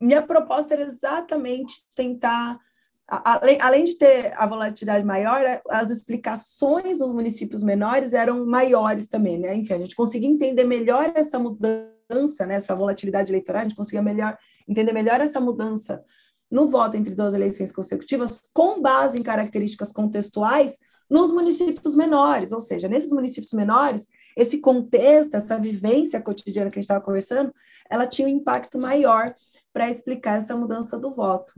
minha 0.00 0.22
proposta 0.22 0.74
era 0.74 0.82
exatamente 0.82 1.74
tentar, 1.94 2.58
além, 3.06 3.60
além 3.60 3.84
de 3.84 3.96
ter 3.96 4.32
a 4.36 4.46
volatilidade 4.46 5.04
maior, 5.04 5.62
as 5.68 5.90
explicações 5.90 6.98
dos 6.98 7.12
municípios 7.12 7.62
menores 7.62 8.12
eram 8.12 8.44
maiores 8.44 9.06
também, 9.06 9.38
né? 9.38 9.54
Enfim, 9.54 9.74
a 9.74 9.78
gente 9.78 9.94
conseguia 9.94 10.28
entender 10.28 10.64
melhor 10.64 11.12
essa 11.14 11.38
mudança, 11.38 12.44
né? 12.46 12.54
essa 12.54 12.74
volatilidade 12.74 13.30
eleitoral, 13.30 13.60
a 13.60 13.64
gente 13.64 13.76
conseguia 13.76 14.02
melhor, 14.02 14.36
entender 14.68 14.92
melhor 14.92 15.20
essa 15.20 15.40
mudança 15.40 16.02
no 16.50 16.68
voto 16.68 16.96
entre 16.96 17.14
duas 17.14 17.32
eleições 17.32 17.72
consecutivas, 17.72 18.40
com 18.52 18.82
base 18.82 19.18
em 19.18 19.22
características 19.22 19.90
contextuais 19.90 20.78
nos 21.12 21.30
municípios 21.30 21.94
menores, 21.94 22.52
ou 22.52 22.60
seja, 22.62 22.88
nesses 22.88 23.12
municípios 23.12 23.52
menores, 23.52 24.08
esse 24.34 24.58
contexto, 24.58 25.34
essa 25.34 25.58
vivência 25.58 26.18
cotidiana 26.22 26.70
que 26.70 26.78
a 26.78 26.80
gente 26.80 26.88
estava 26.88 27.04
conversando, 27.04 27.52
ela 27.90 28.06
tinha 28.06 28.26
um 28.26 28.30
impacto 28.30 28.78
maior 28.78 29.34
para 29.74 29.90
explicar 29.90 30.38
essa 30.38 30.56
mudança 30.56 30.98
do 30.98 31.12
voto. 31.12 31.52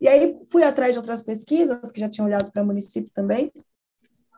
E 0.00 0.08
aí 0.08 0.34
fui 0.50 0.62
atrás 0.62 0.94
de 0.94 0.98
outras 0.98 1.22
pesquisas 1.22 1.92
que 1.92 2.00
já 2.00 2.08
tinham 2.08 2.26
olhado 2.26 2.50
para 2.50 2.64
município 2.64 3.12
também, 3.12 3.52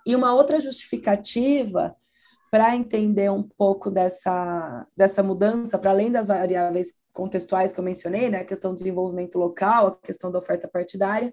e 0.04 0.16
uma 0.16 0.34
outra 0.34 0.58
justificativa 0.58 1.94
para 2.50 2.74
entender 2.74 3.30
um 3.30 3.44
pouco 3.44 3.88
dessa, 3.88 4.84
dessa 4.96 5.22
mudança, 5.22 5.78
para 5.78 5.92
além 5.92 6.10
das 6.10 6.26
variáveis 6.26 6.92
contextuais 7.12 7.72
que 7.72 7.78
eu 7.78 7.84
mencionei, 7.84 8.28
né, 8.28 8.38
a 8.40 8.44
questão 8.44 8.72
do 8.72 8.78
desenvolvimento 8.78 9.38
local, 9.38 9.86
a 9.86 10.06
questão 10.06 10.28
da 10.28 10.40
oferta 10.40 10.66
partidária, 10.66 11.32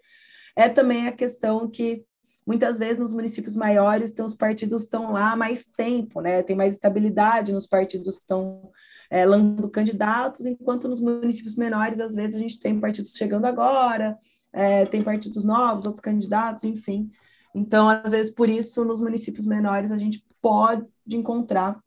é 0.55 0.69
também 0.69 1.07
a 1.07 1.11
questão 1.11 1.67
que 1.67 2.05
muitas 2.45 2.77
vezes 2.77 2.99
nos 2.99 3.13
municípios 3.13 3.55
maiores 3.55 4.11
tem 4.11 4.23
os 4.23 4.35
partidos 4.35 4.83
estão 4.83 5.11
lá 5.11 5.31
há 5.31 5.35
mais 5.35 5.65
tempo, 5.65 6.21
né? 6.21 6.43
Tem 6.43 6.55
mais 6.55 6.73
estabilidade 6.73 7.51
nos 7.53 7.65
partidos 7.65 8.15
que 8.15 8.21
estão 8.21 8.71
é, 9.09 9.25
lançando 9.25 9.69
candidatos, 9.69 10.45
enquanto 10.45 10.87
nos 10.87 10.99
municípios 10.99 11.55
menores, 11.55 11.99
às 11.99 12.15
vezes, 12.15 12.35
a 12.35 12.39
gente 12.39 12.59
tem 12.59 12.79
partidos 12.79 13.13
chegando 13.13 13.45
agora, 13.45 14.17
é, 14.51 14.85
tem 14.85 15.03
partidos 15.03 15.43
novos, 15.43 15.85
outros 15.85 16.01
candidatos, 16.01 16.63
enfim. 16.63 17.11
Então, 17.53 17.87
às 17.87 18.11
vezes, 18.11 18.31
por 18.31 18.49
isso, 18.49 18.83
nos 18.83 18.99
municípios 18.99 19.45
menores, 19.45 19.91
a 19.91 19.97
gente 19.97 20.25
pode 20.41 20.85
encontrar 21.07 21.79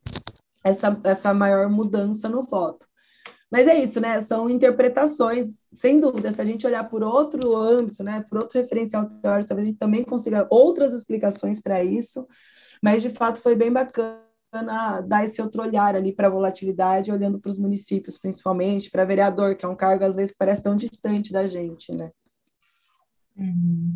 essa, 0.63 0.99
essa 1.05 1.35
maior 1.35 1.69
mudança 1.69 2.29
no 2.29 2.43
voto. 2.43 2.87
Mas 3.51 3.69
é 3.69 3.81
isso, 3.81 4.01
né? 4.01 4.21
São 4.21 4.51
interpretações, 4.51 5.69
sem 5.73 6.01
dúvida. 6.01 6.33
Se 6.33 6.43
a 6.43 6.45
gente 6.45 6.67
olhar 6.67 6.85
por 6.85 7.03
outro 7.03 7.55
âmbito, 7.57 8.03
né, 8.03 8.25
por 8.29 8.39
outro 8.39 8.61
referencial 8.61 9.07
teórico, 9.23 9.49
talvez 9.49 9.67
a 9.67 9.71
gente 9.71 9.79
também 9.79 10.03
consiga 10.03 10.47
outras 10.51 10.93
explicações 10.93 11.61
para 11.61 11.83
isso. 11.85 12.27
Mas 12.83 13.03
de 13.03 13.11
fato 13.11 13.41
foi 13.41 13.55
bem 13.55 13.73
bacana 13.73 14.21
dar 15.07 15.25
esse 15.25 15.41
outro 15.41 15.63
olhar 15.63 15.95
ali 15.95 16.13
para 16.13 16.27
a 16.27 16.31
volatilidade, 16.31 17.13
olhando 17.13 17.39
para 17.39 17.51
os 17.51 17.59
municípios, 17.59 18.19
principalmente, 18.19 18.91
para 18.91 19.05
vereador, 19.05 19.55
que 19.55 19.65
é 19.65 19.69
um 19.69 19.77
cargo 19.77 20.05
às 20.05 20.17
vezes 20.17 20.33
que 20.33 20.39
parece 20.39 20.63
tão 20.63 20.77
distante 20.77 21.33
da 21.33 21.47
gente, 21.47 21.93
né? 21.93 22.11
Uhum. 23.37 23.95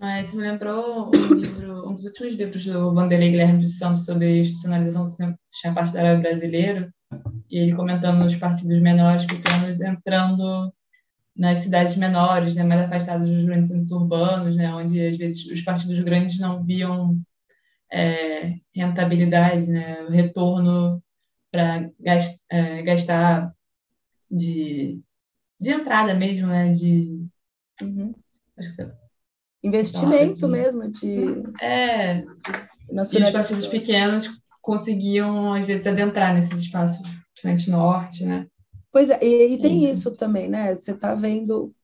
Ah, 0.00 0.20
isso 0.20 0.36
me 0.36 0.42
lembrou 0.42 1.10
um 1.14 1.34
livro, 1.34 1.88
um 1.88 1.94
dos 1.94 2.04
últimos 2.04 2.34
livros 2.34 2.64
do 2.64 2.94
Vanderlei 2.94 3.30
Guilherme 3.30 3.60
de 3.60 3.68
Santos 3.68 4.04
sobre 4.04 4.40
institucionalização 4.40 5.04
do 5.04 5.10
sistema 5.48 5.74
partidário 5.74 6.20
brasileiro, 6.20 6.92
e 7.50 7.58
ele 7.58 7.74
comentando 7.74 8.24
os 8.24 8.36
partidos 8.36 8.80
menores, 8.80 9.26
pequenos, 9.26 9.80
entrando 9.80 10.72
nas 11.36 11.58
cidades 11.58 11.96
menores, 11.96 12.54
né, 12.54 12.62
mais 12.62 12.82
afastadas 12.82 13.28
dos 13.28 13.44
grandes 13.44 13.68
centros 13.68 13.90
urbanos, 13.90 14.56
né, 14.56 14.74
onde 14.74 15.00
às 15.06 15.16
vezes 15.16 15.46
os 15.46 15.60
partidos 15.62 16.00
grandes 16.00 16.38
não 16.38 16.62
viam 16.62 17.18
é, 17.90 18.54
rentabilidade, 18.74 19.66
né, 19.66 20.06
retorno 20.08 21.02
para 21.50 21.90
gast, 22.00 22.40
é, 22.50 22.82
gastar 22.82 23.54
de, 24.30 25.00
de 25.60 25.70
entrada 25.70 26.14
mesmo, 26.14 26.46
né, 26.46 26.70
de 26.70 27.26
uhum. 27.82 28.14
investimento 29.62 30.40
de, 30.40 30.46
mesmo 30.46 30.90
de 30.90 31.42
é, 31.60 32.20
e 32.20 33.22
os 33.22 33.30
partidos 33.30 33.66
pequenos 33.66 34.41
conseguiam, 34.62 35.52
às 35.52 35.66
vezes, 35.66 35.86
adentrar 35.86 36.32
nesses 36.32 36.62
espaços, 36.62 36.98
principalmente 37.34 37.70
norte, 37.70 38.24
né? 38.24 38.46
Pois 38.90 39.10
é, 39.10 39.18
e, 39.22 39.54
e 39.54 39.58
tem 39.58 39.84
isso. 39.84 39.92
isso 39.92 40.10
também, 40.12 40.48
né? 40.48 40.74
Você 40.74 40.92
está 40.92 41.14
vendo, 41.14 41.74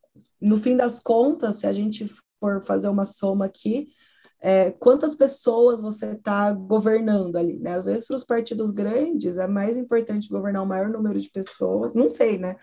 no 0.41 0.57
fim 0.59 0.77
das 0.77 1.01
contas, 1.01 1.57
se 1.57 1.67
a 1.67 1.73
gente 1.73 2.07
for 2.39 2.63
fazer 2.63 2.89
uma 2.89 3.05
soma 3.05 3.45
aqui, 3.47 3.89
é, 4.41 4.71
quantas 4.71 5.17
pessoas 5.17 5.81
você 5.81 6.13
está 6.13 6.53
governando 6.53 7.37
ali, 7.37 7.59
né? 7.59 7.75
Às 7.75 7.87
vezes, 7.87 8.07
para 8.07 8.17
os 8.17 8.25
partidos 8.25 8.71
grandes, 8.71 9.37
é 9.37 9.49
mais 9.49 9.77
importante 9.77 10.29
governar 10.29 10.63
o 10.63 10.67
maior 10.67 10.89
número 10.89 11.19
de 11.19 11.29
pessoas, 11.29 11.93
não 11.95 12.09
sei, 12.09 12.39
né? 12.39 12.55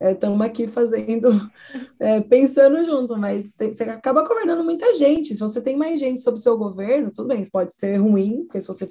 Estamos 0.00 0.40
é, 0.40 0.44
aqui 0.44 0.66
fazendo, 0.66 1.28
é, 2.00 2.20
pensando 2.20 2.82
junto, 2.82 3.16
mas 3.16 3.48
tem, 3.56 3.72
você 3.72 3.84
acaba 3.84 4.26
governando 4.26 4.64
muita 4.64 4.94
gente. 4.94 5.34
Se 5.34 5.40
você 5.40 5.60
tem 5.60 5.76
mais 5.76 6.00
gente 6.00 6.22
sob 6.22 6.40
seu 6.40 6.58
governo, 6.58 7.12
tudo 7.12 7.28
bem, 7.28 7.48
pode 7.48 7.72
ser 7.72 7.98
ruim, 7.98 8.44
porque 8.44 8.60
se 8.60 8.66
você 8.66 8.90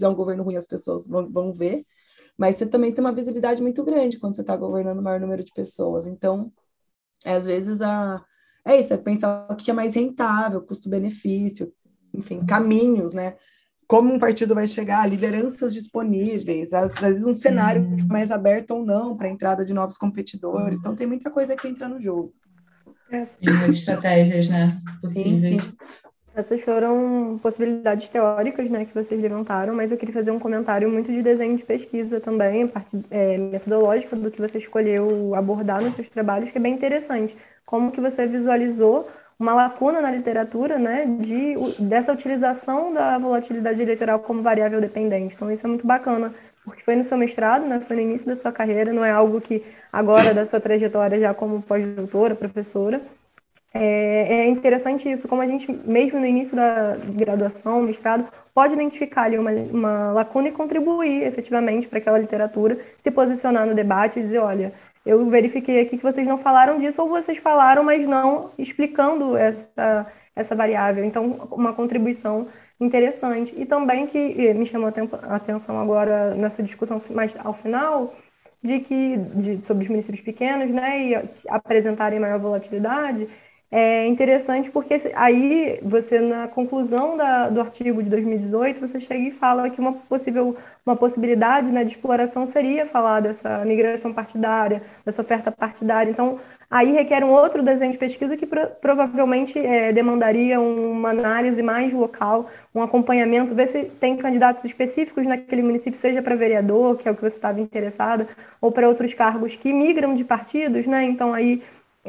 fizer 0.00 0.08
um 0.08 0.14
governo 0.14 0.42
ruim, 0.42 0.56
as 0.56 0.66
pessoas 0.66 1.06
vão, 1.06 1.30
vão 1.30 1.52
ver, 1.52 1.84
mas 2.36 2.56
você 2.56 2.66
também 2.66 2.90
tem 2.90 3.04
uma 3.04 3.12
visibilidade 3.12 3.62
muito 3.62 3.84
grande 3.84 4.18
quando 4.18 4.34
você 4.34 4.40
está 4.40 4.56
governando 4.56 4.98
o 4.98 5.02
maior 5.02 5.20
número 5.20 5.44
de 5.44 5.52
pessoas. 5.52 6.06
Então, 6.06 6.50
é, 7.22 7.34
às 7.34 7.44
vezes, 7.44 7.82
a, 7.82 8.24
é 8.64 8.78
isso, 8.78 8.94
é 8.94 8.96
pensar 8.96 9.46
o 9.50 9.56
que 9.56 9.70
é 9.70 9.74
mais 9.74 9.94
rentável, 9.94 10.62
custo-benefício, 10.62 11.70
enfim, 12.14 12.44
caminhos, 12.44 13.12
né? 13.12 13.36
Como 13.86 14.12
um 14.12 14.18
partido 14.18 14.54
vai 14.54 14.66
chegar, 14.66 15.06
lideranças 15.06 15.74
disponíveis, 15.74 16.72
às 16.72 16.94
vezes 16.94 17.26
um 17.26 17.34
cenário 17.34 17.82
uhum. 17.82 18.06
mais 18.06 18.30
aberto 18.30 18.70
ou 18.70 18.86
não 18.86 19.16
para 19.16 19.26
a 19.26 19.30
entrada 19.30 19.64
de 19.64 19.74
novos 19.74 19.98
competidores. 19.98 20.78
Então 20.78 20.94
tem 20.94 21.06
muita 21.06 21.30
coisa 21.30 21.56
que 21.56 21.68
entra 21.68 21.88
no 21.88 22.00
jogo. 22.00 22.32
É. 23.10 23.26
E 23.40 23.70
estratégias, 23.70 24.48
né? 24.48 24.78
Possíveis. 25.00 25.40
Sim, 25.40 25.58
sim. 25.58 25.76
Essas 26.40 26.60
foram 26.62 27.38
possibilidades 27.42 28.08
teóricas, 28.08 28.68
né, 28.70 28.84
que 28.84 28.94
vocês 28.94 29.20
levantaram, 29.20 29.74
mas 29.74 29.90
eu 29.90 29.98
queria 29.98 30.14
fazer 30.14 30.30
um 30.30 30.38
comentário 30.38 30.90
muito 30.90 31.12
de 31.12 31.22
desenho 31.22 31.56
de 31.56 31.62
pesquisa 31.62 32.18
também, 32.18 32.66
parte 32.66 32.88
é, 33.10 33.36
metodológica 33.36 34.16
do 34.16 34.30
que 34.30 34.40
você 34.40 34.58
escolheu 34.58 35.34
abordar 35.34 35.82
nos 35.82 35.94
seus 35.94 36.08
trabalhos, 36.08 36.50
que 36.50 36.58
é 36.58 36.60
bem 36.60 36.74
interessante 36.74 37.36
como 37.66 37.92
que 37.92 38.00
você 38.00 38.26
visualizou 38.26 39.08
uma 39.38 39.54
lacuna 39.54 40.00
na 40.00 40.10
literatura, 40.10 40.78
né, 40.78 41.06
de, 41.20 41.54
dessa 41.84 42.12
utilização 42.12 42.92
da 42.92 43.16
volatilidade 43.16 43.80
eleitoral 43.80 44.18
como 44.18 44.42
variável 44.42 44.80
dependente. 44.80 45.34
Então, 45.34 45.50
isso 45.50 45.66
é 45.66 45.68
muito 45.68 45.86
bacana, 45.86 46.32
porque 46.64 46.82
foi 46.82 46.96
no 46.96 47.04
seu 47.04 47.16
mestrado, 47.16 47.64
né, 47.66 47.80
foi 47.80 47.96
no 47.96 48.02
início 48.02 48.26
da 48.26 48.36
sua 48.36 48.50
carreira, 48.52 48.92
não 48.92 49.04
é 49.04 49.10
algo 49.10 49.40
que 49.40 49.64
agora, 49.92 50.34
da 50.34 50.46
sua 50.46 50.60
trajetória 50.60 51.18
já 51.20 51.32
como 51.32 51.62
pós-doutora, 51.62 52.34
professora. 52.34 53.00
É, 53.72 54.26
é, 54.28 54.48
interessante 54.48 55.08
isso, 55.08 55.28
como 55.28 55.42
a 55.42 55.46
gente, 55.46 55.70
mesmo 55.84 56.18
no 56.18 56.26
início 56.26 56.56
da 56.56 56.96
graduação, 57.14 57.80
mestrado, 57.82 58.26
pode 58.52 58.74
identificar 58.74 59.22
ali 59.22 59.38
uma, 59.38 59.50
uma 59.50 60.12
lacuna 60.12 60.48
e 60.48 60.52
contribuir 60.52 61.22
efetivamente 61.22 61.86
para 61.86 61.98
aquela 61.98 62.18
literatura, 62.18 62.78
se 63.00 63.10
posicionar 63.10 63.66
no 63.66 63.74
debate 63.74 64.18
e 64.18 64.22
dizer, 64.22 64.38
olha, 64.38 64.72
eu 65.06 65.24
verifiquei 65.30 65.80
aqui 65.80 65.96
que 65.96 66.02
vocês 66.02 66.26
não 66.26 66.38
falaram 66.38 66.78
disso, 66.78 67.00
ou 67.00 67.08
vocês 67.08 67.38
falaram, 67.38 67.84
mas 67.84 68.06
não 68.06 68.50
explicando 68.58 69.36
essa, 69.36 70.06
essa 70.34 70.54
variável. 70.54 71.04
Então, 71.04 71.48
uma 71.52 71.72
contribuição 71.72 72.48
interessante. 72.80 73.54
E 73.56 73.64
também 73.64 74.06
que 74.06 74.18
me 74.54 74.66
chamou 74.66 74.92
a 75.22 75.36
atenção 75.36 75.80
agora 75.80 76.34
nessa 76.34 76.62
discussão 76.62 77.00
mais 77.10 77.32
ao 77.38 77.54
final, 77.54 78.14
de 78.62 78.80
que 78.80 79.16
de, 79.16 79.66
sobre 79.66 79.84
os 79.84 79.90
municípios 79.90 80.22
pequenos, 80.24 80.70
né, 80.70 81.02
e 81.02 81.14
apresentarem 81.48 82.20
maior 82.20 82.38
volatilidade, 82.38 83.28
é 83.70 84.06
interessante 84.06 84.68
porque 84.70 85.00
aí 85.14 85.78
você, 85.82 86.18
na 86.18 86.48
conclusão 86.48 87.16
da, 87.16 87.48
do 87.48 87.60
artigo 87.60 88.02
de 88.02 88.10
2018, 88.10 88.80
você 88.80 89.00
chega 89.00 89.28
e 89.28 89.30
fala 89.30 89.70
que 89.70 89.80
uma 89.80 89.92
possível 89.92 90.56
uma 90.84 90.96
possibilidade 90.96 91.70
né, 91.70 91.84
de 91.84 91.92
exploração 91.92 92.46
seria 92.46 92.86
falar 92.86 93.20
dessa 93.20 93.64
migração 93.64 94.12
partidária, 94.12 94.82
dessa 95.04 95.22
oferta 95.22 95.52
partidária. 95.52 96.10
Então, 96.10 96.40
aí 96.70 96.92
requer 96.92 97.22
um 97.22 97.30
outro 97.30 97.62
desenho 97.62 97.92
de 97.92 97.98
pesquisa 97.98 98.36
que 98.36 98.46
pro, 98.46 98.66
provavelmente 98.80 99.58
é, 99.58 99.92
demandaria 99.92 100.58
uma 100.58 101.10
análise 101.10 101.62
mais 101.62 101.92
local, 101.92 102.50
um 102.74 102.82
acompanhamento, 102.82 103.54
ver 103.54 103.68
se 103.68 103.84
tem 103.84 104.16
candidatos 104.16 104.64
específicos 104.64 105.26
naquele 105.26 105.62
município, 105.62 106.00
seja 106.00 106.22
para 106.22 106.34
vereador, 106.34 106.96
que 106.96 107.08
é 107.08 107.12
o 107.12 107.14
que 107.14 107.22
você 107.22 107.36
estava 107.36 107.60
interessada, 107.60 108.26
ou 108.60 108.72
para 108.72 108.88
outros 108.88 109.12
cargos 109.14 109.54
que 109.54 109.72
migram 109.72 110.14
de 110.14 110.24
partidos, 110.24 110.86
né? 110.86 111.04
Então, 111.04 111.34
aí 111.34 111.62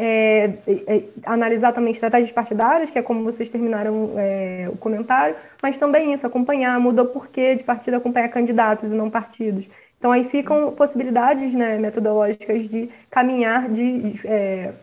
é, 0.03 0.45
é, 0.67 1.03
analisar 1.25 1.73
também 1.73 1.93
estratégias 1.93 2.31
partidárias, 2.31 2.89
que 2.89 2.97
é 2.97 3.03
como 3.03 3.23
vocês 3.23 3.49
terminaram 3.49 4.13
é, 4.17 4.67
o 4.67 4.75
comentário, 4.75 5.35
mas 5.61 5.77
também 5.77 6.11
isso, 6.11 6.25
acompanhar, 6.25 6.79
mudou 6.79 7.05
porquê 7.05 7.55
de 7.55 7.63
partido 7.63 7.97
acompanhar 7.97 8.29
candidatos 8.29 8.91
e 8.91 8.95
não 8.95 9.11
partidos. 9.11 9.65
Então 9.99 10.11
aí 10.11 10.23
ficam 10.27 10.71
possibilidades 10.71 11.53
né, 11.53 11.77
metodológicas 11.77 12.67
de 12.67 12.89
caminhar, 13.11 13.69
de 13.69 14.19
é, 14.25 14.73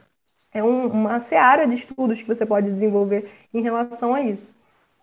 é 0.53 0.63
um, 0.63 0.87
uma 0.87 1.19
seara 1.21 1.67
de 1.67 1.75
estudos 1.75 2.23
que 2.23 2.29
você 2.29 2.47
pode 2.47 2.71
desenvolver 2.71 3.29
em 3.53 3.61
relação 3.61 4.15
a 4.15 4.23
isso. 4.23 4.47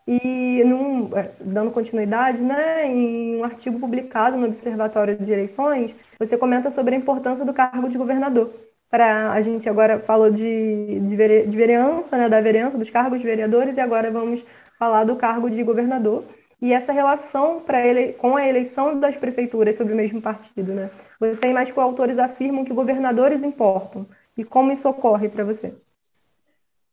E 0.08 0.64
num, 0.64 1.10
é, 1.18 1.32
dando 1.42 1.72
continuidade, 1.72 2.38
né, 2.38 2.88
em 2.88 3.36
um 3.38 3.44
artigo 3.44 3.80
publicado 3.80 4.38
no 4.38 4.48
Observatório 4.48 5.18
de 5.18 5.30
Eleições, 5.30 5.94
você 6.18 6.38
comenta 6.38 6.72
sobre 6.72 6.96
a 6.96 6.98
importância 6.98 7.44
do 7.44 7.54
cargo 7.54 7.90
de 7.90 7.98
governador 7.98 8.65
para 8.90 9.32
a 9.32 9.42
gente 9.42 9.68
agora 9.68 10.00
falou 10.00 10.30
de, 10.30 11.00
de, 11.00 11.16
vere, 11.16 11.46
de 11.46 11.56
vereança, 11.56 12.18
né, 12.18 12.30
da 12.30 12.40
vereança, 12.42 12.78
dos 12.78 12.90
cargos 12.90 13.20
de 13.20 13.26
vereadores, 13.26 13.76
e 13.78 13.80
agora 13.80 14.12
vamos 14.12 14.44
falar 14.78 15.04
do 15.04 15.16
cargo 15.16 15.50
de 15.50 15.64
governador. 15.64 16.24
E 16.62 16.74
essa 16.74 16.94
relação 16.94 17.60
para 17.60 17.86
ele, 17.86 18.14
com 18.14 18.38
a 18.38 18.48
eleição 18.48 19.00
das 19.00 19.16
prefeituras 19.16 19.76
sobre 19.76 19.94
o 19.94 19.98
mesmo 19.98 20.22
partido, 20.22 20.74
né? 20.74 20.90
Você 21.20 21.48
e 21.48 21.54
mais 21.54 21.72
coautores 21.72 22.18
afirmam 22.18 22.64
que 22.64 22.74
governadores 22.74 23.44
importam. 23.44 24.06
E 24.38 24.44
como 24.44 24.72
isso 24.72 24.88
ocorre 24.88 25.30
para 25.30 25.44
você? 25.44 25.74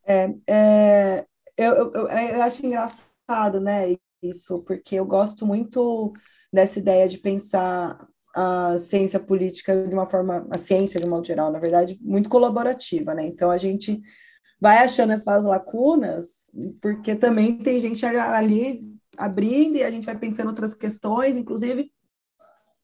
É, 0.05 0.31
é 0.47 1.25
eu, 1.57 1.93
eu, 1.93 2.09
eu 2.09 2.43
acho 2.43 2.65
engraçado, 2.65 3.61
né, 3.61 3.97
isso, 4.23 4.61
porque 4.61 4.97
eu 4.97 5.05
gosto 5.05 5.47
muito 5.47 6.13
dessa 6.53 6.79
ideia 6.79 7.09
de 7.09 7.19
pensar 7.19 8.07
a 8.35 8.79
ciência 8.79 9.21
política 9.21 9.87
de 9.87 9.93
uma 9.95 10.09
forma, 10.09 10.47
a 10.51 10.59
ciência 10.59 10.99
de 10.99 11.07
modo 11.07 11.27
geral, 11.27 11.51
na 11.53 11.59
verdade, 11.59 11.99
muito 12.01 12.29
colaborativa, 12.29 13.15
né? 13.15 13.25
Então 13.25 13.51
a 13.51 13.59
gente 13.59 14.01
vai 14.61 14.79
achando 14.79 15.13
essas 15.13 15.45
lacunas, 15.45 16.45
porque 16.81 17.15
também 17.15 17.59
tem 17.59 17.79
gente 17.79 18.07
ali 18.07 18.83
abrindo 19.19 19.77
e 19.77 19.85
a 19.85 19.91
gente 19.91 20.07
vai 20.07 20.17
pensando 20.17 20.49
outras 20.49 20.75
questões, 20.75 21.37
inclusive 21.37 21.91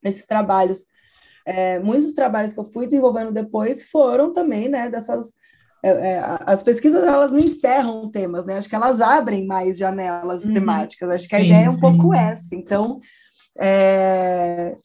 esses 0.05 0.27
trabalhos, 0.27 0.87
é, 1.47 1.79
muitos 1.79 2.05
dos 2.05 2.15
trabalhos 2.15 2.53
que 2.53 2.61
eu 2.61 2.65
fui 2.65 2.87
desenvolvendo 2.87 3.33
depois 3.33 3.91
foram 3.91 4.33
também, 4.33 4.69
né, 4.69 4.89
dessas 4.89 5.33
é, 5.83 5.91
é, 5.91 6.23
as 6.45 6.63
pesquisas 6.63 7.05
elas 7.05 7.31
não 7.31 7.39
encerram 7.39 8.11
temas, 8.11 8.45
né? 8.45 8.57
Acho 8.57 8.69
que 8.69 8.75
elas 8.75 9.01
abrem 9.01 9.47
mais 9.47 9.79
janelas 9.79 10.45
uhum. 10.45 10.53
temáticas. 10.53 11.09
Acho 11.09 11.29
que 11.29 11.37
a 11.37 11.39
sim, 11.39 11.47
ideia 11.47 11.67
é 11.67 11.71
um 11.71 11.75
sim. 11.75 11.81
pouco 11.81 12.13
essa. 12.13 12.55
Então, 12.55 12.99
é, 13.57 14.77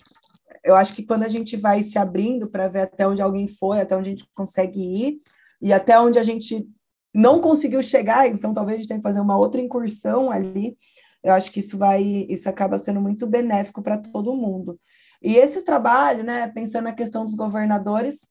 eu 0.63 0.75
acho 0.75 0.93
que 0.93 1.03
quando 1.03 1.23
a 1.23 1.27
gente 1.27 1.57
vai 1.57 1.83
se 1.83 1.97
abrindo 1.97 2.49
para 2.49 2.67
ver 2.67 2.81
até 2.81 3.07
onde 3.07 3.21
alguém 3.21 3.47
foi, 3.47 3.81
até 3.81 3.95
onde 3.95 4.09
a 4.09 4.11
gente 4.11 4.27
consegue 4.33 4.79
ir, 4.79 5.17
e 5.61 5.73
até 5.73 5.99
onde 5.99 6.17
a 6.17 6.23
gente 6.23 6.67
não 7.13 7.39
conseguiu 7.41 7.81
chegar, 7.83 8.27
então 8.27 8.53
talvez 8.53 8.75
a 8.75 8.77
gente 8.79 8.87
tenha 8.87 8.99
que 8.99 9.07
fazer 9.07 9.19
uma 9.19 9.37
outra 9.37 9.61
incursão 9.61 10.31
ali, 10.31 10.77
eu 11.23 11.33
acho 11.33 11.51
que 11.51 11.59
isso 11.59 11.77
vai, 11.77 12.01
isso 12.03 12.49
acaba 12.49 12.77
sendo 12.77 12.99
muito 12.99 13.27
benéfico 13.27 13.81
para 13.81 13.97
todo 13.97 14.35
mundo. 14.35 14.79
E 15.21 15.37
esse 15.37 15.61
trabalho, 15.63 16.23
né, 16.23 16.47
pensando 16.49 16.85
na 16.85 16.93
questão 16.93 17.23
dos 17.23 17.35
governadores, 17.35 18.27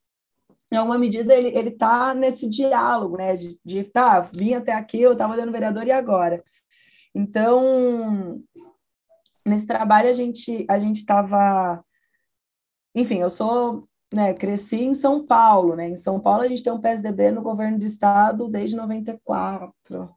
em 0.70 0.76
alguma 0.76 0.98
medida 0.98 1.34
ele 1.34 1.56
ele 1.56 1.70
está 1.70 2.12
nesse 2.14 2.48
diálogo, 2.48 3.16
né, 3.16 3.36
de, 3.36 3.58
de 3.64 3.84
tá, 3.84 4.20
vim 4.20 4.54
até 4.54 4.72
aqui, 4.72 5.00
eu 5.00 5.12
estava 5.12 5.36
dando 5.36 5.52
vereador 5.52 5.86
e 5.86 5.92
agora. 5.92 6.42
Então, 7.14 8.42
nesse 9.44 9.66
trabalho 9.66 10.08
a 10.08 10.12
gente 10.12 10.66
a 10.68 10.78
gente 10.78 10.96
estava 10.96 11.82
enfim, 12.94 13.18
eu 13.18 13.30
sou, 13.30 13.88
né, 14.12 14.34
cresci 14.34 14.82
em 14.82 14.94
São 14.94 15.26
Paulo, 15.26 15.74
né? 15.76 15.88
Em 15.88 15.96
São 15.96 16.20
Paulo 16.20 16.42
a 16.42 16.48
gente 16.48 16.62
tem 16.62 16.72
um 16.72 16.80
PSDB 16.80 17.30
no 17.30 17.42
governo 17.42 17.78
do 17.78 17.84
estado 17.84 18.48
desde 18.48 18.76
94. 18.76 20.10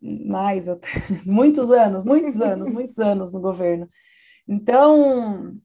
Mais 0.00 0.68
até, 0.68 0.88
muitos 1.26 1.70
anos, 1.70 2.04
muitos 2.04 2.40
anos, 2.40 2.68
muitos 2.68 2.98
anos 2.98 3.32
no 3.32 3.40
governo. 3.40 3.88
Então, 4.46 5.58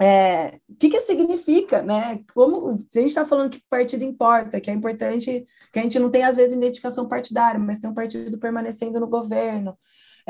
é, 0.00 0.60
o 0.68 0.76
que, 0.76 0.90
que 0.90 1.00
significa, 1.00 1.82
né? 1.82 2.22
Como 2.32 2.84
se 2.88 2.98
a 2.98 3.02
gente 3.02 3.10
está 3.10 3.26
falando 3.26 3.50
que 3.50 3.62
partido 3.68 4.04
importa, 4.04 4.60
que 4.60 4.70
é 4.70 4.74
importante 4.74 5.44
que 5.72 5.78
a 5.78 5.82
gente 5.82 5.98
não 5.98 6.10
tem 6.10 6.22
às 6.24 6.36
vezes 6.36 6.56
identificação 6.56 7.08
partidária, 7.08 7.58
mas 7.58 7.80
tem 7.80 7.90
um 7.90 7.94
partido 7.94 8.38
permanecendo 8.38 9.00
no 9.00 9.08
governo. 9.08 9.76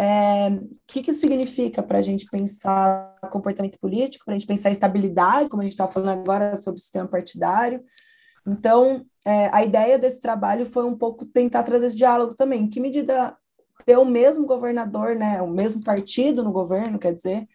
É, 0.00 0.48
o 0.50 0.78
que, 0.86 1.02
que 1.02 1.10
isso 1.10 1.18
significa 1.18 1.82
para 1.82 1.98
a 1.98 2.00
gente 2.00 2.24
pensar 2.26 3.16
comportamento 3.32 3.80
político, 3.80 4.24
para 4.24 4.34
a 4.34 4.38
gente 4.38 4.46
pensar 4.46 4.70
estabilidade, 4.70 5.50
como 5.50 5.60
a 5.60 5.64
gente 5.64 5.72
está 5.72 5.88
falando 5.88 6.20
agora 6.20 6.54
sobre 6.54 6.78
o 6.78 6.80
sistema 6.80 7.08
partidário? 7.08 7.82
Então, 8.46 9.04
é, 9.24 9.50
a 9.52 9.64
ideia 9.64 9.98
desse 9.98 10.20
trabalho 10.20 10.64
foi 10.64 10.84
um 10.84 10.96
pouco 10.96 11.26
tentar 11.26 11.64
trazer 11.64 11.86
esse 11.86 11.96
diálogo 11.96 12.36
também. 12.36 12.62
Em 12.62 12.70
que 12.70 12.78
medida 12.78 13.36
ter 13.84 13.98
o 13.98 14.04
mesmo 14.04 14.46
governador, 14.46 15.16
né, 15.16 15.42
o 15.42 15.48
mesmo 15.48 15.82
partido 15.82 16.44
no 16.44 16.52
governo, 16.52 16.98
quer 16.98 17.14
dizer, 17.14 17.48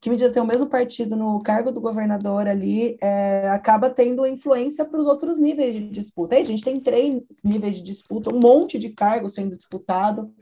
que 0.00 0.10
medida 0.10 0.30
tem 0.30 0.42
o 0.42 0.46
mesmo 0.46 0.68
partido 0.68 1.16
no 1.16 1.42
cargo 1.42 1.72
do 1.72 1.80
governador 1.80 2.46
ali, 2.46 2.96
é, 3.00 3.48
acaba 3.48 3.90
tendo 3.90 4.24
influência 4.24 4.84
para 4.84 5.00
os 5.00 5.08
outros 5.08 5.40
níveis 5.40 5.74
de 5.74 5.88
disputa. 5.90 6.36
Aí 6.36 6.42
a 6.42 6.44
gente 6.44 6.62
tem 6.62 6.78
três 6.78 7.20
níveis 7.42 7.76
de 7.76 7.82
disputa, 7.82 8.32
um 8.32 8.38
monte 8.38 8.78
de 8.78 8.90
cargos 8.90 9.34
sendo 9.34 9.56
disputado. 9.56 10.32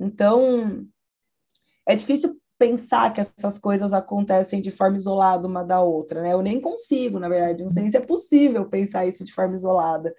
Então, 0.00 0.86
é 1.86 1.94
difícil 1.94 2.40
pensar 2.58 3.12
que 3.12 3.20
essas 3.20 3.58
coisas 3.58 3.92
acontecem 3.92 4.60
de 4.60 4.70
forma 4.70 4.96
isolada 4.96 5.46
uma 5.46 5.62
da 5.62 5.80
outra, 5.80 6.22
né? 6.22 6.32
Eu 6.32 6.42
nem 6.42 6.60
consigo, 6.60 7.18
na 7.18 7.28
verdade, 7.28 7.62
não 7.62 7.70
sei 7.70 7.88
se 7.88 7.96
é 7.96 8.00
possível 8.00 8.68
pensar 8.68 9.06
isso 9.06 9.24
de 9.24 9.32
forma 9.32 9.54
isolada. 9.54 10.14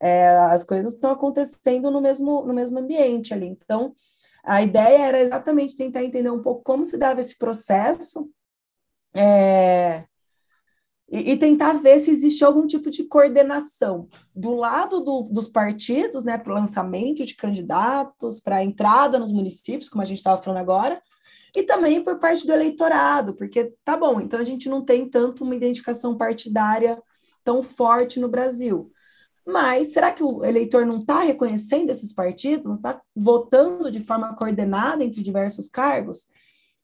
É, 0.00 0.28
as 0.28 0.64
coisas 0.64 0.94
estão 0.94 1.10
acontecendo 1.10 1.90
no 1.90 2.00
mesmo, 2.00 2.44
no 2.44 2.54
mesmo 2.54 2.78
ambiente 2.78 3.34
ali. 3.34 3.46
Então, 3.46 3.94
a 4.42 4.62
ideia 4.62 5.06
era 5.06 5.20
exatamente 5.20 5.76
tentar 5.76 6.02
entender 6.02 6.30
um 6.30 6.42
pouco 6.42 6.62
como 6.62 6.84
se 6.84 6.96
dava 6.96 7.20
esse 7.20 7.36
processo 7.36 8.28
é, 9.14 10.04
e, 11.10 11.32
e, 11.32 11.36
tentar 11.36 11.72
ver 11.74 11.98
se 12.00 12.10
existe 12.10 12.44
algum 12.44 12.66
tipo 12.66 12.88
de 12.88 13.02
coordenação 13.04 14.08
do 14.34 14.54
lado 14.54 15.00
do, 15.00 15.22
dos 15.22 15.48
partidos, 15.48 16.22
né, 16.24 16.38
para 16.38 16.52
o 16.52 16.56
lançamento 16.56 17.26
de 17.26 17.34
candidatos, 17.34 18.40
para 18.40 18.56
a 18.56 18.64
entrada 18.64 19.18
nos 19.18 19.32
municípios, 19.32 19.88
como 19.88 20.02
a 20.02 20.04
gente 20.04 20.18
estava 20.18 20.40
falando 20.40 20.60
agora, 20.60 21.02
e 21.54 21.64
também 21.64 22.02
por 22.02 22.18
parte 22.20 22.46
do 22.46 22.52
eleitorado, 22.52 23.34
porque 23.34 23.74
tá 23.84 23.96
bom, 23.96 24.20
então 24.20 24.38
a 24.38 24.44
gente 24.44 24.68
não 24.68 24.84
tem 24.84 25.08
tanto 25.08 25.42
uma 25.42 25.56
identificação 25.56 26.16
partidária 26.16 27.02
tão 27.42 27.62
forte 27.62 28.20
no 28.20 28.28
Brasil. 28.28 28.92
Mas 29.44 29.92
será 29.92 30.12
que 30.12 30.22
o 30.22 30.44
eleitor 30.44 30.86
não 30.86 31.00
está 31.00 31.20
reconhecendo 31.20 31.90
esses 31.90 32.12
partidos, 32.12 32.66
não 32.66 32.74
está 32.74 33.00
votando 33.16 33.90
de 33.90 33.98
forma 33.98 34.34
coordenada 34.36 35.02
entre 35.02 35.22
diversos 35.22 35.66
cargos? 35.66 36.28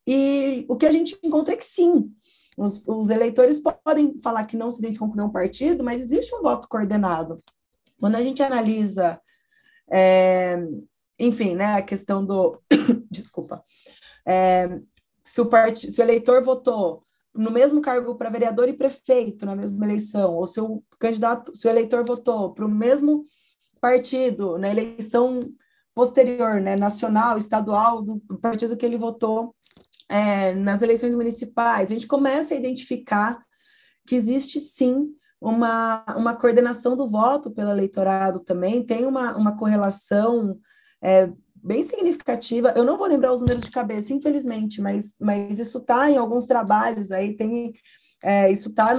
E 0.06 0.64
o 0.68 0.76
que 0.76 0.86
a 0.86 0.90
gente 0.90 1.16
encontra 1.22 1.54
é 1.54 1.56
que 1.56 1.64
sim, 1.64 2.10
os, 2.56 2.82
os 2.86 3.10
eleitores 3.10 3.60
podem 3.60 4.18
falar 4.18 4.44
que 4.44 4.56
não 4.56 4.70
se 4.70 4.78
identificam 4.78 5.08
com 5.10 5.16
nenhum 5.16 5.30
partido, 5.30 5.84
mas 5.84 6.00
existe 6.00 6.34
um 6.34 6.42
voto 6.42 6.68
coordenado. 6.68 7.42
Quando 8.00 8.16
a 8.16 8.22
gente 8.22 8.42
analisa, 8.42 9.20
é, 9.90 10.58
enfim, 11.18 11.54
né, 11.54 11.74
a 11.74 11.82
questão 11.82 12.24
do. 12.24 12.60
Desculpa 13.10 13.62
é, 14.26 14.80
se, 15.22 15.40
o 15.40 15.46
part... 15.46 15.92
se 15.92 16.00
o 16.00 16.02
eleitor 16.02 16.42
votou 16.42 17.04
no 17.32 17.50
mesmo 17.50 17.80
cargo 17.80 18.16
para 18.16 18.30
vereador 18.30 18.68
e 18.68 18.72
prefeito 18.72 19.46
na 19.46 19.54
mesma 19.54 19.84
eleição, 19.84 20.34
ou 20.34 20.46
se 20.46 20.60
o 20.60 20.82
candidato, 20.98 21.54
se 21.54 21.66
o 21.66 21.70
eleitor 21.70 22.04
votou 22.04 22.52
para 22.52 22.64
o 22.64 22.68
mesmo 22.68 23.24
partido 23.80 24.58
na 24.58 24.70
eleição 24.70 25.48
posterior, 25.94 26.60
né, 26.60 26.76
nacional, 26.76 27.38
estadual, 27.38 28.02
do 28.02 28.20
partido 28.40 28.76
que 28.76 28.84
ele 28.84 28.98
votou 28.98 29.54
é, 30.08 30.54
nas 30.54 30.82
eleições 30.82 31.14
municipais, 31.14 31.90
a 31.90 31.94
gente 31.94 32.06
começa 32.06 32.54
a 32.54 32.56
identificar 32.56 33.38
que 34.06 34.14
existe 34.14 34.60
sim 34.60 35.08
uma, 35.40 36.04
uma 36.16 36.34
coordenação 36.34 36.96
do 36.96 37.06
voto 37.06 37.50
pelo 37.50 37.70
eleitorado 37.70 38.40
também, 38.40 38.84
tem 38.84 39.04
uma, 39.04 39.36
uma 39.36 39.56
correlação 39.56 40.58
é, 41.02 41.30
bem 41.54 41.82
significativa. 41.82 42.72
Eu 42.76 42.84
não 42.84 42.96
vou 42.96 43.06
lembrar 43.06 43.32
os 43.32 43.40
números 43.40 43.64
de 43.64 43.70
cabeça, 43.70 44.12
infelizmente, 44.12 44.80
mas, 44.80 45.14
mas 45.20 45.58
isso 45.58 45.78
está 45.78 46.10
em 46.10 46.16
alguns 46.16 46.46
trabalhos 46.46 47.10
aí, 47.10 47.36
tem 47.36 47.74
é, 48.22 48.50
isso 48.50 48.70
está 48.70 48.94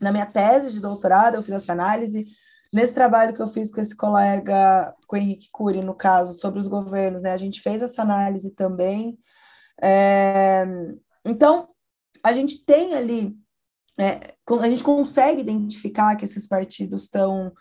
na 0.00 0.12
minha 0.12 0.26
tese 0.26 0.72
de 0.72 0.80
doutorado, 0.80 1.34
eu 1.34 1.42
fiz 1.42 1.54
essa 1.54 1.72
análise. 1.72 2.26
Nesse 2.72 2.92
trabalho 2.92 3.34
que 3.34 3.40
eu 3.40 3.48
fiz 3.48 3.70
com 3.72 3.80
esse 3.80 3.96
colega, 3.96 4.94
com 5.06 5.16
o 5.16 5.18
Henrique 5.18 5.48
Cury, 5.50 5.82
no 5.82 5.94
caso, 5.94 6.38
sobre 6.38 6.60
os 6.60 6.68
governos, 6.68 7.22
né? 7.22 7.32
A 7.32 7.36
gente 7.36 7.62
fez 7.62 7.82
essa 7.82 8.02
análise 8.02 8.54
também. 8.54 9.18
É, 9.82 10.66
então, 11.24 11.68
a 12.22 12.32
gente 12.32 12.64
tem 12.64 12.94
ali, 12.94 13.34
é, 13.98 14.34
a 14.60 14.68
gente 14.68 14.84
consegue 14.84 15.40
identificar 15.40 16.14
que 16.16 16.24
esses 16.24 16.46
partidos 16.46 17.04
estão 17.04 17.52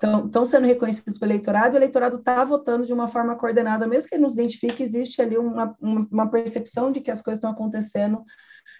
estão 0.00 0.46
sendo 0.46 0.66
reconhecidos 0.66 1.18
pelo 1.18 1.32
eleitorado, 1.32 1.74
o 1.74 1.78
eleitorado 1.78 2.18
está 2.18 2.44
votando 2.44 2.86
de 2.86 2.92
uma 2.92 3.08
forma 3.08 3.34
coordenada, 3.34 3.86
mesmo 3.86 4.08
que 4.08 4.14
ele 4.14 4.22
nos 4.22 4.34
identifique, 4.34 4.82
existe 4.82 5.20
ali 5.20 5.36
uma, 5.36 5.76
uma 5.80 6.30
percepção 6.30 6.92
de 6.92 7.00
que 7.00 7.10
as 7.10 7.20
coisas 7.20 7.38
estão 7.38 7.50
acontecendo 7.50 8.22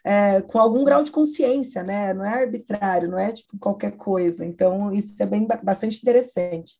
é, 0.05 0.41
com 0.43 0.59
algum 0.59 0.85
grau 0.85 1.03
de 1.03 1.11
consciência, 1.11 1.83
né? 1.83 2.15
Não 2.15 2.25
é 2.25 2.43
arbitrário, 2.43 3.09
não 3.09 3.19
é 3.19 3.33
tipo 3.33 3.59
qualquer 3.59 3.93
coisa. 3.93 4.45
Então, 4.45 4.93
isso 4.93 5.21
é 5.21 5.27
bem 5.27 5.47
bastante 5.63 5.99
interessante. 5.99 6.75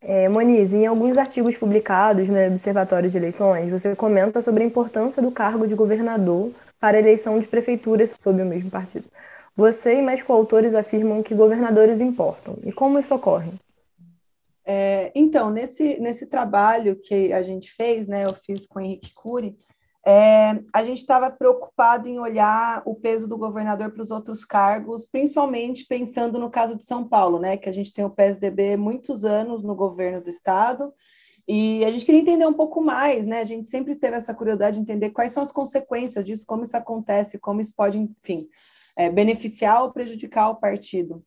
É, 0.00 0.28
Moniz, 0.28 0.72
em 0.72 0.86
alguns 0.86 1.16
artigos 1.18 1.56
publicados 1.56 2.26
no 2.26 2.46
Observatório 2.46 3.10
de 3.10 3.16
Eleições, 3.16 3.70
você 3.70 3.94
comenta 3.94 4.40
sobre 4.42 4.64
a 4.64 4.66
importância 4.66 5.22
do 5.22 5.30
cargo 5.30 5.66
de 5.66 5.74
governador 5.74 6.52
para 6.80 6.96
a 6.96 7.00
eleição 7.00 7.38
de 7.38 7.46
prefeituras 7.46 8.10
sob 8.22 8.42
o 8.42 8.46
mesmo 8.46 8.70
partido. 8.70 9.04
Você 9.56 9.98
e 9.98 10.02
mais 10.02 10.22
coautores 10.22 10.74
afirmam 10.74 11.22
que 11.22 11.34
governadores 11.34 12.00
importam. 12.00 12.56
E 12.64 12.72
como 12.72 12.98
isso 12.98 13.14
ocorre? 13.14 13.52
É, 14.64 15.10
então, 15.14 15.50
nesse, 15.50 15.98
nesse 15.98 16.26
trabalho 16.26 16.96
que 16.96 17.32
a 17.32 17.42
gente 17.42 17.72
fez, 17.72 18.06
né, 18.06 18.24
eu 18.24 18.34
fiz 18.34 18.66
com 18.66 18.78
o 18.78 18.82
Henrique 18.82 19.12
Cury, 19.12 19.58
é, 20.06 20.60
a 20.72 20.82
gente 20.82 20.98
estava 20.98 21.30
preocupado 21.30 22.08
em 22.08 22.18
olhar 22.18 22.82
o 22.86 22.94
peso 22.94 23.28
do 23.28 23.36
governador 23.36 23.90
para 23.90 24.02
os 24.02 24.10
outros 24.10 24.44
cargos, 24.44 25.04
principalmente 25.04 25.84
pensando 25.84 26.38
no 26.38 26.50
caso 26.50 26.74
de 26.74 26.84
São 26.84 27.06
Paulo, 27.06 27.38
né, 27.38 27.56
que 27.56 27.68
a 27.68 27.72
gente 27.72 27.92
tem 27.92 28.04
o 28.04 28.10
PSDB 28.10 28.76
muitos 28.76 29.24
anos 29.24 29.62
no 29.62 29.74
governo 29.74 30.22
do 30.22 30.28
estado, 30.28 30.92
e 31.46 31.84
a 31.84 31.90
gente 31.90 32.04
queria 32.04 32.20
entender 32.20 32.46
um 32.46 32.52
pouco 32.52 32.80
mais, 32.80 33.26
né? 33.26 33.40
A 33.40 33.44
gente 33.44 33.66
sempre 33.66 33.96
teve 33.96 34.14
essa 34.14 34.32
curiosidade 34.32 34.76
de 34.76 34.82
entender 34.82 35.10
quais 35.10 35.32
são 35.32 35.42
as 35.42 35.50
consequências 35.50 36.24
disso, 36.24 36.46
como 36.46 36.62
isso 36.62 36.76
acontece, 36.76 37.40
como 37.40 37.60
isso 37.60 37.74
pode, 37.74 37.98
enfim, 37.98 38.48
é, 39.00 39.10
beneficiar 39.10 39.82
ou 39.82 39.92
prejudicar 39.92 40.50
o 40.50 40.56
partido. 40.56 41.24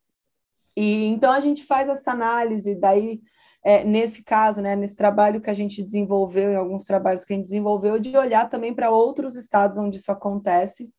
E 0.78 1.06
então 1.06 1.32
a 1.32 1.40
gente 1.40 1.66
faz 1.66 1.90
essa 1.90 2.12
análise, 2.12 2.76
daí 2.76 3.20
é, 3.64 3.84
nesse 3.84 4.24
caso, 4.24 4.62
né, 4.62 4.76
nesse 4.76 4.96
trabalho 4.96 5.42
que 5.42 5.50
a 5.50 5.54
gente 5.56 5.82
desenvolveu, 5.82 6.52
em 6.52 6.56
alguns 6.56 6.84
trabalhos 6.84 7.26
que 7.26 7.34
a 7.34 7.36
gente 7.36 7.46
desenvolveu, 7.46 7.98
de 7.98 8.16
olhar 8.16 8.48
também 8.48 8.76
para 8.76 8.92
outros 8.92 9.36
estados 9.36 9.78
onde 9.80 9.98
isso 9.98 10.12
acontece, 10.12 10.92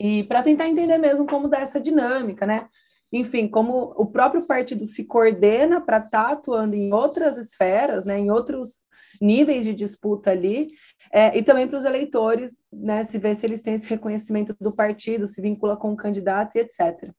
e 0.00 0.24
para 0.24 0.42
tentar 0.42 0.66
entender 0.66 0.96
mesmo 0.96 1.26
como 1.26 1.46
dá 1.46 1.60
essa 1.60 1.78
dinâmica, 1.78 2.46
né? 2.46 2.68
Enfim, 3.12 3.46
como 3.46 3.92
o 3.94 4.06
próprio 4.06 4.46
partido 4.46 4.86
se 4.86 5.04
coordena 5.04 5.78
para 5.78 5.98
estar 5.98 6.24
tá 6.24 6.32
atuando 6.32 6.74
em 6.74 6.90
outras 6.94 7.36
esferas, 7.36 8.06
né, 8.06 8.18
em 8.18 8.30
outros 8.30 8.80
níveis 9.20 9.66
de 9.66 9.74
disputa 9.74 10.30
ali, 10.30 10.68
é, 11.12 11.36
e 11.36 11.42
também 11.42 11.68
para 11.68 11.76
os 11.76 11.84
eleitores, 11.84 12.56
né, 12.72 13.04
se 13.04 13.18
ver 13.18 13.36
se 13.36 13.44
eles 13.44 13.60
têm 13.60 13.74
esse 13.74 13.88
reconhecimento 13.88 14.56
do 14.58 14.72
partido, 14.72 15.26
se 15.26 15.42
vincula 15.42 15.76
com 15.76 15.92
o 15.92 15.96
candidato 15.96 16.56
e 16.56 16.60
etc. 16.60 17.12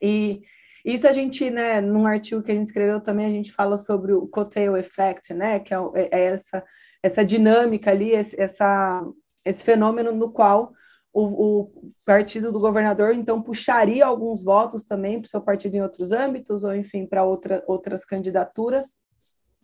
E 0.00 0.40
isso 0.82 1.06
a 1.06 1.12
gente, 1.12 1.50
né, 1.50 1.82
num 1.82 2.06
artigo 2.06 2.42
que 2.42 2.50
a 2.50 2.54
gente 2.54 2.64
escreveu 2.64 2.98
também, 2.98 3.26
a 3.26 3.30
gente 3.30 3.52
fala 3.52 3.76
sobre 3.76 4.14
o 4.14 4.26
cocktail 4.26 4.74
effect, 4.74 5.34
né, 5.34 5.60
que 5.60 5.74
é, 5.74 5.76
é, 5.94 6.08
é 6.10 6.24
essa, 6.26 6.64
essa 7.02 7.22
dinâmica 7.22 7.90
ali, 7.90 8.14
essa, 8.14 9.04
esse 9.44 9.62
fenômeno 9.62 10.12
no 10.12 10.32
qual 10.32 10.72
o, 11.12 11.22
o, 11.22 11.92
partido 12.04 12.50
do 12.50 12.58
governador, 12.60 13.14
então, 13.14 13.42
puxaria 13.42 14.06
alguns 14.06 14.42
votos 14.42 14.82
também 14.82 15.20
para 15.20 15.26
o 15.26 15.30
seu 15.30 15.42
partido 15.42 15.74
em 15.74 15.82
outros 15.82 16.12
âmbitos, 16.12 16.64
ou 16.64 16.74
enfim, 16.74 17.04
para 17.04 17.24
outra, 17.24 17.62
outras 17.66 18.04
candidaturas. 18.04 18.98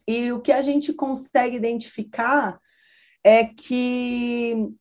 E 0.06 0.30
o 0.32 0.40
que 0.40 0.52
a 0.52 0.60
gente 0.60 0.92
consegue 0.92 1.56
identificar 1.56 2.60
é 3.26 3.44
que 3.44 4.72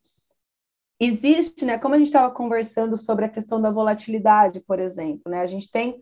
existe, 0.99 1.65
né, 1.65 1.79
como 1.79 1.95
a 1.95 1.97
gente 1.97 2.07
estava 2.07 2.31
conversando 2.31 2.95
sobre 2.95 3.25
a 3.25 3.29
questão 3.29 3.59
da 3.59 3.71
volatilidade, 3.71 4.61
por 4.61 4.79
exemplo, 4.79 5.31
né, 5.31 5.41
a 5.41 5.47
gente 5.47 5.71
tem 5.71 5.99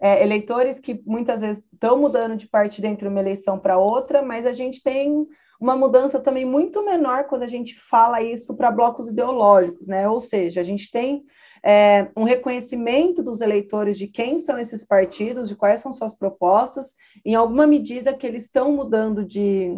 é, 0.00 0.20
eleitores 0.20 0.80
que 0.80 1.00
muitas 1.06 1.40
vezes 1.40 1.62
estão 1.72 1.96
mudando 1.96 2.36
de 2.36 2.48
partido 2.48 2.86
entre 2.86 3.06
uma 3.06 3.20
eleição 3.20 3.60
para 3.60 3.78
outra, 3.78 4.22
mas 4.22 4.44
a 4.44 4.52
gente 4.52 4.82
tem 4.82 5.24
uma 5.60 5.76
mudança 5.76 6.18
também 6.18 6.44
muito 6.44 6.84
menor 6.84 7.28
quando 7.28 7.44
a 7.44 7.46
gente 7.46 7.76
fala 7.78 8.20
isso 8.20 8.56
para 8.56 8.72
blocos 8.72 9.08
ideológicos, 9.08 9.86
né? 9.86 10.08
Ou 10.08 10.20
seja, 10.20 10.60
a 10.60 10.64
gente 10.64 10.90
tem 10.90 11.24
é, 11.64 12.10
um 12.16 12.24
reconhecimento 12.24 13.22
dos 13.22 13.40
eleitores 13.40 13.96
de 13.96 14.08
quem 14.08 14.40
são 14.40 14.58
esses 14.58 14.84
partidos, 14.84 15.48
de 15.48 15.54
quais 15.54 15.80
são 15.80 15.92
suas 15.92 16.14
propostas, 16.14 16.92
em 17.24 17.36
alguma 17.36 17.68
medida 17.68 18.12
que 18.12 18.26
eles 18.26 18.42
estão 18.42 18.72
mudando 18.72 19.24
de, 19.24 19.72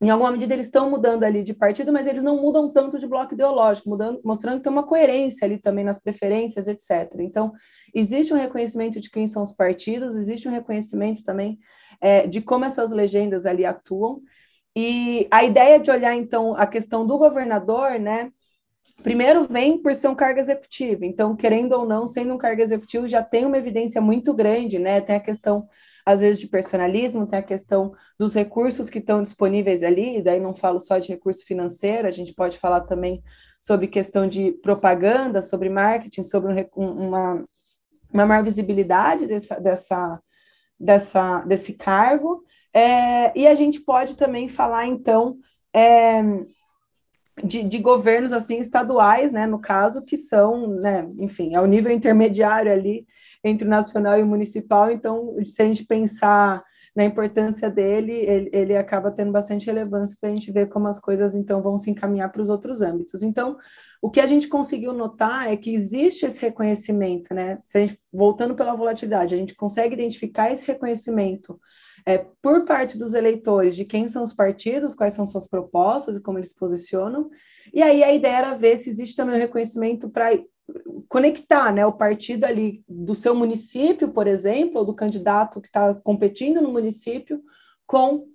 em 0.00 0.10
alguma 0.10 0.30
medida 0.30 0.52
eles 0.52 0.66
estão 0.66 0.90
mudando 0.90 1.24
ali 1.24 1.42
de 1.42 1.54
partido, 1.54 1.92
mas 1.92 2.06
eles 2.06 2.22
não 2.22 2.40
mudam 2.40 2.70
tanto 2.70 2.98
de 2.98 3.06
bloco 3.06 3.32
ideológico, 3.32 3.88
mudando, 3.88 4.20
mostrando 4.22 4.58
que 4.58 4.64
tem 4.64 4.72
uma 4.72 4.82
coerência 4.82 5.46
ali 5.46 5.58
também 5.58 5.84
nas 5.84 5.98
preferências, 5.98 6.68
etc. 6.68 7.14
Então, 7.20 7.52
existe 7.94 8.32
um 8.32 8.36
reconhecimento 8.36 9.00
de 9.00 9.10
quem 9.10 9.26
são 9.26 9.42
os 9.42 9.52
partidos, 9.52 10.14
existe 10.14 10.48
um 10.48 10.52
reconhecimento 10.52 11.22
também 11.22 11.58
é, 12.00 12.26
de 12.26 12.42
como 12.42 12.66
essas 12.66 12.90
legendas 12.90 13.46
ali 13.46 13.64
atuam, 13.64 14.20
e 14.78 15.26
a 15.30 15.42
ideia 15.42 15.80
de 15.80 15.90
olhar, 15.90 16.14
então, 16.14 16.54
a 16.54 16.66
questão 16.66 17.06
do 17.06 17.16
governador, 17.16 17.98
né, 17.98 18.30
primeiro 19.02 19.46
vem 19.48 19.78
por 19.78 19.94
ser 19.94 20.08
um 20.08 20.14
cargo 20.14 20.38
executivo, 20.38 21.06
então, 21.06 21.34
querendo 21.34 21.72
ou 21.72 21.86
não, 21.86 22.06
sendo 22.06 22.34
um 22.34 22.38
cargo 22.38 22.60
executivo, 22.60 23.06
já 23.06 23.22
tem 23.22 23.46
uma 23.46 23.56
evidência 23.56 24.02
muito 24.02 24.34
grande, 24.34 24.78
né, 24.78 25.00
tem 25.00 25.16
a 25.16 25.20
questão 25.20 25.66
às 26.06 26.20
vezes, 26.20 26.38
de 26.38 26.46
personalismo, 26.46 27.26
tem 27.26 27.40
a 27.40 27.42
questão 27.42 27.92
dos 28.16 28.32
recursos 28.32 28.88
que 28.88 29.00
estão 29.00 29.20
disponíveis 29.20 29.82
ali, 29.82 30.22
daí 30.22 30.38
não 30.38 30.54
falo 30.54 30.78
só 30.78 30.98
de 30.98 31.08
recurso 31.08 31.44
financeiro, 31.44 32.06
a 32.06 32.12
gente 32.12 32.32
pode 32.32 32.58
falar 32.58 32.82
também 32.82 33.20
sobre 33.60 33.88
questão 33.88 34.28
de 34.28 34.52
propaganda, 34.52 35.42
sobre 35.42 35.68
marketing, 35.68 36.22
sobre 36.22 36.68
um, 36.76 37.08
uma, 37.08 37.44
uma 38.12 38.24
maior 38.24 38.44
visibilidade 38.44 39.26
dessa, 39.26 39.58
dessa, 39.58 40.22
dessa, 40.78 41.40
desse 41.40 41.72
cargo, 41.72 42.44
é, 42.72 43.36
e 43.36 43.44
a 43.48 43.56
gente 43.56 43.80
pode 43.80 44.16
também 44.16 44.46
falar, 44.46 44.86
então, 44.86 45.38
é, 45.74 46.22
de, 47.42 47.64
de, 47.64 47.78
governos 47.78 48.32
assim 48.32 48.58
estaduais, 48.60 49.32
né, 49.32 49.44
no 49.44 49.58
caso, 49.58 50.02
que 50.02 50.16
são, 50.16 50.68
né, 50.68 51.08
enfim, 51.18 51.56
é 51.56 51.60
o 51.60 51.66
nível 51.66 51.90
intermediário 51.90 52.70
ali 52.70 53.04
entre 53.46 53.66
o 53.66 53.70
nacional 53.70 54.18
e 54.18 54.22
o 54.22 54.26
municipal, 54.26 54.90
então, 54.90 55.36
se 55.44 55.62
a 55.62 55.66
gente 55.66 55.84
pensar 55.84 56.62
na 56.94 57.04
importância 57.04 57.68
dele, 57.70 58.12
ele, 58.12 58.50
ele 58.52 58.76
acaba 58.76 59.10
tendo 59.10 59.30
bastante 59.30 59.66
relevância 59.66 60.16
para 60.18 60.30
a 60.30 60.34
gente 60.34 60.50
ver 60.50 60.68
como 60.68 60.88
as 60.88 60.98
coisas, 60.98 61.34
então, 61.34 61.62
vão 61.62 61.78
se 61.78 61.90
encaminhar 61.90 62.32
para 62.32 62.40
os 62.40 62.48
outros 62.48 62.80
âmbitos. 62.80 63.22
Então, 63.22 63.58
o 64.00 64.10
que 64.10 64.20
a 64.20 64.26
gente 64.26 64.48
conseguiu 64.48 64.92
notar 64.92 65.52
é 65.52 65.56
que 65.56 65.74
existe 65.74 66.24
esse 66.24 66.40
reconhecimento, 66.40 67.34
né, 67.34 67.58
gente, 67.72 67.98
voltando 68.12 68.54
pela 68.54 68.74
volatilidade, 68.74 69.34
a 69.34 69.38
gente 69.38 69.54
consegue 69.54 69.94
identificar 69.94 70.50
esse 70.50 70.66
reconhecimento 70.66 71.60
é, 72.06 72.24
por 72.40 72.64
parte 72.64 72.96
dos 72.96 73.14
eleitores 73.14 73.74
de 73.74 73.84
quem 73.84 74.06
são 74.06 74.22
os 74.22 74.32
partidos, 74.32 74.94
quais 74.94 75.14
são 75.14 75.26
suas 75.26 75.48
propostas 75.48 76.16
e 76.16 76.22
como 76.22 76.38
eles 76.38 76.50
se 76.50 76.56
posicionam. 76.56 77.28
E 77.74 77.82
aí 77.82 78.04
a 78.04 78.14
ideia 78.14 78.36
era 78.36 78.54
ver 78.54 78.76
se 78.76 78.88
existe 78.88 79.16
também 79.16 79.34
o 79.34 79.38
um 79.38 79.40
reconhecimento 79.40 80.08
para 80.08 80.32
conectar 81.08 81.72
né, 81.72 81.86
o 81.86 81.92
partido 81.92 82.44
ali 82.44 82.84
do 82.88 83.14
seu 83.14 83.34
município, 83.34 84.08
por 84.08 84.26
exemplo, 84.26 84.78
ou 84.78 84.84
do 84.84 84.94
candidato 84.94 85.60
que 85.60 85.68
está 85.68 85.94
competindo 85.94 86.60
no 86.60 86.72
município, 86.72 87.40
com 87.86 88.26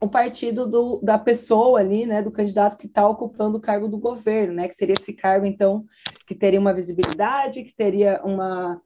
o 0.00 0.08
partido 0.08 0.66
do, 0.66 1.00
da 1.02 1.18
pessoa 1.18 1.80
ali, 1.80 2.06
né, 2.06 2.22
do 2.22 2.30
candidato 2.30 2.76
que 2.76 2.86
está 2.86 3.08
ocupando 3.08 3.58
o 3.58 3.60
cargo 3.60 3.88
do 3.88 3.98
governo, 3.98 4.54
né, 4.54 4.68
que 4.68 4.74
seria 4.74 4.94
esse 4.98 5.12
cargo, 5.12 5.46
então, 5.46 5.84
que 6.26 6.34
teria 6.34 6.60
uma 6.60 6.74
visibilidade, 6.74 7.64
que 7.64 7.74
teria 7.74 8.20
uma, 8.22 8.80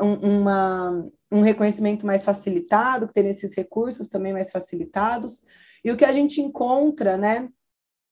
um, 0.00 0.40
uma, 0.40 1.10
um 1.30 1.40
reconhecimento 1.40 2.04
mais 2.04 2.24
facilitado, 2.24 3.06
que 3.06 3.14
teria 3.14 3.30
esses 3.30 3.54
recursos 3.54 4.08
também 4.08 4.32
mais 4.32 4.50
facilitados. 4.50 5.42
E 5.84 5.92
o 5.92 5.96
que 5.96 6.04
a 6.04 6.12
gente 6.12 6.40
encontra, 6.40 7.16
né, 7.16 7.48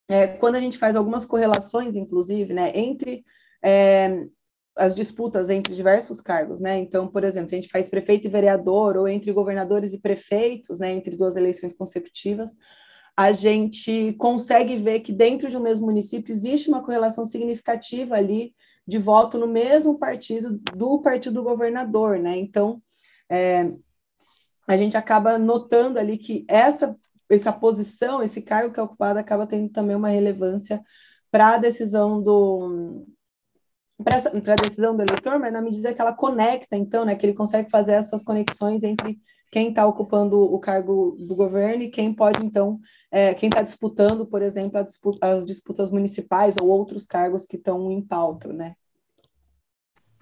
é, 0.09 0.28
quando 0.28 0.55
a 0.55 0.61
gente 0.61 0.78
faz 0.78 0.95
algumas 0.95 1.24
correlações, 1.24 1.97
inclusive, 1.97 2.55
né, 2.55 2.72
entre 2.74 3.24
é, 3.62 4.26
as 4.76 4.94
disputas 4.94 5.50
entre 5.50 5.74
diversos 5.74 6.20
cargos, 6.20 6.58
né? 6.60 6.78
Então, 6.78 7.06
por 7.06 7.24
exemplo, 7.24 7.50
se 7.50 7.54
a 7.54 7.60
gente 7.60 7.70
faz 7.70 7.88
prefeito 7.88 8.26
e 8.26 8.30
vereador, 8.30 8.96
ou 8.96 9.06
entre 9.06 9.32
governadores 9.32 9.92
e 9.92 10.00
prefeitos, 10.00 10.78
né, 10.78 10.92
entre 10.92 11.16
duas 11.16 11.36
eleições 11.36 11.72
consecutivas, 11.72 12.56
a 13.16 13.32
gente 13.32 14.14
consegue 14.14 14.76
ver 14.76 15.00
que 15.00 15.12
dentro 15.12 15.50
de 15.50 15.56
um 15.56 15.60
mesmo 15.60 15.86
município 15.86 16.32
existe 16.32 16.68
uma 16.68 16.82
correlação 16.82 17.24
significativa 17.24 18.14
ali 18.16 18.54
de 18.86 18.98
voto 18.98 19.38
no 19.38 19.46
mesmo 19.46 19.98
partido 19.98 20.58
do 20.74 21.00
partido 21.02 21.34
do 21.34 21.42
governador, 21.42 22.18
né? 22.18 22.36
Então, 22.38 22.82
é, 23.30 23.70
a 24.66 24.76
gente 24.76 24.96
acaba 24.96 25.38
notando 25.38 25.98
ali 25.98 26.16
que 26.16 26.44
essa, 26.48 26.96
essa 27.30 27.52
posição, 27.52 28.22
esse 28.22 28.40
cargo 28.40 28.72
que 28.72 28.80
é 28.80 28.82
ocupado, 28.82 29.18
acaba 29.18 29.46
tendo 29.46 29.68
também 29.70 29.94
uma 29.94 30.08
relevância 30.08 30.82
para 31.30 31.54
a 31.54 31.58
decisão 31.58 32.22
do 32.22 33.06
para 34.03 34.16
a 34.16 34.57
decisão 34.62 34.96
do 34.96 35.03
eleitor, 35.03 35.38
mas 35.38 35.53
na 35.53 35.61
medida 35.61 35.92
que 35.92 36.00
ela 36.00 36.12
conecta, 36.12 36.76
então, 36.76 37.05
né, 37.05 37.14
que 37.14 37.24
ele 37.24 37.34
consegue 37.34 37.70
fazer 37.70 37.92
essas 37.92 38.22
conexões 38.22 38.82
entre 38.82 39.18
quem 39.50 39.68
está 39.68 39.86
ocupando 39.86 40.42
o 40.42 40.59
cargo 40.59 41.14
do 41.20 41.34
governo 41.34 41.82
e 41.82 41.90
quem 41.90 42.12
pode, 42.12 42.44
então, 42.44 42.80
é, 43.11 43.34
quem 43.34 43.50
está 43.50 43.61
disputando, 43.61 44.24
por 44.24 44.40
exemplo, 44.40 44.82
disputa, 44.82 45.26
as 45.26 45.44
disputas 45.44 45.90
municipais 45.90 46.57
ou 46.61 46.68
outros 46.68 47.05
cargos 47.05 47.44
que 47.44 47.57
estão 47.57 47.92
em 47.92 48.00
pauta, 48.00 48.50
né? 48.50 48.74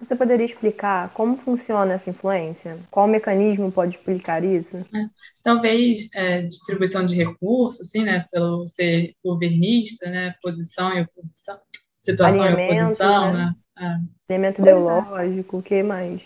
Você 0.01 0.15
poderia 0.15 0.45
explicar 0.45 1.13
como 1.13 1.37
funciona 1.37 1.93
essa 1.93 2.09
influência? 2.09 2.77
Qual 2.89 3.07
mecanismo 3.07 3.71
pode 3.71 3.95
explicar 3.95 4.43
isso? 4.43 4.77
É, 4.77 5.05
talvez 5.43 6.09
é, 6.15 6.41
distribuição 6.41 7.05
de 7.05 7.15
recursos, 7.15 7.87
assim, 7.87 8.03
né, 8.03 8.25
pelo 8.31 8.67
ser 8.67 9.15
governista, 9.23 10.09
né, 10.09 10.33
posição 10.41 10.97
e 10.97 11.01
oposição, 11.01 11.59
situação 11.95 12.41
Alinhamento, 12.41 12.73
e 12.73 12.81
oposição, 12.81 13.33
né? 13.33 13.45
né? 13.45 13.55
É. 13.81 13.97
Alinhamento 14.29 14.61
ideológico, 14.61 15.57
o 15.57 15.63
que 15.63 15.81
mais? 15.81 16.21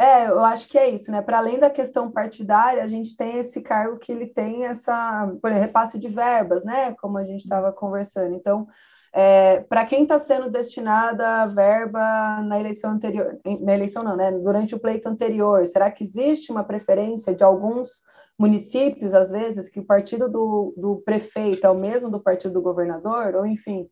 É, 0.00 0.26
eu 0.26 0.44
acho 0.44 0.68
que 0.68 0.76
é 0.76 0.88
isso, 0.90 1.10
né? 1.12 1.22
Para 1.22 1.38
além 1.38 1.58
da 1.58 1.70
questão 1.70 2.10
partidária, 2.10 2.82
a 2.82 2.86
gente 2.86 3.16
tem 3.16 3.38
esse 3.38 3.60
cargo 3.60 3.98
que 3.98 4.10
ele 4.10 4.26
tem 4.26 4.66
essa, 4.66 5.32
por 5.40 5.50
exemplo, 5.50 5.66
repasse 5.66 5.98
de 5.98 6.08
verbas, 6.08 6.64
né? 6.64 6.94
Como 7.00 7.16
a 7.16 7.24
gente 7.24 7.42
estava 7.42 7.70
conversando. 7.72 8.34
Então, 8.34 8.66
é, 9.12 9.60
para 9.60 9.86
quem 9.86 10.02
está 10.02 10.18
sendo 10.18 10.50
destinada 10.50 11.42
a 11.42 11.46
verba 11.46 12.42
na 12.42 12.58
eleição 12.58 12.90
anterior, 12.90 13.38
na 13.60 13.72
eleição 13.72 14.02
não, 14.02 14.16
né? 14.16 14.32
Durante 14.32 14.74
o 14.74 14.80
pleito 14.80 15.08
anterior, 15.08 15.64
será 15.66 15.88
que 15.90 16.02
existe 16.02 16.50
uma 16.50 16.64
preferência 16.64 17.32
de 17.32 17.44
alguns 17.44 18.02
municípios, 18.36 19.14
às 19.14 19.30
vezes, 19.30 19.68
que 19.68 19.78
o 19.78 19.86
partido 19.86 20.28
do, 20.28 20.74
do 20.76 20.96
prefeito 21.04 21.64
é 21.64 21.70
o 21.70 21.78
mesmo 21.78 22.10
do 22.10 22.20
partido 22.20 22.54
do 22.54 22.62
governador? 22.62 23.36
Ou, 23.36 23.46
enfim, 23.46 23.88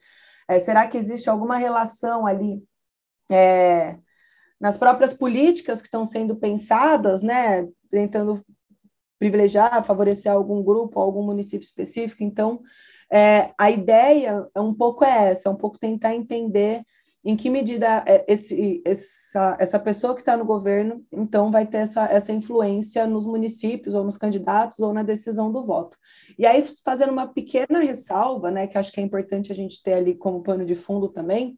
é, 0.49 0.59
será 0.59 0.89
que 0.89 0.99
existe 0.99 1.31
alguma 1.31 1.57
relação 1.57 2.27
ali? 2.27 2.61
É, 3.31 3.99
nas 4.61 4.79
próprias 4.79 5.13
políticas 5.13 5.81
que 5.81 5.89
estão 5.89 6.05
sendo 6.05 6.37
pensadas, 6.37 7.23
né, 7.23 7.69
tentando 7.91 8.45
privilegiar, 9.19 9.85
favorecer 9.85 10.31
algum 10.31 10.63
grupo, 10.63 11.01
algum 11.01 11.23
município 11.23 11.65
específico. 11.65 12.23
Então, 12.23 12.61
é, 13.11 13.53
a 13.59 13.71
ideia 13.71 14.49
é 14.55 14.61
um 14.61 14.75
pouco 14.75 15.05
essa, 15.05 15.49
é 15.49 15.53
um 15.53 15.57
pouco 15.57 15.79
tentar 15.79 16.15
entender 16.15 16.85
em 17.25 17.37
que 17.37 17.49
medida 17.49 18.03
é, 18.07 18.25
esse, 18.27 18.83
essa, 18.85 19.57
essa 19.61 19.79
pessoa 19.79 20.15
que 20.15 20.23
está 20.23 20.37
no 20.37 20.45
governo, 20.45 21.05
então, 21.13 21.51
vai 21.51 21.67
ter 21.67 21.79
essa, 21.79 22.05
essa 22.07 22.33
influência 22.33 23.07
nos 23.07 23.25
municípios, 23.25 23.95
ou 23.95 24.03
nos 24.03 24.17
candidatos, 24.17 24.81
ou 24.81 24.93
na 24.93 25.03
decisão 25.05 25.53
do 25.53 25.65
voto. 25.65 25.97
E 26.37 26.45
aí, 26.47 26.65
fazendo 26.85 27.13
uma 27.13 27.29
pequena 27.29 27.79
ressalva, 27.79 28.51
né, 28.51 28.67
que 28.67 28.77
acho 28.77 28.91
que 28.91 29.01
é 29.01 29.05
importante 29.05 29.53
a 29.53 29.55
gente 29.55 29.81
ter 29.83 29.93
ali 29.93 30.15
como 30.15 30.43
pano 30.43 30.65
de 30.65 30.75
fundo 30.75 31.09
também, 31.09 31.57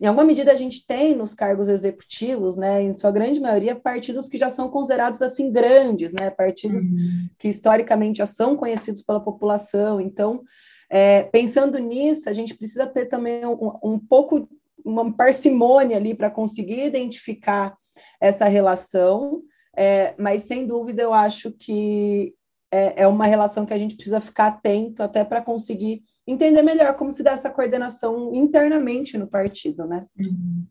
em 0.00 0.06
alguma 0.06 0.26
medida, 0.26 0.52
a 0.52 0.56
gente 0.56 0.86
tem 0.86 1.14
nos 1.14 1.34
cargos 1.34 1.68
executivos, 1.68 2.56
né, 2.56 2.82
em 2.82 2.92
sua 2.92 3.10
grande 3.10 3.40
maioria, 3.40 3.76
partidos 3.76 4.28
que 4.28 4.38
já 4.38 4.50
são 4.50 4.68
considerados 4.68 5.22
assim 5.22 5.50
grandes, 5.50 6.12
né, 6.12 6.30
partidos 6.30 6.82
uhum. 6.82 7.28
que 7.38 7.48
historicamente 7.48 8.18
já 8.18 8.26
são 8.26 8.56
conhecidos 8.56 9.02
pela 9.02 9.20
população. 9.20 10.00
Então, 10.00 10.42
é, 10.90 11.22
pensando 11.24 11.78
nisso, 11.78 12.28
a 12.28 12.32
gente 12.32 12.54
precisa 12.54 12.86
ter 12.86 13.06
também 13.06 13.44
um, 13.46 13.78
um 13.82 13.98
pouco 13.98 14.48
uma 14.84 15.12
parcimônia 15.12 15.96
ali 15.96 16.14
para 16.14 16.30
conseguir 16.30 16.84
identificar 16.84 17.74
essa 18.20 18.46
relação, 18.46 19.42
é, 19.76 20.14
mas 20.18 20.42
sem 20.42 20.66
dúvida 20.66 21.02
eu 21.02 21.14
acho 21.14 21.50
que 21.52 22.34
é, 22.74 23.02
é 23.02 23.06
uma 23.06 23.26
relação 23.26 23.64
que 23.64 23.72
a 23.72 23.78
gente 23.78 23.94
precisa 23.94 24.20
ficar 24.20 24.48
atento 24.48 25.02
até 25.02 25.24
para 25.24 25.40
conseguir 25.40 26.02
entender 26.26 26.62
melhor 26.62 26.94
como 26.94 27.12
se 27.12 27.22
dá 27.22 27.32
essa 27.32 27.48
coordenação 27.48 28.34
internamente 28.34 29.16
no 29.16 29.28
partido, 29.28 29.86
né? 29.86 30.06
Uhum. 30.18 30.64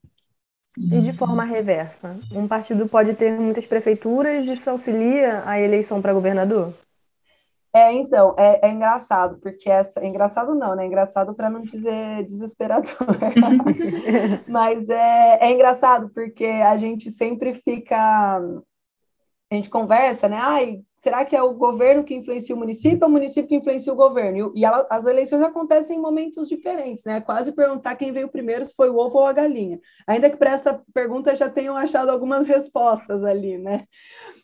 E 0.92 1.02
de 1.02 1.14
forma 1.14 1.46
reversa, 1.46 2.18
um 2.32 2.48
partido 2.48 2.90
pode 2.90 3.14
ter 3.14 3.40
muitas 3.40 3.66
prefeituras, 3.66 4.48
isso 4.48 4.70
auxilia 4.70 5.44
a 5.46 5.62
eleição 5.62 6.02
para 6.02 6.14
governador? 6.14 6.74
É, 7.76 7.92
então, 7.94 8.36
é, 8.38 8.68
é, 8.68 8.72
engraçado, 8.72 9.40
porque 9.40 9.70
essa. 9.70 10.00
É 10.00 10.08
engraçado 10.08 10.54
não, 10.54 10.76
né? 10.76 10.84
É 10.84 10.88
engraçado 10.88 11.34
para 11.34 11.50
não 11.50 11.62
dizer 11.62 12.24
desesperador. 12.26 12.96
Mas 14.48 14.88
é, 14.90 15.40
é 15.42 15.52
engraçado, 15.52 16.10
porque 16.14 16.46
a 16.46 16.76
gente 16.76 17.10
sempre 17.10 17.52
fica. 17.52 17.98
A 19.52 19.56
gente 19.56 19.72
conversa, 19.72 20.28
né? 20.28 20.38
Ai, 20.40 20.82
Será 21.04 21.26
que 21.26 21.36
é 21.36 21.44
o 21.44 21.54
governo 21.54 22.02
que 22.02 22.16
influencia 22.16 22.56
o 22.56 22.58
município 22.58 23.00
ou 23.02 23.10
o 23.10 23.12
município 23.12 23.50
que 23.50 23.56
influencia 23.58 23.92
o 23.92 23.96
governo? 23.96 24.54
E, 24.56 24.64
ela, 24.64 24.88
as 24.90 25.06
eleições 25.06 25.42
acontecem 25.42 25.98
em 25.98 26.02
momentos 26.02 26.48
diferentes, 26.48 27.04
né? 27.04 27.20
Quase 27.20 27.52
perguntar 27.52 27.98
quem 27.98 28.14
veio 28.14 28.30
primeiro, 28.30 28.64
se 28.64 28.74
foi 28.74 28.90
o 28.90 28.96
ovo 28.96 29.18
ou 29.18 29.28
a 29.28 29.34
galinha. 29.34 29.82
Ainda 30.08 30.30
que 30.30 30.38
para 30.38 30.52
essa 30.52 30.82
pergunta 30.94 31.36
já 31.36 31.50
tenham 31.50 31.76
achado 31.76 32.08
algumas 32.08 32.48
respostas 32.48 33.22
ali, 33.22 33.58
né? 33.58 33.84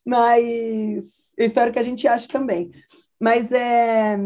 Mas 0.06 1.32
eu 1.38 1.46
espero 1.46 1.72
que 1.72 1.80
a 1.80 1.84
gente 1.84 2.06
ache 2.10 2.28
também. 2.28 2.72
Mas 3.18 3.54
é, 3.54 4.18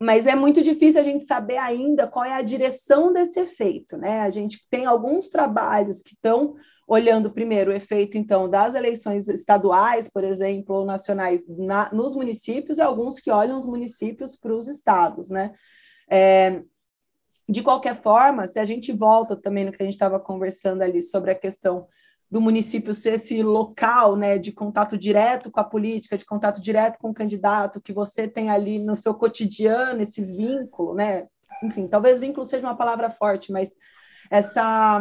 mas 0.00 0.26
é 0.26 0.34
muito 0.34 0.62
difícil 0.62 0.98
a 0.98 1.04
gente 1.04 1.26
saber 1.26 1.58
ainda 1.58 2.06
qual 2.06 2.24
é 2.24 2.32
a 2.32 2.40
direção 2.40 3.12
desse 3.12 3.38
efeito, 3.38 3.98
né? 3.98 4.22
A 4.22 4.30
gente 4.30 4.66
tem 4.70 4.86
alguns 4.86 5.28
trabalhos 5.28 6.00
que 6.00 6.14
estão 6.14 6.54
olhando 6.88 7.30
primeiro 7.30 7.70
o 7.70 7.74
efeito, 7.74 8.16
então, 8.16 8.48
das 8.48 8.74
eleições 8.74 9.28
estaduais, 9.28 10.08
por 10.08 10.24
exemplo, 10.24 10.74
ou 10.74 10.86
nacionais 10.86 11.44
na, 11.46 11.92
nos 11.92 12.14
municípios, 12.14 12.78
e 12.78 12.82
alguns 12.82 13.20
que 13.20 13.30
olham 13.30 13.58
os 13.58 13.66
municípios 13.66 14.34
para 14.34 14.56
os 14.56 14.66
estados, 14.66 15.28
né? 15.28 15.52
É, 16.10 16.62
de 17.46 17.62
qualquer 17.62 17.94
forma, 17.94 18.48
se 18.48 18.58
a 18.58 18.64
gente 18.64 18.90
volta 18.90 19.36
também 19.36 19.66
no 19.66 19.72
que 19.72 19.82
a 19.82 19.84
gente 19.84 19.94
estava 19.94 20.18
conversando 20.18 20.80
ali 20.80 21.02
sobre 21.02 21.30
a 21.30 21.34
questão 21.34 21.86
do 22.30 22.40
município 22.40 22.94
ser 22.94 23.14
esse 23.14 23.42
local 23.42 24.16
né, 24.16 24.38
de 24.38 24.52
contato 24.52 24.96
direto 24.98 25.50
com 25.50 25.60
a 25.60 25.64
política, 25.64 26.16
de 26.16 26.26
contato 26.26 26.60
direto 26.60 26.98
com 26.98 27.10
o 27.10 27.14
candidato, 27.14 27.80
que 27.80 27.92
você 27.92 28.26
tem 28.26 28.50
ali 28.50 28.78
no 28.78 28.96
seu 28.96 29.14
cotidiano 29.14 30.00
esse 30.00 30.22
vínculo, 30.22 30.94
né? 30.94 31.26
Enfim, 31.62 31.86
talvez 31.86 32.20
vínculo 32.20 32.46
seja 32.46 32.66
uma 32.66 32.76
palavra 32.76 33.10
forte, 33.10 33.50
mas 33.50 33.70
essa 34.30 35.00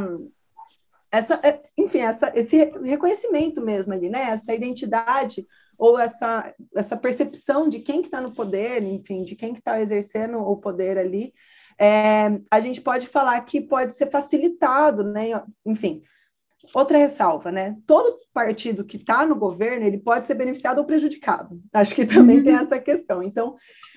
essa, 1.18 1.40
é, 1.44 1.62
enfim, 1.78 2.00
essa, 2.00 2.32
esse 2.36 2.72
reconhecimento 2.84 3.62
mesmo 3.62 3.94
ali, 3.94 4.10
né? 4.10 4.30
Essa 4.30 4.54
identidade 4.54 5.46
ou 5.78 6.00
essa, 6.00 6.54
essa 6.76 6.98
percepção 6.98 7.68
de 7.68 7.80
quem 7.80 8.02
que 8.02 8.08
está 8.08 8.20
no 8.20 8.34
poder, 8.34 8.84
enfim, 8.84 9.24
de 9.24 9.36
quem 9.36 9.54
que 9.54 9.60
está 9.60 9.80
exercendo 9.80 10.40
o 10.40 10.58
poder 10.58 10.98
ali, 10.98 11.34
é, 11.80 12.40
a 12.50 12.60
gente 12.60 12.82
pode 12.82 13.08
falar 13.08 13.40
que 13.42 13.62
pode 13.62 13.94
ser 13.94 14.10
facilitado, 14.10 15.04
né? 15.04 15.42
Enfim, 15.66 16.02
outra 16.74 16.98
ressalva, 16.98 17.52
né? 17.52 17.78
Todo 17.86 18.20
partido 18.34 18.84
que 18.84 18.98
está 18.98 19.26
no 19.26 19.36
governo, 19.36 19.86
ele 19.86 20.00
pode 20.00 20.26
ser 20.26 20.34
beneficiado 20.34 20.80
ou 20.80 20.86
prejudicado. 20.86 21.60
Acho 21.74 21.94
que 21.94 22.06
também 22.06 22.44
tem 22.44 22.56
essa 22.56 22.80
questão. 22.80 23.22
Então, 23.22 23.56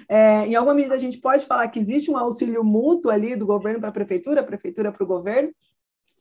é, 0.09 0.47
em 0.47 0.55
alguma 0.55 0.75
medida, 0.75 0.95
a 0.95 0.99
gente 0.99 1.19
pode 1.19 1.47
falar 1.47 1.69
que 1.69 1.79
existe 1.79 2.11
um 2.11 2.17
auxílio 2.17 2.63
mútuo 2.63 3.11
ali 3.11 3.35
do 3.35 3.47
governo 3.47 3.81
para 3.81 3.89
a 3.89 3.93
prefeitura, 3.93 4.43
prefeitura 4.43 4.93
para 4.93 5.03
o 5.03 5.07
governo, 5.07 5.51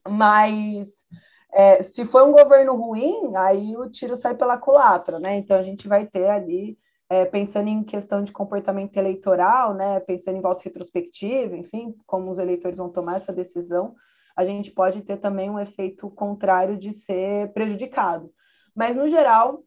mas 0.07 1.05
é, 1.51 1.81
se 1.81 2.05
for 2.05 2.23
um 2.27 2.31
governo 2.31 2.75
ruim, 2.75 3.35
aí 3.35 3.75
o 3.75 3.89
tiro 3.89 4.15
sai 4.15 4.35
pela 4.35 4.57
culatra, 4.57 5.19
né? 5.19 5.37
Então 5.37 5.57
a 5.57 5.61
gente 5.61 5.87
vai 5.87 6.05
ter 6.05 6.29
ali, 6.29 6.77
é, 7.09 7.25
pensando 7.25 7.67
em 7.67 7.83
questão 7.83 8.23
de 8.23 8.31
comportamento 8.31 8.97
eleitoral, 8.97 9.73
né? 9.73 9.99
Pensando 10.01 10.37
em 10.37 10.41
voto 10.41 10.63
retrospectivo, 10.63 11.55
enfim, 11.55 11.95
como 12.05 12.29
os 12.29 12.37
eleitores 12.37 12.77
vão 12.77 12.89
tomar 12.89 13.17
essa 13.17 13.33
decisão, 13.33 13.95
a 14.35 14.45
gente 14.45 14.71
pode 14.71 15.01
ter 15.01 15.17
também 15.17 15.49
um 15.49 15.59
efeito 15.59 16.09
contrário 16.11 16.77
de 16.77 16.91
ser 16.91 17.51
prejudicado. 17.51 18.31
Mas, 18.75 18.95
no 18.95 19.07
geral, 19.07 19.63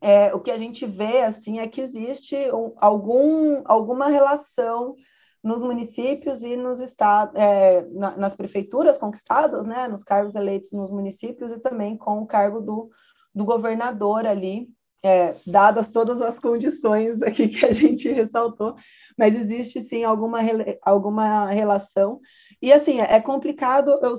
é, 0.00 0.32
o 0.32 0.40
que 0.40 0.50
a 0.50 0.58
gente 0.58 0.86
vê 0.86 1.22
assim 1.22 1.58
é 1.58 1.66
que 1.66 1.80
existe 1.80 2.36
um, 2.52 2.72
algum, 2.76 3.62
alguma 3.64 4.08
relação 4.08 4.94
nos 5.42 5.62
municípios 5.62 6.42
e 6.42 6.56
nos 6.56 6.80
estados, 6.80 7.34
é, 7.34 7.86
na, 7.92 8.16
nas 8.16 8.34
prefeituras 8.34 8.98
conquistadas, 8.98 9.66
né, 9.66 9.88
nos 9.88 10.02
cargos 10.02 10.34
eleitos 10.34 10.72
nos 10.72 10.90
municípios 10.90 11.52
e 11.52 11.60
também 11.60 11.96
com 11.96 12.20
o 12.20 12.26
cargo 12.26 12.60
do, 12.60 12.90
do 13.34 13.44
governador 13.44 14.26
ali, 14.26 14.68
é, 15.02 15.36
dadas 15.46 15.88
todas 15.88 16.20
as 16.20 16.38
condições 16.38 17.22
aqui 17.22 17.48
que 17.48 17.64
a 17.64 17.72
gente 17.72 18.10
ressaltou, 18.10 18.74
mas 19.16 19.36
existe 19.36 19.80
sim 19.80 20.04
alguma, 20.04 20.40
alguma 20.82 21.50
relação. 21.50 22.20
E 22.60 22.72
assim, 22.72 23.00
é 23.00 23.20
complicado, 23.20 23.90
eu, 24.02 24.14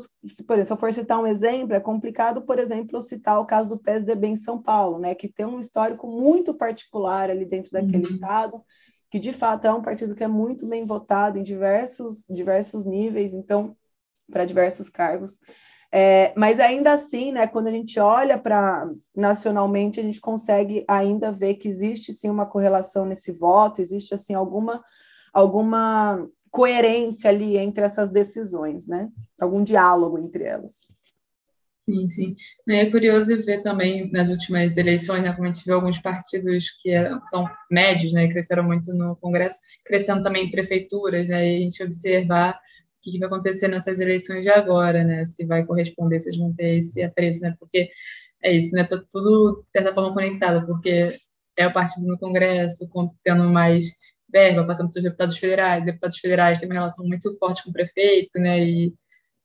por 0.47 0.53
exemplo, 0.53 0.65
se 0.65 0.71
eu 0.71 0.77
for 0.77 0.93
citar 0.93 1.19
um 1.19 1.27
exemplo, 1.27 1.75
é 1.75 1.79
complicado, 1.79 2.41
por 2.43 2.57
exemplo, 2.57 3.01
citar 3.01 3.39
o 3.41 3.45
caso 3.45 3.67
do 3.67 3.77
PSDB 3.77 4.27
em 4.27 4.35
São 4.37 4.61
Paulo, 4.61 4.97
né, 4.97 5.13
que 5.13 5.27
tem 5.27 5.45
um 5.45 5.59
histórico 5.59 6.07
muito 6.07 6.53
particular 6.53 7.29
ali 7.29 7.45
dentro 7.45 7.71
daquele 7.71 8.05
uhum. 8.05 8.13
estado, 8.13 8.63
que 9.09 9.19
de 9.19 9.33
fato 9.33 9.65
é 9.65 9.73
um 9.73 9.81
partido 9.81 10.15
que 10.15 10.23
é 10.23 10.27
muito 10.27 10.65
bem 10.65 10.85
votado 10.85 11.37
em 11.37 11.43
diversos, 11.43 12.25
diversos 12.29 12.85
níveis, 12.85 13.33
então, 13.33 13.75
para 14.29 14.45
diversos 14.45 14.89
cargos. 14.89 15.39
É, 15.91 16.31
mas 16.35 16.59
ainda 16.59 16.91
assim, 16.91 17.31
né, 17.31 17.47
quando 17.47 17.67
a 17.67 17.71
gente 17.71 17.99
olha 17.99 18.37
para 18.37 18.87
nacionalmente, 19.15 19.99
a 19.99 20.03
gente 20.03 20.21
consegue 20.21 20.85
ainda 20.87 21.31
ver 21.31 21.55
que 21.55 21.67
existe 21.67 22.13
sim 22.13 22.29
uma 22.29 22.45
correlação 22.45 23.05
nesse 23.05 23.31
voto, 23.31 23.81
existe 23.81 24.13
assim 24.13 24.35
alguma, 24.35 24.83
alguma 25.33 26.27
coerência 26.51 27.29
ali 27.29 27.57
entre 27.57 27.83
essas 27.83 28.11
decisões, 28.11 28.85
né? 28.85 29.09
Algum 29.39 29.63
diálogo 29.63 30.19
entre 30.19 30.43
elas. 30.43 30.87
Sim, 31.89 32.07
sim. 32.07 32.35
É 32.67 32.85
curioso 32.91 33.35
ver 33.43 33.63
também 33.63 34.11
nas 34.11 34.29
últimas 34.29 34.77
eleições, 34.77 35.23
né, 35.23 35.33
como 35.33 35.47
a 35.47 35.51
gente 35.51 35.65
viu 35.65 35.73
alguns 35.75 35.97
partidos 35.99 36.69
que 36.83 36.91
são 37.31 37.49
médios, 37.71 38.13
né, 38.13 38.27
cresceram 38.31 38.63
muito 38.63 38.93
no 38.93 39.15
Congresso, 39.15 39.55
crescendo 39.83 40.21
também 40.21 40.45
em 40.45 40.51
prefeituras, 40.51 41.27
né, 41.27 41.43
e 41.53 41.57
a 41.57 41.59
gente 41.61 41.83
observar 41.83 42.53
o 42.53 43.11
que 43.11 43.17
vai 43.17 43.27
acontecer 43.27 43.67
nessas 43.67 43.99
eleições 43.99 44.43
de 44.43 44.51
agora, 44.51 45.03
né, 45.03 45.25
se 45.25 45.45
vai 45.47 45.65
corresponder, 45.65 46.19
se 46.19 46.29
eles 46.29 46.37
vão 46.39 46.53
ter 46.53 46.77
esse 46.77 47.01
apreço, 47.01 47.41
né, 47.41 47.55
porque 47.59 47.89
é 48.43 48.53
isso, 48.53 48.75
né, 48.75 48.83
tá 48.83 49.01
tudo 49.11 49.63
de 49.65 49.71
certa 49.71 49.91
forma 49.93 50.13
conectado, 50.13 50.65
porque 50.67 51.13
é 51.57 51.67
o 51.67 51.73
partido 51.73 52.05
no 52.07 52.19
Congresso 52.19 52.87
tendo 53.23 53.45
mais 53.45 53.85
verba, 54.31 54.63
passando 54.65 54.91
para 54.91 54.99
os 54.99 55.03
deputados 55.03 55.37
federais, 55.39 55.83
deputados 55.85 56.19
federais 56.19 56.59
têm 56.59 56.69
uma 56.69 56.75
relação 56.75 57.03
muito 57.05 57.35
forte 57.39 57.63
com 57.63 57.71
o 57.71 57.73
prefeito, 57.73 58.37
né, 58.39 58.59
e, 58.63 58.93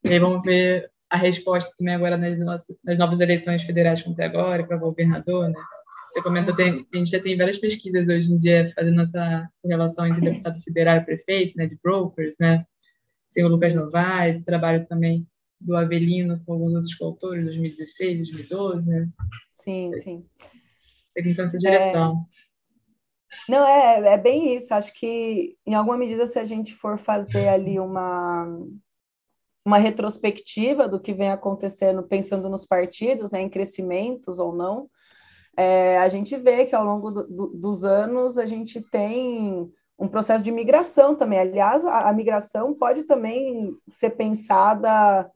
e 0.04 0.08
aí 0.12 0.18
vamos 0.18 0.42
ver 0.42 0.90
a 1.14 1.16
resposta 1.16 1.72
também 1.78 1.94
agora 1.94 2.16
nas, 2.16 2.36
nossas, 2.36 2.76
nas 2.82 2.98
novas 2.98 3.20
eleições 3.20 3.62
federais 3.62 4.02
como 4.02 4.16
tem 4.16 4.24
agora, 4.24 4.66
para 4.66 4.76
governador, 4.76 5.48
né? 5.48 5.54
Você 6.10 6.20
comentou, 6.20 6.54
tem, 6.56 6.84
a 6.92 6.96
gente 6.96 7.10
já 7.10 7.20
tem 7.20 7.36
várias 7.36 7.56
pesquisas 7.56 8.08
hoje 8.08 8.32
em 8.32 8.36
dia 8.36 8.66
fazendo 8.74 9.00
essa 9.00 9.48
relação 9.64 10.08
entre 10.08 10.20
deputado 10.20 10.60
federal 10.60 10.96
e 10.96 11.04
prefeito, 11.04 11.56
né, 11.56 11.66
de 11.66 11.78
brokers, 11.80 12.34
né? 12.40 12.66
O 13.38 13.48
Lucas 13.48 13.74
Novaes, 13.74 14.42
trabalho 14.42 14.86
também 14.86 15.26
do 15.60 15.76
Avelino 15.76 16.40
com 16.44 16.54
alguns 16.54 16.74
outros 16.74 16.94
coautores, 16.94 17.44
2016, 17.44 18.30
2012, 18.30 18.88
né? 18.88 19.08
Sim, 19.52 19.96
sim. 19.96 20.26
Tem 21.14 21.30
então 21.30 21.44
essa 21.44 21.58
direção. 21.58 22.26
É... 23.48 23.52
Não, 23.52 23.66
é, 23.66 24.14
é 24.14 24.18
bem 24.18 24.56
isso. 24.56 24.74
Acho 24.74 24.92
que, 24.92 25.56
em 25.66 25.74
alguma 25.74 25.96
medida, 25.96 26.26
se 26.26 26.38
a 26.38 26.44
gente 26.44 26.74
for 26.74 26.98
fazer 26.98 27.48
ali 27.48 27.78
uma, 27.78 28.46
uma 29.64 29.78
retrospectiva 29.78 30.86
do 30.86 31.00
que 31.00 31.14
vem 31.14 31.30
acontecendo, 31.30 32.02
pensando 32.02 32.48
nos 32.48 32.66
partidos, 32.66 33.30
né, 33.30 33.40
em 33.40 33.48
crescimentos 33.48 34.38
ou 34.38 34.54
não, 34.54 34.88
é, 35.56 35.98
a 35.98 36.08
gente 36.08 36.36
vê 36.36 36.66
que 36.66 36.74
ao 36.74 36.84
longo 36.84 37.10
do, 37.10 37.26
do, 37.26 37.46
dos 37.48 37.84
anos 37.84 38.36
a 38.38 38.44
gente 38.44 38.80
tem 38.80 39.70
um 39.98 40.08
processo 40.08 40.44
de 40.44 40.50
migração 40.50 41.14
também. 41.14 41.38
Aliás, 41.38 41.84
a, 41.84 42.08
a 42.08 42.12
migração 42.12 42.74
pode 42.74 43.04
também 43.04 43.70
ser 43.88 44.10
pensada 44.10 45.30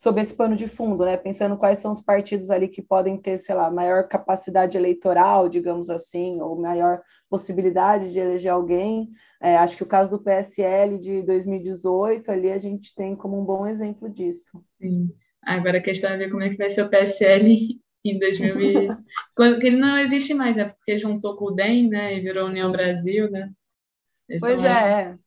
sob 0.00 0.18
esse 0.18 0.34
pano 0.34 0.56
de 0.56 0.66
fundo, 0.66 1.04
né? 1.04 1.14
Pensando 1.18 1.58
quais 1.58 1.78
são 1.78 1.92
os 1.92 2.00
partidos 2.00 2.50
ali 2.50 2.68
que 2.68 2.80
podem 2.80 3.18
ter, 3.18 3.36
sei 3.36 3.54
lá, 3.54 3.70
maior 3.70 4.08
capacidade 4.08 4.74
eleitoral, 4.74 5.46
digamos 5.46 5.90
assim, 5.90 6.40
ou 6.40 6.58
maior 6.58 7.02
possibilidade 7.28 8.10
de 8.10 8.18
eleger 8.18 8.50
alguém. 8.50 9.10
É, 9.42 9.58
acho 9.58 9.76
que 9.76 9.82
o 9.82 9.86
caso 9.86 10.10
do 10.10 10.18
PSL 10.18 10.98
de 10.98 11.22
2018 11.22 12.32
ali 12.32 12.50
a 12.50 12.56
gente 12.56 12.94
tem 12.94 13.14
como 13.14 13.38
um 13.38 13.44
bom 13.44 13.66
exemplo 13.66 14.08
disso. 14.08 14.64
Sim. 14.80 15.12
Agora 15.42 15.76
a 15.76 15.82
questão 15.82 16.10
é 16.10 16.16
ver 16.16 16.30
como 16.30 16.42
é 16.44 16.48
que 16.48 16.56
vai 16.56 16.70
ser 16.70 16.80
o 16.80 16.88
PSL 16.88 17.58
em 18.02 18.18
2000 18.18 18.96
quando 19.36 19.62
ele 19.62 19.76
não 19.76 19.98
existe 19.98 20.32
mais, 20.32 20.56
é 20.56 20.64
porque 20.64 20.98
juntou 20.98 21.36
com 21.36 21.44
o 21.48 21.50
DEM, 21.50 21.90
né, 21.90 22.16
e 22.16 22.20
virou 22.20 22.48
União 22.48 22.72
Brasil, 22.72 23.30
né? 23.30 23.50
Esse 24.26 24.46
pois 24.46 24.64
é, 24.64 25.02
é. 25.02 25.18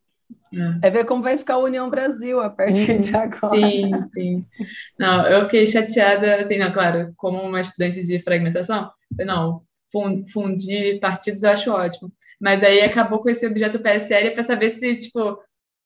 É. 0.53 0.87
é 0.87 0.89
ver 0.91 1.05
como 1.05 1.23
vai 1.23 1.37
ficar 1.37 1.55
a 1.55 1.59
União 1.59 1.89
Brasil 1.89 2.39
a 2.39 2.49
partir 2.49 2.99
de 2.99 3.15
agora. 3.15 3.55
Sim, 3.55 3.91
sim. 4.13 4.45
Não, 4.99 5.25
eu 5.25 5.43
fiquei 5.45 5.65
chateada, 5.65 6.37
assim, 6.37 6.57
não, 6.57 6.71
claro, 6.71 7.11
como 7.17 7.41
uma 7.41 7.61
estudante 7.61 8.03
de 8.03 8.19
fragmentação, 8.19 8.91
não, 9.19 9.63
fundir 10.31 10.99
partidos 10.99 11.43
eu 11.43 11.49
acho 11.49 11.71
ótimo. 11.71 12.11
Mas 12.39 12.61
aí 12.63 12.81
acabou 12.81 13.19
com 13.19 13.29
esse 13.29 13.45
objeto 13.45 13.79
PSL 13.79 14.31
para 14.31 14.43
saber 14.43 14.71
se, 14.71 14.95
tipo, 14.97 15.19
o 15.19 15.39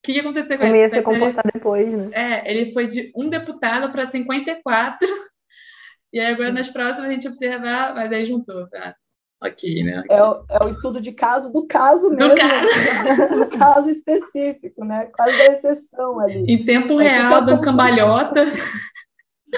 que 0.03 0.13
ia 0.13 0.21
acontecer 0.21 0.57
com 0.57 0.63
ele. 0.63 0.71
Como 0.71 0.75
ia 0.75 0.89
se 0.89 1.01
comportar 1.01 1.45
depois, 1.53 1.91
né? 1.91 2.09
É, 2.13 2.51
ele 2.51 2.73
foi 2.73 2.87
de 2.87 3.11
um 3.15 3.29
deputado 3.29 3.91
para 3.91 4.05
54, 4.05 5.07
e 6.11 6.19
aí 6.19 6.33
agora 6.33 6.51
nas 6.51 6.69
próximas 6.69 7.09
a 7.09 7.13
gente 7.13 7.27
observar, 7.27 7.93
mas 7.93 8.11
aí 8.11 8.25
juntou, 8.25 8.67
tá? 8.69 8.95
Aqui, 9.41 9.83
né? 9.83 10.03
É, 10.09 10.21
o, 10.21 10.43
é 10.49 10.63
o 10.63 10.67
estudo 10.67 10.99
de 10.99 11.11
caso 11.11 11.51
do 11.51 11.65
caso 11.65 12.09
mesmo, 12.09 12.35
do 13.35 13.47
caso, 13.47 13.59
caso 13.59 13.89
específico, 13.89 14.83
né? 14.83 15.05
Quase 15.05 15.37
da 15.37 15.45
exceção 15.53 16.19
ali. 16.19 16.45
Em 16.47 16.65
tempo 16.65 16.99
é, 16.99 17.07
real, 17.07 17.45
dando 17.45 17.61
cambalhota. 17.61 18.45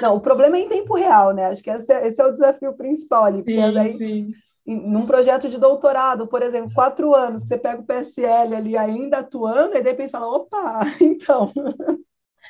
Não, 0.01 0.15
o 0.15 0.21
problema 0.21 0.57
é 0.57 0.61
em 0.61 0.69
tempo 0.69 0.95
real, 0.95 1.33
né? 1.33 1.45
Acho 1.45 1.63
que 1.63 1.69
esse 1.69 1.91
é, 1.91 2.05
esse 2.05 2.21
é 2.21 2.25
o 2.25 2.31
desafio 2.31 2.73
principal 2.73 3.25
ali, 3.25 3.39
porque 3.39 3.55
sim, 3.55 3.73
daí, 3.73 3.97
sim. 3.97 4.33
num 4.65 5.05
projeto 5.05 5.49
de 5.49 5.57
doutorado, 5.57 6.27
por 6.27 6.43
exemplo, 6.43 6.71
quatro 6.73 7.15
anos, 7.15 7.41
você 7.41 7.57
pega 7.57 7.81
o 7.81 7.85
PSL 7.85 8.55
ali 8.55 8.77
ainda 8.77 9.19
atuando, 9.19 9.75
e 9.75 9.81
de 9.81 9.89
repente 9.89 10.11
fala, 10.11 10.27
opa, 10.27 10.81
então... 11.01 11.51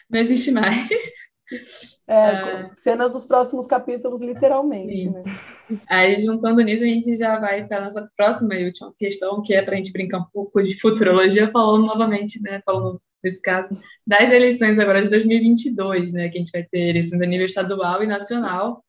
Não 0.10 0.20
existe 0.20 0.52
mais. 0.52 0.90
É, 2.08 2.16
ah, 2.16 2.72
cenas 2.76 3.14
dos 3.14 3.26
próximos 3.26 3.68
capítulos, 3.68 4.22
literalmente. 4.22 5.10
Né? 5.10 5.24
Aí, 5.88 6.18
juntando 6.20 6.62
nisso, 6.62 6.84
a 6.84 6.88
gente 6.88 7.16
já 7.16 7.40
vai 7.40 7.68
para 7.68 7.78
a 7.78 7.86
nossa 7.86 8.10
próxima 8.16 8.56
e 8.56 8.66
última 8.66 8.94
questão, 8.98 9.42
que 9.42 9.54
é 9.54 9.62
para 9.62 9.76
a 9.76 9.78
gente 9.78 9.92
brincar 9.92 10.20
um 10.20 10.26
pouco 10.34 10.62
de 10.62 10.80
futurologia, 10.80 11.52
falando 11.52 11.86
novamente, 11.86 12.42
né, 12.42 12.62
falando 12.66 13.02
nesse 13.24 13.42
caso, 13.42 13.70
das 14.08 14.32
eleições 14.32 14.80
agora 14.80 15.02
de 15.02 15.10
2022, 15.10 16.14
né, 16.14 16.30
que 16.30 16.38
a 16.38 16.42
gente 16.42 16.52
vai 16.52 16.64
ter 16.64 16.90
eleições 16.90 17.22
a 17.22 17.26
nível 17.26 17.46
estadual 17.46 18.04
e 18.04 18.08
nacional. 18.08 18.84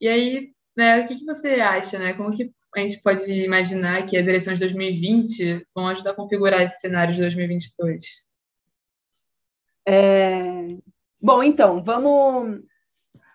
E 0.00 0.08
aí, 0.08 0.50
né, 0.76 1.00
o 1.00 1.06
que, 1.06 1.16
que 1.16 1.24
você 1.24 1.60
acha, 1.60 1.98
né, 1.98 2.12
como 2.14 2.34
que 2.34 2.50
a 2.74 2.80
gente 2.80 3.00
pode 3.02 3.30
imaginar 3.30 4.06
que 4.06 4.16
as 4.16 4.26
eleições 4.26 4.54
de 4.54 4.60
2020 4.60 5.66
vão 5.74 5.88
ajudar 5.88 6.12
a 6.12 6.14
configurar 6.14 6.62
esse 6.62 6.80
cenário 6.80 7.14
de 7.14 7.20
2022? 7.20 8.26
É, 9.86 10.76
Bom, 11.20 11.42
então, 11.42 11.82
vamos 11.82 12.60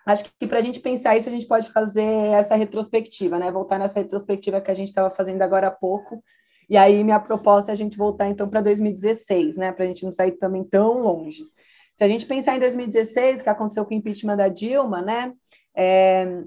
acho 0.06 0.24
que 0.38 0.46
para 0.46 0.58
a 0.58 0.62
gente 0.62 0.80
pensar 0.80 1.16
isso, 1.16 1.28
a 1.28 1.32
gente 1.32 1.46
pode 1.46 1.70
fazer 1.70 2.04
essa 2.04 2.54
retrospectiva, 2.54 3.38
né? 3.38 3.50
Voltar 3.50 3.78
nessa 3.78 4.00
retrospectiva 4.00 4.60
que 4.60 4.70
a 4.70 4.74
gente 4.74 4.88
estava 4.88 5.10
fazendo 5.10 5.42
agora 5.42 5.68
há 5.68 5.70
pouco. 5.70 6.22
E 6.68 6.76
aí, 6.76 7.04
minha 7.04 7.20
proposta 7.20 7.70
é 7.70 7.74
a 7.74 7.76
gente 7.76 7.96
voltar 7.96 8.28
então 8.28 8.48
para 8.48 8.60
2016, 8.60 9.56
né? 9.56 9.72
Para 9.72 9.84
a 9.84 9.88
gente 9.88 10.04
não 10.04 10.12
sair 10.12 10.32
também 10.32 10.64
tão 10.64 11.00
longe. 11.02 11.44
Se 11.94 12.04
a 12.04 12.08
gente 12.08 12.26
pensar 12.26 12.56
em 12.56 12.60
2016, 12.60 13.42
que 13.42 13.48
aconteceu 13.48 13.84
com 13.84 13.94
o 13.94 13.96
impeachment 13.96 14.36
da 14.36 14.48
Dilma, 14.48 15.02
né? 15.02 15.32
É, 15.76 16.42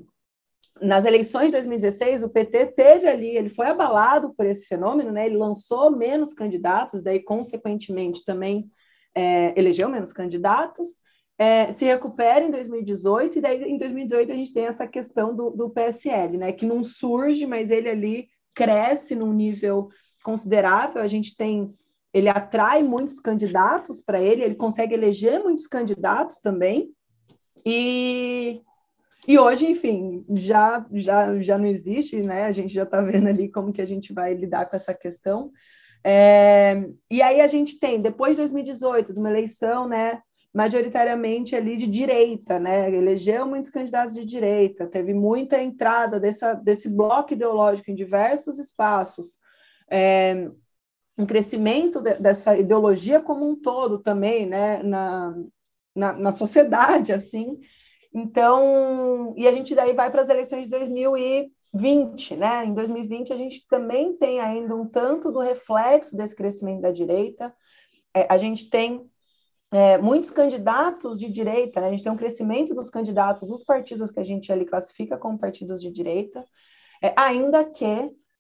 nas 0.82 1.06
eleições 1.06 1.48
de 1.48 1.54
2016, 1.54 2.24
o 2.24 2.30
PT 2.30 2.68
teve 2.68 3.08
ali, 3.08 3.36
ele 3.36 3.50
foi 3.50 3.68
abalado 3.68 4.34
por 4.36 4.46
esse 4.46 4.68
fenômeno, 4.68 5.12
né? 5.12 5.26
Ele 5.26 5.38
lançou 5.38 5.92
menos 5.92 6.34
candidatos, 6.34 7.04
daí, 7.04 7.22
consequentemente, 7.24 8.26
também 8.26 8.70
é, 9.16 9.58
elegeu 9.60 9.90
menos 9.90 10.14
candidatos 10.14 10.90
é, 11.38 11.72
se 11.72 11.86
recupera 11.86 12.44
em 12.44 12.50
2018, 12.50 13.38
e 13.38 13.42
daí 13.42 13.64
em 13.64 13.78
2018 13.78 14.32
a 14.32 14.36
gente 14.36 14.54
tem 14.54 14.66
essa 14.66 14.88
questão 14.88 15.36
do, 15.36 15.52
do 15.52 15.70
PSL, 15.70 16.38
né? 16.38 16.52
Que 16.52 16.66
não 16.66 16.84
surge, 16.84 17.46
mas 17.46 17.70
ele 17.70 17.88
ali 17.88 18.28
cresce 18.56 19.14
num 19.14 19.32
nível 19.32 19.90
considerável. 20.24 21.02
A 21.02 21.08
gente 21.08 21.38
tem, 21.38 21.72
ele 22.12 22.28
atrai 22.28 22.82
muitos 22.82 23.20
candidatos 23.20 24.02
para 24.02 24.20
ele, 24.20 24.44
ele 24.44 24.56
consegue 24.56 24.96
eleger 24.96 25.44
muitos 25.44 25.68
candidatos 25.68 26.40
também. 26.40 26.90
E, 27.64 28.62
e 29.28 29.38
hoje, 29.38 29.68
enfim, 29.68 30.26
já, 30.32 30.84
já, 30.92 31.40
já 31.40 31.58
não 31.58 31.68
existe, 31.68 32.20
né? 32.22 32.46
A 32.46 32.52
gente 32.52 32.74
já 32.74 32.84
está 32.84 33.00
vendo 33.02 33.28
ali 33.28 33.48
como 33.48 33.72
que 33.72 33.82
a 33.82 33.86
gente 33.86 34.12
vai 34.12 34.34
lidar 34.34 34.66
com 34.66 34.76
essa 34.76 34.94
questão. 34.94 35.52
É, 36.04 36.84
e 37.12 37.22
aí 37.22 37.42
a 37.42 37.48
gente 37.48 37.80
tem, 37.80 38.02
depois 38.02 38.36
de 38.36 38.42
2018, 38.42 39.14
de 39.14 39.20
uma 39.20 39.30
eleição, 39.30 39.88
né? 39.88 40.22
Majoritariamente 40.58 41.56
ali 41.56 41.78
de 41.78 41.86
direita, 41.86 42.58
né? 42.58 42.92
Elegeu 42.92 43.46
muitos 43.46 43.70
candidatos 43.70 44.16
de 44.16 44.26
direita, 44.26 44.88
teve 44.88 45.14
muita 45.14 45.62
entrada 45.62 46.20
dessa, 46.20 46.56
desse 46.56 46.90
bloco 46.90 47.34
ideológico 47.34 47.92
em 47.92 47.96
diversos 47.96 48.58
espaços, 48.58 49.38
é, 49.88 50.50
um 51.16 51.28
crescimento 51.28 52.02
de, 52.02 52.16
dessa 52.16 52.58
ideologia 52.58 53.20
como 53.20 53.48
um 53.48 53.56
todo 53.56 54.00
também, 54.00 54.48
né? 54.48 54.82
Na, 54.82 55.36
na, 55.96 56.14
na 56.14 56.36
sociedade, 56.36 57.14
assim. 57.14 57.60
Então, 58.12 59.36
e 59.38 59.48
a 59.48 59.54
gente 59.54 59.76
daí 59.76 59.94
vai 59.94 60.10
para 60.10 60.24
as 60.24 60.30
eleições 60.30 60.64
de 60.64 60.72
2020, 60.72 62.36
né? 62.36 62.66
Em 62.66 62.74
2020 62.74 63.32
a 63.32 63.36
gente 63.36 63.64
também 63.68 64.18
tem 64.18 64.40
ainda 64.40 64.76
um 64.76 64.88
tanto 64.88 65.32
do 65.32 65.40
reflexo 65.40 66.18
desse 66.18 66.36
crescimento 66.36 66.82
da 66.82 66.90
direita. 66.90 67.54
É, 68.12 68.26
a 68.28 68.40
gente 68.40 68.72
tem 68.72 69.08
é, 69.72 69.98
muitos 69.98 70.32
candidatos 70.32 71.20
de 71.20 71.32
direita, 71.32 71.82
né? 71.82 71.88
a 71.88 71.90
gente 71.92 72.04
tem 72.04 72.12
um 72.12 72.18
crescimento 72.18 72.74
dos 72.74 72.90
candidatos 72.90 73.48
dos 73.48 73.64
partidos 73.64 74.10
que 74.10 74.20
a 74.20 74.24
gente 74.24 74.52
ali 74.52 74.66
classifica 74.66 75.18
como 75.18 75.38
partidos 75.38 75.82
de 75.82 75.92
direita, 75.92 76.46
é, 77.04 77.14
ainda 77.18 77.66
que 77.66 77.86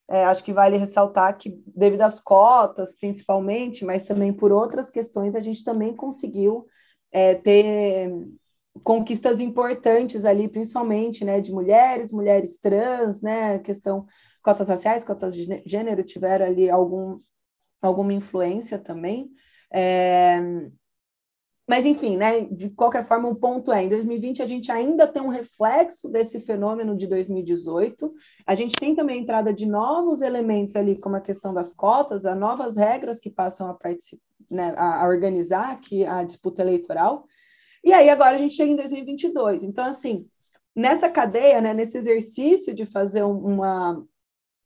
é, 0.09 0.23
acho 0.25 0.43
que 0.43 0.53
vale 0.53 0.77
ressaltar 0.77 1.37
que, 1.37 1.61
devido 1.75 2.01
às 2.01 2.21
cotas, 2.21 2.95
principalmente, 2.95 3.83
mas 3.83 4.03
também 4.03 4.31
por 4.31 4.51
outras 4.53 4.89
questões, 4.89 5.35
a 5.35 5.41
gente 5.41 5.63
também 5.65 5.93
conseguiu 5.93 6.65
é, 7.11 7.35
ter 7.35 8.09
conquistas 8.83 9.41
importantes 9.41 10.23
ali, 10.23 10.47
principalmente, 10.47 11.25
né, 11.25 11.41
de 11.41 11.51
mulheres, 11.51 12.11
mulheres 12.13 12.57
trans, 12.57 13.21
né, 13.21 13.59
questão 13.59 14.05
cotas 14.41 14.69
raciais, 14.69 15.03
cotas 15.03 15.35
de 15.35 15.61
gênero 15.65 16.03
tiveram 16.03 16.45
ali 16.45 16.69
algum, 16.69 17.19
alguma 17.81 18.13
influência 18.13 18.79
também. 18.79 19.29
É, 19.69 20.39
mas, 21.67 21.85
enfim, 21.85 22.15
né, 22.15 22.45
de 22.45 22.69
qualquer 22.69 23.03
forma, 23.03 23.27
o 23.27 23.31
um 23.31 23.35
ponto 23.35 23.73
é, 23.73 23.83
em 23.83 23.89
2020 23.89 24.41
a 24.41 24.45
gente 24.45 24.71
ainda 24.71 25.05
tem 25.05 25.21
um 25.21 25.27
reflexo 25.27 26.07
desse 26.07 26.39
fenômeno 26.39 26.95
de 26.95 27.05
2018, 27.07 28.13
a 28.45 28.55
gente 28.55 28.75
tem 28.75 28.95
também 28.95 29.19
a 29.19 29.21
entrada 29.21 29.53
de 29.53 29.65
novos 29.65 30.21
elementos 30.21 30.77
ali, 30.77 30.97
como 30.97 31.17
a 31.17 31.21
questão 31.21 31.53
das 31.53 31.73
cotas, 31.73 32.25
as 32.25 32.37
novas 32.37 32.77
regras 32.77 33.19
que 33.19 33.29
passam 33.29 33.67
a, 33.69 33.77
né, 34.49 34.73
a 34.77 35.05
organizar 35.05 35.71
aqui 35.71 36.05
a 36.05 36.23
disputa 36.23 36.61
eleitoral, 36.61 37.25
e 37.83 37.91
aí 37.91 38.09
agora 38.09 38.35
a 38.35 38.37
gente 38.37 38.55
chega 38.55 38.71
em 38.71 38.75
2022. 38.75 39.63
Então, 39.63 39.85
assim, 39.85 40.25
nessa 40.75 41.09
cadeia, 41.09 41.59
né, 41.59 41.73
nesse 41.73 41.97
exercício 41.97 42.73
de 42.73 42.85
fazer 42.85 43.23
uma, 43.23 44.01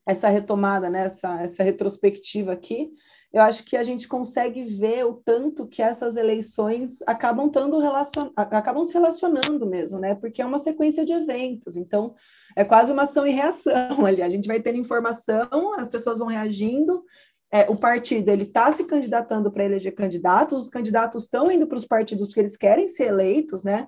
essa 0.05 0.29
retomada, 0.29 0.89
né, 0.89 1.05
essa, 1.05 1.41
essa 1.41 1.63
retrospectiva 1.63 2.51
aqui, 2.51 2.91
eu 3.33 3.41
acho 3.41 3.63
que 3.63 3.77
a 3.77 3.83
gente 3.83 4.07
consegue 4.07 4.63
ver 4.63 5.05
o 5.05 5.13
tanto 5.13 5.65
que 5.65 5.81
essas 5.81 6.17
eleições 6.17 7.01
acabam 7.07 7.49
tendo 7.49 7.79
relacion... 7.79 8.29
acabam 8.35 8.83
se 8.83 8.93
relacionando 8.93 9.65
mesmo, 9.65 9.99
né? 9.99 10.15
Porque 10.15 10.41
é 10.41 10.45
uma 10.45 10.59
sequência 10.59 11.05
de 11.05 11.13
eventos, 11.13 11.77
então 11.77 12.13
é 12.55 12.65
quase 12.65 12.91
uma 12.91 13.03
ação 13.03 13.25
e 13.25 13.31
reação 13.31 14.05
ali. 14.05 14.21
A 14.21 14.29
gente 14.29 14.47
vai 14.47 14.59
tendo 14.59 14.77
informação, 14.77 15.73
as 15.79 15.87
pessoas 15.87 16.19
vão 16.19 16.27
reagindo, 16.27 17.03
é, 17.49 17.69
o 17.69 17.75
partido 17.75 18.29
ele 18.29 18.43
está 18.43 18.69
se 18.71 18.83
candidatando 18.83 19.49
para 19.49 19.63
eleger 19.63 19.93
candidatos, 19.93 20.59
os 20.59 20.69
candidatos 20.69 21.23
estão 21.23 21.49
indo 21.49 21.67
para 21.67 21.77
os 21.77 21.85
partidos 21.85 22.33
que 22.33 22.39
eles 22.39 22.57
querem 22.57 22.89
ser 22.89 23.07
eleitos, 23.07 23.63
né? 23.63 23.87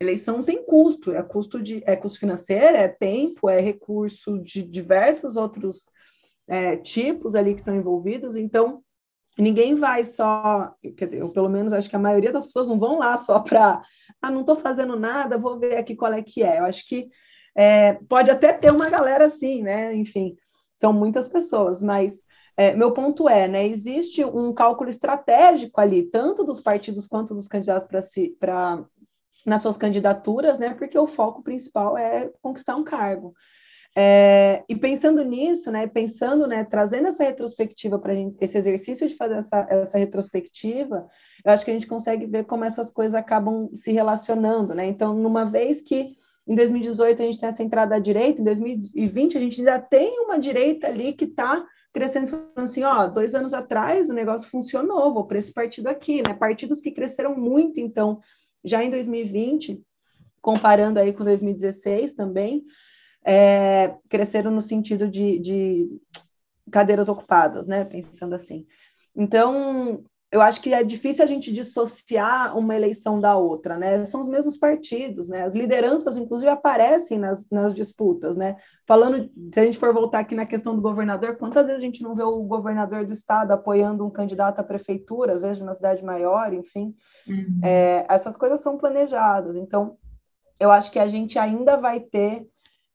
Eleição 0.00 0.42
tem 0.42 0.64
custo, 0.64 1.12
é 1.12 1.22
custo 1.22 1.62
de 1.62 1.82
é 1.86 1.94
custo 1.94 2.18
financeiro, 2.18 2.76
é 2.76 2.88
tempo, 2.88 3.48
é 3.48 3.60
recurso 3.60 4.38
de 4.38 4.62
diversos 4.62 5.36
outros 5.36 5.86
é, 6.50 6.76
tipos 6.76 7.36
ali 7.36 7.54
que 7.54 7.60
estão 7.60 7.76
envolvidos, 7.76 8.34
então 8.34 8.82
ninguém 9.38 9.76
vai 9.76 10.04
só, 10.04 10.74
quer 10.96 11.06
dizer, 11.06 11.20
eu 11.20 11.28
pelo 11.30 11.48
menos 11.48 11.72
acho 11.72 11.88
que 11.88 11.94
a 11.94 12.00
maioria 12.00 12.32
das 12.32 12.44
pessoas 12.44 12.66
não 12.66 12.76
vão 12.76 12.98
lá 12.98 13.16
só 13.16 13.38
para, 13.38 13.80
ah, 14.20 14.30
não 14.32 14.40
estou 14.40 14.56
fazendo 14.56 14.98
nada, 14.98 15.38
vou 15.38 15.60
ver 15.60 15.76
aqui 15.76 15.94
qual 15.94 16.12
é 16.12 16.20
que 16.20 16.42
é. 16.42 16.58
Eu 16.58 16.64
acho 16.64 16.84
que 16.88 17.08
é, 17.56 17.94
pode 18.08 18.32
até 18.32 18.52
ter 18.52 18.72
uma 18.72 18.90
galera 18.90 19.26
assim, 19.26 19.62
né? 19.62 19.94
Enfim, 19.94 20.34
são 20.76 20.92
muitas 20.92 21.28
pessoas, 21.28 21.80
mas 21.80 22.20
é, 22.56 22.74
meu 22.74 22.92
ponto 22.92 23.28
é, 23.28 23.46
né? 23.46 23.66
Existe 23.68 24.24
um 24.24 24.52
cálculo 24.52 24.90
estratégico 24.90 25.80
ali, 25.80 26.02
tanto 26.02 26.42
dos 26.42 26.60
partidos 26.60 27.06
quanto 27.06 27.32
dos 27.32 27.46
candidatos 27.46 27.86
para 27.86 28.02
si, 28.02 28.36
para 28.40 28.84
nas 29.46 29.62
suas 29.62 29.76
candidaturas, 29.76 30.58
né? 30.58 30.74
Porque 30.74 30.98
o 30.98 31.06
foco 31.06 31.42
principal 31.44 31.96
é 31.96 32.30
conquistar 32.42 32.74
um 32.74 32.84
cargo. 32.84 33.34
É, 33.96 34.62
e 34.68 34.76
pensando 34.76 35.22
nisso, 35.24 35.70
né, 35.70 35.86
pensando, 35.86 36.46
né, 36.46 36.64
trazendo 36.64 37.08
essa 37.08 37.24
retrospectiva 37.24 37.98
para 37.98 38.14
esse 38.40 38.56
exercício 38.56 39.08
de 39.08 39.16
fazer 39.16 39.34
essa, 39.34 39.66
essa 39.68 39.98
retrospectiva, 39.98 41.08
eu 41.44 41.52
acho 41.52 41.64
que 41.64 41.70
a 41.70 41.74
gente 41.74 41.86
consegue 41.86 42.26
ver 42.26 42.44
como 42.44 42.64
essas 42.64 42.92
coisas 42.92 43.14
acabam 43.14 43.68
se 43.74 43.90
relacionando, 43.92 44.74
né? 44.74 44.86
Então, 44.86 45.14
numa 45.14 45.44
vez 45.44 45.80
que 45.80 46.12
em 46.46 46.54
2018 46.54 47.20
a 47.20 47.24
gente 47.24 47.38
tem 47.38 47.48
essa 47.48 47.62
entrada 47.62 47.96
à 47.96 47.98
direita, 47.98 48.40
em 48.40 48.44
2020 48.44 49.36
a 49.36 49.40
gente 49.40 49.60
ainda 49.60 49.78
tem 49.78 50.20
uma 50.20 50.38
direita 50.38 50.86
ali 50.86 51.12
que 51.12 51.24
está 51.24 51.64
crescendo, 51.92 52.28
falando 52.28 52.50
assim, 52.58 52.84
ó, 52.84 53.06
dois 53.06 53.34
anos 53.34 53.52
atrás 53.52 54.08
o 54.08 54.14
negócio 54.14 54.48
funcionou, 54.48 55.12
vou 55.12 55.26
para 55.26 55.38
esse 55.38 55.52
partido 55.52 55.88
aqui, 55.88 56.22
né? 56.26 56.34
Partidos 56.34 56.80
que 56.80 56.92
cresceram 56.92 57.36
muito, 57.36 57.80
então, 57.80 58.20
já 58.64 58.84
em 58.84 58.90
2020, 58.90 59.82
comparando 60.40 60.98
aí 60.98 61.12
com 61.12 61.24
2016 61.24 62.14
também, 62.14 62.64
é, 63.24 63.94
cresceram 64.08 64.50
no 64.50 64.62
sentido 64.62 65.08
de, 65.08 65.38
de 65.38 66.00
cadeiras 66.70 67.08
ocupadas, 67.08 67.66
né? 67.66 67.84
Pensando 67.84 68.34
assim. 68.34 68.66
Então, 69.14 70.04
eu 70.32 70.40
acho 70.40 70.62
que 70.62 70.72
é 70.72 70.84
difícil 70.84 71.24
a 71.24 71.26
gente 71.26 71.52
dissociar 71.52 72.56
uma 72.56 72.76
eleição 72.76 73.18
da 73.18 73.36
outra, 73.36 73.76
né? 73.76 74.04
São 74.04 74.20
os 74.20 74.28
mesmos 74.28 74.56
partidos, 74.56 75.28
né? 75.28 75.42
As 75.42 75.54
lideranças, 75.54 76.16
inclusive, 76.16 76.48
aparecem 76.48 77.18
nas, 77.18 77.50
nas 77.50 77.74
disputas, 77.74 78.36
né? 78.36 78.56
Falando, 78.86 79.28
se 79.52 79.58
a 79.58 79.64
gente 79.64 79.76
for 79.76 79.92
voltar 79.92 80.20
aqui 80.20 80.36
na 80.36 80.46
questão 80.46 80.76
do 80.76 80.80
governador, 80.80 81.36
quantas 81.36 81.66
vezes 81.66 81.82
a 81.82 81.84
gente 81.84 82.02
não 82.02 82.14
vê 82.14 82.22
o 82.22 82.44
governador 82.44 83.04
do 83.04 83.12
estado 83.12 83.50
apoiando 83.50 84.06
um 84.06 84.10
candidato 84.10 84.60
à 84.60 84.62
prefeitura, 84.62 85.34
às 85.34 85.42
vezes 85.42 85.56
de 85.56 85.64
uma 85.64 85.74
cidade 85.74 86.04
maior, 86.04 86.54
enfim. 86.54 86.94
Uhum. 87.26 87.60
É, 87.64 88.06
essas 88.08 88.36
coisas 88.36 88.60
são 88.60 88.78
planejadas. 88.78 89.56
Então, 89.56 89.96
eu 90.60 90.70
acho 90.70 90.92
que 90.92 91.00
a 91.00 91.08
gente 91.08 91.40
ainda 91.40 91.76
vai 91.76 91.98
ter 91.98 92.46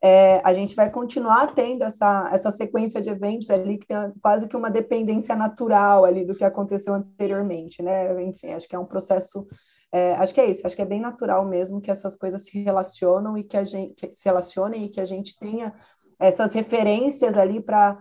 é, 0.05 0.39
a 0.43 0.53
gente 0.53 0.75
vai 0.75 0.87
continuar 0.91 1.55
tendo 1.55 1.83
essa, 1.83 2.29
essa 2.31 2.51
sequência 2.51 3.01
de 3.01 3.09
eventos 3.09 3.49
ali 3.49 3.79
que 3.79 3.87
tem 3.87 3.97
quase 4.21 4.47
que 4.47 4.55
uma 4.55 4.69
dependência 4.69 5.35
natural 5.35 6.05
ali 6.05 6.23
do 6.23 6.35
que 6.35 6.43
aconteceu 6.43 6.93
anteriormente, 6.93 7.81
né? 7.81 8.21
Enfim, 8.21 8.53
acho 8.53 8.69
que 8.69 8.75
é 8.75 8.79
um 8.79 8.85
processo, 8.85 9.47
é, 9.91 10.13
acho 10.13 10.31
que 10.31 10.39
é 10.39 10.45
isso, 10.45 10.61
acho 10.63 10.75
que 10.75 10.81
é 10.83 10.85
bem 10.85 11.01
natural 11.01 11.43
mesmo 11.43 11.81
que 11.81 11.89
essas 11.89 12.15
coisas 12.15 12.45
se 12.45 12.61
relacionam 12.61 13.35
e 13.35 13.43
que 13.43 13.57
a 13.57 13.63
gente 13.63 13.95
que 13.95 14.11
se 14.11 14.25
relacionem 14.25 14.85
e 14.85 14.89
que 14.89 15.01
a 15.01 15.05
gente 15.05 15.39
tenha 15.39 15.73
essas 16.19 16.53
referências 16.53 17.35
ali 17.35 17.59
para 17.59 17.99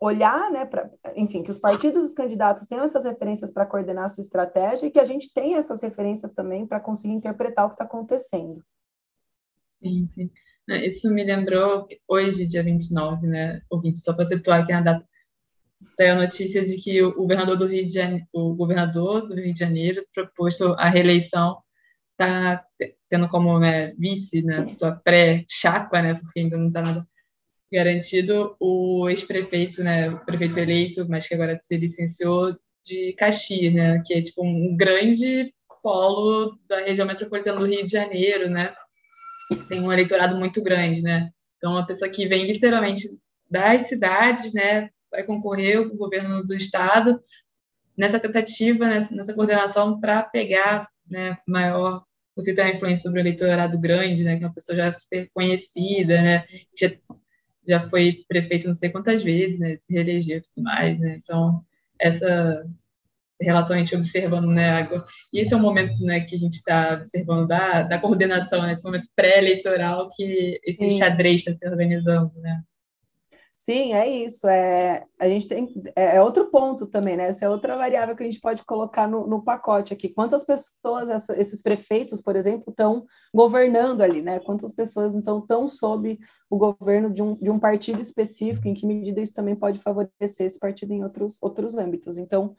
olhar, 0.00 0.50
né, 0.50 0.64
pra, 0.64 0.88
enfim, 1.14 1.42
que 1.42 1.50
os 1.50 1.58
partidos 1.58 2.02
e 2.04 2.06
os 2.06 2.14
candidatos 2.14 2.66
tenham 2.66 2.84
essas 2.84 3.04
referências 3.04 3.50
para 3.50 3.66
coordenar 3.66 4.04
a 4.04 4.08
sua 4.08 4.22
estratégia 4.22 4.86
e 4.86 4.90
que 4.90 4.98
a 4.98 5.04
gente 5.04 5.30
tenha 5.30 5.58
essas 5.58 5.82
referências 5.82 6.30
também 6.30 6.66
para 6.66 6.80
conseguir 6.80 7.12
interpretar 7.12 7.66
o 7.66 7.68
que 7.68 7.74
está 7.74 7.84
acontecendo. 7.84 8.64
Sim, 9.84 10.06
sim. 10.06 10.30
Né, 10.66 10.86
isso 10.86 11.12
me 11.12 11.22
lembrou 11.22 11.86
hoje, 12.08 12.46
dia 12.46 12.62
29, 12.62 13.26
né, 13.26 13.60
ouvinte, 13.68 14.00
só 14.00 14.14
para 14.14 14.24
situar 14.24 14.62
aqui 14.62 14.72
na 14.72 14.80
data, 14.80 15.06
saiu 15.96 16.14
a 16.14 16.22
notícia 16.22 16.64
de 16.64 16.76
que 16.78 17.02
o 17.02 17.12
governador 17.14 17.56
do 17.56 17.66
Rio 17.66 17.86
de 17.86 17.92
Janeiro, 17.92 18.26
o 18.32 18.54
governador 18.54 19.28
do 19.28 19.34
Rio 19.34 19.52
de 19.52 19.60
Janeiro 19.60 20.04
proposto 20.14 20.74
a 20.78 20.88
reeleição 20.88 21.58
está 22.12 22.64
tendo 23.08 23.28
como 23.28 23.58
né, 23.58 23.92
vice, 23.98 24.42
né, 24.42 24.66
sua 24.72 24.92
pré-chapa, 24.92 26.00
né, 26.00 26.14
porque 26.14 26.40
ainda 26.40 26.56
não 26.56 26.68
está 26.68 26.80
nada 26.80 27.06
garantido, 27.70 28.56
o 28.60 29.08
ex-prefeito, 29.10 29.82
né, 29.82 30.08
o 30.10 30.24
prefeito 30.24 30.58
eleito, 30.58 31.06
mas 31.08 31.26
que 31.26 31.34
agora 31.34 31.58
se 31.60 31.76
licenciou, 31.76 32.56
de 32.84 33.14
Caxias, 33.14 33.72
né, 33.72 34.02
que 34.04 34.14
é 34.14 34.22
tipo 34.22 34.44
um 34.44 34.76
grande 34.76 35.52
polo 35.82 36.58
da 36.68 36.80
região 36.80 37.06
metropolitana 37.06 37.58
do 37.58 37.66
Rio 37.66 37.84
de 37.84 37.90
Janeiro, 37.90 38.48
né, 38.48 38.74
tem 39.68 39.80
um 39.80 39.92
eleitorado 39.92 40.36
muito 40.36 40.62
grande, 40.62 41.02
né, 41.02 41.30
então 41.56 41.72
uma 41.72 41.86
pessoa 41.86 42.10
que 42.10 42.26
vem 42.26 42.46
literalmente 42.46 43.08
das 43.50 43.82
cidades, 43.82 44.52
né, 44.52 44.90
vai 45.10 45.22
concorrer 45.22 45.80
o 45.80 45.96
governo 45.96 46.44
do 46.44 46.54
estado 46.54 47.20
nessa 47.96 48.18
tentativa, 48.18 48.86
nessa 49.10 49.32
coordenação 49.34 50.00
para 50.00 50.22
pegar, 50.22 50.88
né, 51.08 51.38
maior 51.46 52.04
você 52.36 52.52
tem 52.52 52.64
uma 52.64 52.72
influência 52.72 53.04
sobre 53.04 53.20
o 53.20 53.22
eleitorado 53.22 53.78
grande, 53.78 54.24
né, 54.24 54.36
que 54.36 54.44
é 54.44 54.46
uma 54.46 54.54
pessoa 54.54 54.74
já 54.74 54.90
super 54.90 55.30
conhecida, 55.32 56.20
né, 56.20 56.44
já, 56.78 56.90
já 57.66 57.80
foi 57.88 58.24
prefeito 58.28 58.66
não 58.66 58.74
sei 58.74 58.90
quantas 58.90 59.22
vezes, 59.22 59.60
né, 59.60 59.76
se 59.76 59.92
reelegeu 59.92 60.38
e 60.38 60.42
tudo 60.42 60.64
mais, 60.64 60.98
né, 60.98 61.20
então 61.22 61.64
essa 61.98 62.66
relação 63.44 63.76
a 63.76 63.78
gente 63.78 63.94
observando, 63.94 64.46
né, 64.46 64.88
e 65.32 65.40
esse 65.40 65.54
é 65.54 65.56
um 65.56 65.60
momento, 65.60 66.04
né, 66.04 66.20
que 66.20 66.34
a 66.34 66.38
gente 66.38 66.54
está 66.54 66.94
observando 66.94 67.46
da, 67.46 67.82
da 67.82 67.98
coordenação, 67.98 68.62
né, 68.62 68.74
esse 68.74 68.84
momento 68.84 69.08
pré-eleitoral 69.14 70.08
que 70.10 70.60
esse 70.64 70.88
Sim. 70.90 70.98
xadrez 70.98 71.46
está 71.46 71.52
se 71.52 71.68
organizando, 71.68 72.32
né. 72.40 72.62
Sim, 73.64 73.94
é 73.94 74.06
isso. 74.06 74.46
É, 74.46 75.06
a 75.18 75.26
gente 75.26 75.48
tem 75.48 75.72
é, 75.96 76.16
é, 76.16 76.22
outro 76.22 76.50
ponto 76.50 76.86
também, 76.86 77.16
né? 77.16 77.28
Essa 77.28 77.46
é 77.46 77.48
outra 77.48 77.78
variável 77.78 78.14
que 78.14 78.22
a 78.22 78.26
gente 78.26 78.38
pode 78.38 78.62
colocar 78.62 79.08
no, 79.08 79.26
no 79.26 79.42
pacote 79.42 79.94
aqui. 79.94 80.10
Quantas 80.10 80.44
pessoas 80.44 81.08
essa, 81.08 81.34
esses 81.40 81.62
prefeitos, 81.62 82.20
por 82.20 82.36
exemplo, 82.36 82.68
estão 82.68 83.06
governando 83.32 84.02
ali, 84.02 84.20
né? 84.20 84.38
Quantas 84.38 84.74
pessoas 84.74 85.14
então 85.14 85.38
estão 85.38 85.66
sob 85.66 86.18
o 86.50 86.58
governo 86.58 87.10
de 87.10 87.22
um, 87.22 87.34
de 87.36 87.50
um 87.50 87.58
partido 87.58 88.02
específico? 88.02 88.68
Em 88.68 88.74
que 88.74 88.86
medida 88.86 89.22
isso 89.22 89.32
também 89.32 89.56
pode 89.56 89.78
favorecer 89.78 90.44
esse 90.46 90.58
partido 90.58 90.92
em 90.92 91.02
outros 91.02 91.38
outros 91.40 91.74
âmbitos? 91.74 92.18
Então, 92.18 92.54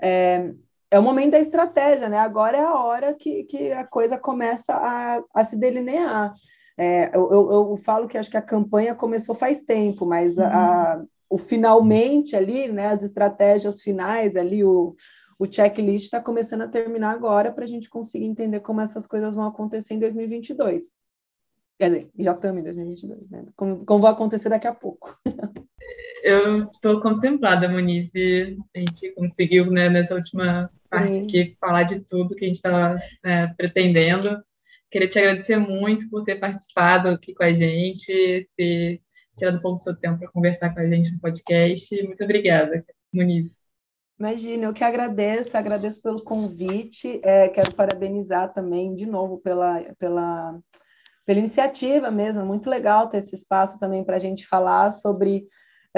é, 0.00 0.52
é 0.90 0.98
o 0.98 1.02
momento 1.02 1.32
da 1.32 1.38
estratégia, 1.38 2.08
né? 2.08 2.18
Agora 2.18 2.56
é 2.56 2.62
a 2.62 2.74
hora 2.74 3.14
que, 3.14 3.44
que 3.44 3.72
a 3.72 3.84
coisa 3.84 4.18
começa 4.18 4.72
a, 4.74 5.22
a 5.34 5.44
se 5.44 5.56
delinear. 5.56 6.32
É, 6.76 7.08
eu, 7.14 7.30
eu, 7.32 7.50
eu, 7.70 7.76
falo 7.76 8.06
que 8.06 8.16
acho 8.16 8.30
que 8.30 8.36
a 8.36 8.42
campanha 8.42 8.94
começou 8.94 9.34
faz 9.34 9.62
tempo, 9.62 10.06
mas 10.06 10.36
uhum. 10.36 10.44
a, 10.44 11.04
o 11.28 11.36
finalmente 11.36 12.36
ali, 12.36 12.68
né, 12.68 12.86
as 12.86 13.02
estratégias 13.02 13.82
finais 13.82 14.36
ali, 14.36 14.62
o, 14.64 14.94
o 15.38 15.46
checklist 15.52 16.04
está 16.04 16.20
começando 16.20 16.62
a 16.62 16.68
terminar 16.68 17.10
agora 17.10 17.52
para 17.52 17.64
a 17.64 17.66
gente 17.66 17.90
conseguir 17.90 18.26
entender 18.26 18.60
como 18.60 18.80
essas 18.80 19.06
coisas 19.06 19.34
vão 19.34 19.46
acontecer 19.46 19.94
em 19.94 19.98
2022. 19.98 20.90
Quer 21.78 21.86
dizer, 21.90 22.10
já 22.18 22.32
estamos 22.32 22.60
em 22.60 22.64
2022, 22.64 23.30
né? 23.30 23.44
Como, 23.54 23.84
como 23.84 24.00
vai 24.00 24.12
acontecer 24.12 24.48
daqui 24.48 24.66
a 24.66 24.74
pouco. 24.74 25.16
Eu 26.22 26.58
estou 26.58 27.00
contemplada, 27.00 27.68
Moniz, 27.68 28.10
a 28.74 28.78
gente 28.78 29.12
conseguiu, 29.14 29.70
né, 29.70 29.88
nessa 29.88 30.14
última 30.14 30.70
parte 30.90 31.20
aqui, 31.20 31.56
falar 31.60 31.84
de 31.84 32.00
tudo 32.00 32.34
que 32.34 32.44
a 32.44 32.48
gente 32.48 32.56
estava 32.56 32.98
né, 33.24 33.52
pretendendo. 33.56 34.42
Queria 34.90 35.08
te 35.08 35.18
agradecer 35.18 35.56
muito 35.56 36.08
por 36.08 36.24
ter 36.24 36.36
participado 36.36 37.08
aqui 37.08 37.34
com 37.34 37.44
a 37.44 37.52
gente, 37.52 38.48
ter 38.56 39.00
tirado 39.36 39.58
um 39.58 39.60
pouco 39.60 39.76
do 39.76 39.82
seu 39.82 39.94
tempo 39.94 40.18
para 40.18 40.30
conversar 40.30 40.74
com 40.74 40.80
a 40.80 40.86
gente 40.86 41.12
no 41.12 41.20
podcast. 41.20 42.02
Muito 42.02 42.24
obrigada, 42.24 42.84
Muniz. 43.12 43.50
Imagina, 44.18 44.64
eu 44.64 44.72
que 44.72 44.82
agradeço, 44.82 45.56
agradeço 45.56 46.02
pelo 46.02 46.24
convite, 46.24 47.20
é, 47.22 47.48
quero 47.48 47.72
parabenizar 47.74 48.52
também, 48.52 48.92
de 48.92 49.06
novo, 49.06 49.38
pela, 49.38 49.80
pela, 49.96 50.58
pela 51.24 51.38
iniciativa 51.38 52.10
mesmo, 52.10 52.44
muito 52.44 52.68
legal 52.68 53.08
ter 53.08 53.18
esse 53.18 53.36
espaço 53.36 53.78
também 53.78 54.02
para 54.02 54.16
a 54.16 54.18
gente 54.18 54.44
falar 54.44 54.90
sobre 54.90 55.46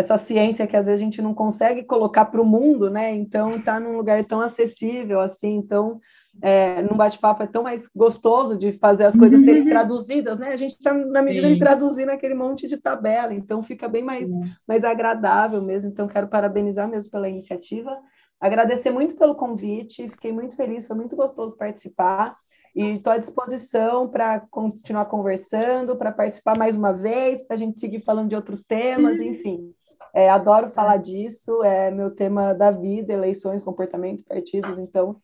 essa 0.00 0.18
ciência 0.18 0.66
que 0.66 0.76
às 0.76 0.86
vezes 0.86 1.00
a 1.00 1.04
gente 1.04 1.22
não 1.22 1.32
consegue 1.32 1.84
colocar 1.84 2.24
para 2.26 2.40
o 2.40 2.46
mundo, 2.46 2.90
né? 2.90 3.14
Então, 3.14 3.56
está 3.56 3.78
num 3.78 3.96
lugar 3.96 4.24
tão 4.24 4.40
acessível 4.40 5.20
assim, 5.20 5.56
então 5.56 6.00
é, 6.42 6.80
num 6.82 6.96
bate-papo 6.96 7.42
é 7.42 7.46
tão 7.46 7.62
mais 7.62 7.88
gostoso 7.94 8.56
de 8.56 8.72
fazer 8.72 9.04
as 9.04 9.16
coisas 9.16 9.44
serem 9.44 9.62
uhum. 9.62 9.68
traduzidas, 9.68 10.38
né? 10.38 10.52
A 10.52 10.56
gente 10.56 10.72
está 10.72 10.92
na 10.92 11.22
medida 11.22 11.48
Sim. 11.48 11.54
de 11.54 11.60
traduzir 11.60 12.06
naquele 12.06 12.34
monte 12.34 12.66
de 12.66 12.76
tabela, 12.76 13.34
então 13.34 13.62
fica 13.62 13.88
bem 13.88 14.02
mais, 14.02 14.30
mais 14.66 14.84
agradável 14.84 15.60
mesmo. 15.62 15.90
Então, 15.90 16.06
quero 16.06 16.28
parabenizar 16.28 16.88
mesmo 16.88 17.10
pela 17.10 17.28
iniciativa, 17.28 17.96
agradecer 18.40 18.90
muito 18.90 19.16
pelo 19.16 19.34
convite, 19.34 20.08
fiquei 20.08 20.32
muito 20.32 20.56
feliz, 20.56 20.86
foi 20.86 20.96
muito 20.96 21.16
gostoso 21.16 21.56
participar. 21.56 22.34
E 22.74 22.92
estou 22.92 23.12
à 23.12 23.18
disposição 23.18 24.08
para 24.08 24.40
continuar 24.48 25.04
conversando, 25.06 25.96
para 25.96 26.12
participar 26.12 26.56
mais 26.56 26.76
uma 26.76 26.92
vez, 26.92 27.42
para 27.42 27.56
a 27.56 27.58
gente 27.58 27.78
seguir 27.78 27.98
falando 27.98 28.28
de 28.28 28.36
outros 28.36 28.64
temas, 28.64 29.18
uhum. 29.18 29.26
enfim. 29.26 29.74
É, 30.14 30.28
adoro 30.28 30.68
falar 30.68 30.96
disso, 30.96 31.62
é 31.62 31.90
meu 31.90 32.10
tema 32.10 32.52
da 32.52 32.70
vida, 32.70 33.12
eleições, 33.12 33.62
comportamento, 33.62 34.24
partidos, 34.24 34.78
então 34.78 35.16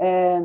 é, 0.00 0.40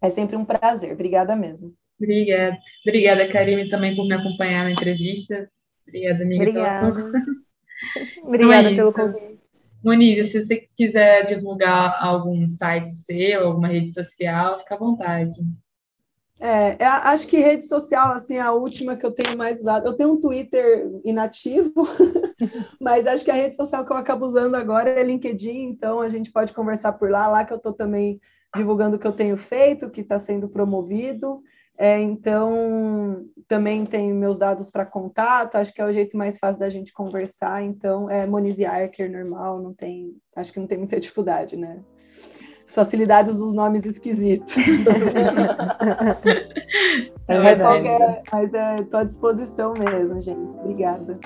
é 0.00 0.10
sempre 0.10 0.36
um 0.36 0.44
prazer. 0.44 0.92
Obrigada 0.92 1.34
mesmo. 1.34 1.74
Obrigada. 2.00 2.58
Obrigada, 2.86 3.28
Karine, 3.28 3.68
também 3.68 3.94
por 3.94 4.06
me 4.06 4.14
acompanhar 4.14 4.64
na 4.64 4.72
entrevista. 4.72 5.48
Obrigada, 5.86 6.22
amiga. 6.22 6.42
Obrigada. 6.42 7.12
Obrigada 8.22 8.70
então 8.72 8.88
é 8.88 8.92
pelo 8.92 8.92
convite. 8.92 9.42
Monique, 9.84 10.22
se 10.24 10.40
você 10.40 10.68
quiser 10.76 11.24
divulgar 11.24 11.98
algum 12.00 12.48
site 12.48 12.94
seu, 12.94 13.48
alguma 13.48 13.66
rede 13.66 13.92
social, 13.92 14.60
fica 14.60 14.76
à 14.76 14.78
vontade. 14.78 15.34
É, 16.44 16.76
acho 16.84 17.28
que 17.28 17.38
rede 17.38 17.64
social, 17.64 18.10
assim, 18.14 18.36
a 18.36 18.50
última 18.50 18.96
que 18.96 19.06
eu 19.06 19.12
tenho 19.12 19.38
mais 19.38 19.60
usado. 19.60 19.86
Eu 19.86 19.96
tenho 19.96 20.10
um 20.10 20.20
Twitter 20.20 20.90
inativo, 21.04 21.72
mas 22.82 23.06
acho 23.06 23.24
que 23.24 23.30
a 23.30 23.34
rede 23.34 23.54
social 23.54 23.86
que 23.86 23.92
eu 23.92 23.96
acabo 23.96 24.26
usando 24.26 24.56
agora 24.56 24.90
é 24.90 25.04
LinkedIn, 25.04 25.62
então 25.68 26.00
a 26.00 26.08
gente 26.08 26.32
pode 26.32 26.52
conversar 26.52 26.94
por 26.94 27.08
lá, 27.08 27.28
lá 27.28 27.44
que 27.44 27.52
eu 27.52 27.58
estou 27.58 27.72
também 27.72 28.20
divulgando 28.56 28.96
o 28.96 28.98
que 28.98 29.06
eu 29.06 29.12
tenho 29.12 29.36
feito, 29.36 29.86
o 29.86 29.90
que 29.90 30.00
está 30.00 30.18
sendo 30.18 30.48
promovido. 30.48 31.40
É, 31.78 32.00
então, 32.00 33.24
também 33.46 33.86
tenho 33.86 34.12
meus 34.12 34.36
dados 34.36 34.68
para 34.68 34.84
contato, 34.84 35.54
acho 35.54 35.72
que 35.72 35.80
é 35.80 35.84
o 35.84 35.92
jeito 35.92 36.16
mais 36.16 36.40
fácil 36.40 36.58
da 36.58 36.68
gente 36.68 36.92
conversar. 36.92 37.62
Então, 37.62 38.10
é 38.10 38.26
Monize 38.26 38.64
Archer 38.64 39.08
normal, 39.08 39.62
não 39.62 39.72
tem, 39.72 40.16
acho 40.34 40.52
que 40.52 40.58
não 40.58 40.66
tem 40.66 40.78
muita 40.78 40.98
dificuldade, 40.98 41.56
né? 41.56 41.80
Facilidades 42.72 43.38
dos 43.38 43.52
nomes 43.52 43.84
esquisitos. 43.84 44.54
é, 47.28 47.38
mas, 47.38 47.60
qualquer, 47.60 48.22
mas 48.32 48.54
é, 48.54 48.76
estou 48.76 49.00
à 49.00 49.04
disposição 49.04 49.74
mesmo, 49.74 50.22
gente. 50.22 50.58
Obrigada. 50.58 51.20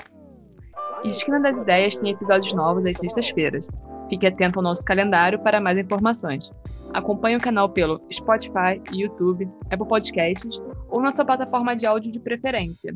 Esquina 1.05 1.39
das 1.39 1.57
Ideias 1.57 1.97
tem 1.99 2.11
episódios 2.11 2.53
novos 2.53 2.85
às 2.85 2.97
sextas-feiras. 2.97 3.69
Fique 4.09 4.27
atento 4.27 4.59
ao 4.59 4.63
nosso 4.63 4.83
calendário 4.83 5.39
para 5.39 5.61
mais 5.61 5.77
informações. 5.77 6.51
Acompanhe 6.93 7.37
o 7.37 7.41
canal 7.41 7.69
pelo 7.69 8.01
Spotify, 8.11 8.81
YouTube, 8.91 9.47
Apple 9.71 9.87
Podcasts 9.87 10.61
ou 10.89 11.01
na 11.01 11.11
sua 11.11 11.23
plataforma 11.23 11.75
de 11.75 11.85
áudio 11.85 12.11
de 12.11 12.19
preferência. 12.19 12.93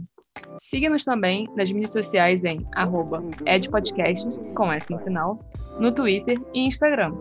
Siga-nos 0.60 1.06
também 1.06 1.48
nas 1.56 1.72
mídias 1.72 1.94
sociais 1.94 2.44
em 2.44 2.66
edpodcasts, 3.46 4.38
com 4.56 4.72
S 4.72 4.92
no 4.92 5.00
final, 5.00 5.40
no 5.80 5.92
Twitter 5.94 6.38
e 6.54 6.66
Instagram. 6.66 7.14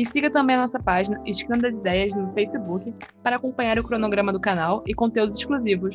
E 0.00 0.06
siga 0.06 0.30
também 0.30 0.56
a 0.56 0.60
nossa 0.60 0.78
página 0.78 1.20
Esquina 1.26 1.58
das 1.58 1.74
Ideias 1.74 2.14
no 2.14 2.32
Facebook 2.32 2.90
para 3.22 3.36
acompanhar 3.36 3.78
o 3.78 3.84
cronograma 3.84 4.32
do 4.32 4.40
canal 4.40 4.82
e 4.86 4.94
conteúdos 4.94 5.36
exclusivos. 5.36 5.94